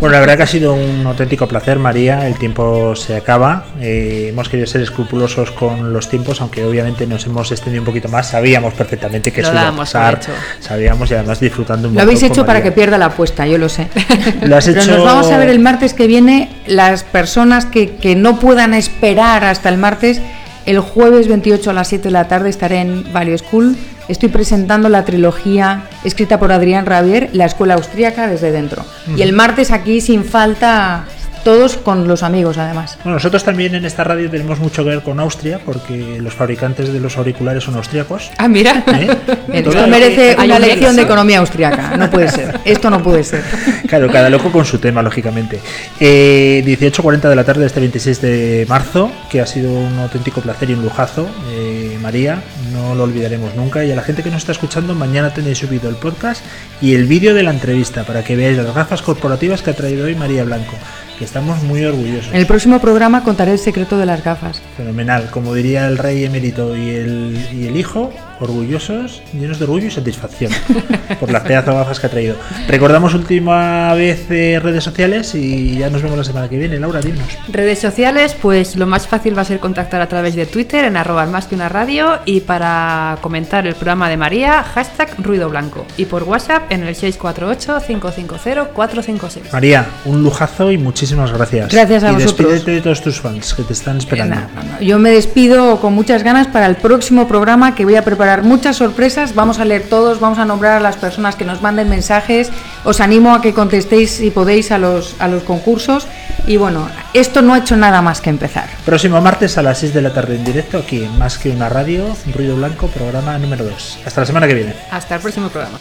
Bueno, 0.00 0.12
la 0.14 0.20
verdad 0.20 0.36
que 0.36 0.42
ha 0.44 0.46
sido 0.46 0.74
un 0.74 1.04
auténtico 1.06 1.48
placer, 1.48 1.78
María. 1.78 2.26
El 2.28 2.38
tiempo 2.38 2.94
se 2.94 3.16
acaba. 3.16 3.64
Eh, 3.80 4.26
hemos 4.28 4.48
querido 4.48 4.66
ser 4.66 4.82
escrupulosos 4.82 5.50
con 5.52 5.92
los 5.92 6.08
tiempos, 6.08 6.40
aunque 6.40 6.64
obviamente 6.64 7.06
nos 7.06 7.24
hemos 7.26 7.50
extendido 7.50 7.82
un 7.82 7.86
poquito 7.86 8.08
más. 8.08 8.28
Sabíamos 8.28 8.74
perfectamente 8.74 9.32
que 9.32 9.42
Lo 9.42 9.48
eso 9.48 9.56
iba 9.56 9.68
a 9.68 9.72
pasar. 9.76 10.14
hecho. 10.22 10.32
Sabíamos 10.60 11.10
y 11.10 11.14
además 11.14 11.40
disfrutando 11.40 11.88
un 11.88 11.94
Lo 11.94 12.02
habéis 12.02 12.22
hecho 12.22 12.44
para 12.46 12.62
que 12.62 12.70
pierda 12.72 12.98
la 12.98 13.06
apuesta, 13.06 13.46
yo 13.46 13.58
lo 13.58 13.68
sé. 13.68 13.88
Lo 14.42 14.56
has 14.56 14.66
Pero 14.66 14.80
hecho- 14.82 14.90
nos 14.96 15.04
vamos 15.04 15.30
a 15.32 15.38
ver 15.38 15.48
el 15.48 15.58
martes 15.58 15.94
que 15.94 16.06
viene. 16.06 16.50
Las 16.66 17.02
personas 17.04 17.64
que, 17.66 17.96
que 17.96 18.14
no 18.14 18.38
puedan 18.38 18.74
esperar 18.74 19.44
hasta 19.44 19.68
el 19.70 19.78
martes, 19.78 20.20
el 20.66 20.78
jueves 20.80 21.26
28 21.28 21.70
a 21.70 21.72
las 21.72 21.88
7 21.88 22.04
de 22.04 22.10
la 22.12 22.28
tarde 22.28 22.50
estaré 22.50 22.80
en 22.80 23.12
Value 23.12 23.38
School. 23.38 23.76
Estoy 24.08 24.30
presentando 24.30 24.88
la 24.88 25.04
trilogía 25.04 25.84
escrita 26.02 26.38
por 26.38 26.50
Adrián 26.50 26.86
Rabier, 26.86 27.28
La 27.34 27.44
Escuela 27.44 27.74
Austríaca 27.74 28.26
desde 28.26 28.50
dentro. 28.50 28.84
Y 29.14 29.20
el 29.20 29.34
martes 29.34 29.70
aquí 29.70 30.00
sin 30.00 30.24
falta, 30.24 31.04
todos 31.44 31.76
con 31.76 32.08
los 32.08 32.22
amigos 32.22 32.58
además. 32.58 32.98
Bueno, 33.02 33.14
nosotros 33.14 33.44
también 33.44 33.74
en 33.74 33.84
esta 33.84 34.04
radio 34.04 34.30
tenemos 34.30 34.58
mucho 34.58 34.84
que 34.84 34.90
ver 34.90 35.02
con 35.02 35.20
Austria, 35.20 35.60
porque 35.64 36.18
los 36.20 36.34
fabricantes 36.34 36.92
de 36.92 37.00
los 37.00 37.16
auriculares 37.16 37.64
son 37.64 37.76
austriacos. 37.76 38.30
Ah, 38.38 38.48
mira. 38.48 38.84
¿eh? 38.86 39.08
Esto 39.52 39.86
merece 39.86 40.36
una 40.36 40.56
un 40.56 40.62
lección 40.62 40.96
de 40.96 41.02
economía 41.02 41.38
austriaca. 41.38 41.96
No 41.96 42.10
puede 42.10 42.28
ser. 42.30 42.60
Esto 42.64 42.90
no 42.90 43.02
puede 43.02 43.24
ser. 43.24 43.42
Claro, 43.88 44.10
cada 44.10 44.28
loco 44.28 44.52
con 44.52 44.66
su 44.66 44.78
tema, 44.78 45.02
lógicamente. 45.02 45.60
Eh, 45.98 46.62
18.40 46.66 47.28
de 47.28 47.36
la 47.36 47.44
tarde 47.44 47.60
de 47.60 47.66
este 47.68 47.80
26 47.80 48.20
de 48.20 48.66
marzo, 48.68 49.10
que 49.30 49.40
ha 49.40 49.46
sido 49.46 49.72
un 49.72 49.98
auténtico 49.98 50.42
placer 50.42 50.68
y 50.68 50.74
un 50.74 50.82
lujazo. 50.82 51.26
Eh, 51.50 51.96
María, 52.02 52.42
no 52.72 52.94
lo 52.94 53.04
olvidaremos 53.04 53.54
nunca. 53.54 53.84
Y 53.84 53.92
a 53.92 53.96
la 53.96 54.02
gente 54.02 54.22
que 54.22 54.30
nos 54.30 54.38
está 54.38 54.52
escuchando, 54.52 54.94
mañana 54.94 55.32
tenéis 55.32 55.58
subido 55.58 55.88
el 55.88 55.96
podcast 55.96 56.42
y 56.82 56.94
el 56.94 57.06
vídeo 57.06 57.34
de 57.34 57.42
la 57.42 57.50
entrevista 57.50 58.04
para 58.04 58.24
que 58.24 58.36
veáis 58.36 58.56
las 58.56 58.74
gafas 58.74 59.02
corporativas 59.02 59.62
que 59.62 59.70
ha 59.70 59.74
traído 59.74 60.06
hoy 60.06 60.14
María 60.14 60.44
Blanco, 60.44 60.74
que 61.18 61.24
estamos 61.24 61.62
muy 61.64 61.84
orgullosos. 61.84 62.32
En 62.32 62.40
el 62.40 62.46
próximo 62.46 62.80
programa 62.80 63.24
contaré 63.24 63.52
el 63.52 63.58
secreto 63.58 63.98
de 63.98 64.06
las 64.06 64.22
gafas. 64.22 64.62
Fenomenal, 64.76 65.30
como 65.30 65.54
diría 65.54 65.86
el 65.88 65.98
rey 65.98 66.24
emérito 66.24 66.76
y 66.76 66.90
el, 66.90 67.48
y 67.52 67.66
el 67.66 67.76
hijo, 67.76 68.12
orgullosos, 68.40 69.22
llenos 69.32 69.58
de 69.58 69.64
orgullo 69.64 69.86
y 69.86 69.90
satisfacción 69.90 70.52
por 71.20 71.30
las 71.30 71.42
pedazos 71.42 71.74
gafas 71.74 72.00
que 72.00 72.06
ha 72.06 72.10
traído. 72.10 72.36
Recordamos 72.68 73.14
última 73.14 73.92
vez 73.94 74.30
eh, 74.30 74.60
redes 74.62 74.84
sociales 74.84 75.34
y 75.34 75.78
ya 75.78 75.88
nos 75.90 76.02
vemos 76.02 76.18
la 76.18 76.24
semana 76.24 76.48
que 76.48 76.58
viene. 76.58 76.78
Laura, 76.78 77.00
dinos. 77.00 77.26
Redes 77.48 77.78
sociales, 77.78 78.36
pues 78.40 78.76
lo 78.76 78.86
más 78.86 79.06
fácil 79.06 79.36
va 79.36 79.42
a 79.42 79.44
ser 79.44 79.60
contactar 79.60 80.00
a 80.00 80.08
través 80.08 80.34
de 80.34 80.46
Twitter 80.46 80.84
en 80.84 80.96
arroba 80.96 81.26
más 81.26 81.46
que 81.46 81.54
una 81.54 81.68
radio 81.68 82.18
y 82.24 82.40
para 82.40 83.18
comentar 83.20 83.66
el 83.66 83.74
programa 83.74 84.08
de 84.08 84.16
María, 84.16 84.62
hashtag 84.62 85.10
ruido 85.18 85.50
blanco 85.50 85.84
y 85.96 86.04
por 86.06 86.22
WhatsApp 86.24 86.70
en 86.70 86.84
el 86.84 86.94
648-550-456. 86.94 89.52
María, 89.52 89.86
un 90.04 90.22
lujazo 90.22 90.70
y 90.72 90.78
muchísimas 90.78 91.32
gracias. 91.32 91.72
Gracias 91.72 92.04
a 92.04 92.12
y 92.12 92.14
vosotros. 92.14 92.52
despídete 92.52 92.70
de 92.72 92.82
todos 92.82 93.02
tus 93.02 93.20
fans 93.20 93.54
que 93.54 93.62
te 93.62 93.72
están 93.72 93.96
esperando. 93.98 94.36
No, 94.36 94.42
no, 94.54 94.62
no. 94.72 94.80
Yo 94.80 94.98
me 94.98 95.10
despido 95.10 95.80
con 95.80 95.94
muchas 95.94 96.22
ganas 96.22 96.46
para 96.46 96.66
el 96.66 96.76
próximo 96.76 97.26
programa 97.26 97.74
que 97.74 97.84
voy 97.84 97.96
a 97.96 98.02
preparar 98.02 98.27
muchas 98.42 98.76
sorpresas. 98.76 99.34
Vamos 99.34 99.58
a 99.58 99.64
leer 99.64 99.88
todos, 99.88 100.20
vamos 100.20 100.38
a 100.38 100.44
nombrar 100.44 100.76
a 100.76 100.80
las 100.80 100.96
personas 100.96 101.34
que 101.34 101.44
nos 101.44 101.62
manden 101.62 101.88
mensajes. 101.88 102.50
Os 102.84 103.00
animo 103.00 103.34
a 103.34 103.40
que 103.40 103.54
contestéis 103.54 104.10
si 104.10 104.30
podéis 104.30 104.70
a 104.70 104.78
los, 104.78 105.16
a 105.18 105.28
los 105.28 105.42
concursos. 105.42 106.06
Y 106.46 106.56
bueno, 106.56 106.88
esto 107.14 107.42
no 107.42 107.54
ha 107.54 107.58
hecho 107.58 107.76
nada 107.76 108.02
más 108.02 108.20
que 108.20 108.30
empezar. 108.30 108.68
Próximo 108.84 109.20
martes 109.20 109.58
a 109.58 109.62
las 109.62 109.78
6 109.78 109.94
de 109.94 110.02
la 110.02 110.12
tarde 110.12 110.36
en 110.36 110.44
directo 110.44 110.78
aquí 110.78 111.04
en 111.04 111.18
Más 111.18 111.38
que 111.38 111.50
una 111.50 111.68
radio, 111.68 112.04
Ruido 112.34 112.56
Blanco, 112.56 112.86
programa 112.88 113.38
número 113.38 113.64
2. 113.64 114.00
Hasta 114.06 114.20
la 114.20 114.26
semana 114.26 114.46
que 114.46 114.54
viene. 114.54 114.74
Hasta 114.90 115.16
el 115.16 115.20
próximo 115.20 115.48
programa. 115.48 115.78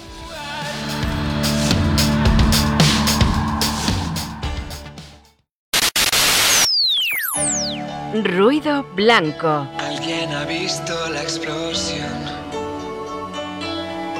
Ruido 8.23 8.83
blanco. 8.95 9.67
¿Alguien 9.79 10.31
ha 10.31 10.45
visto 10.45 10.93
la 11.09 11.21
explosión? 11.21 12.26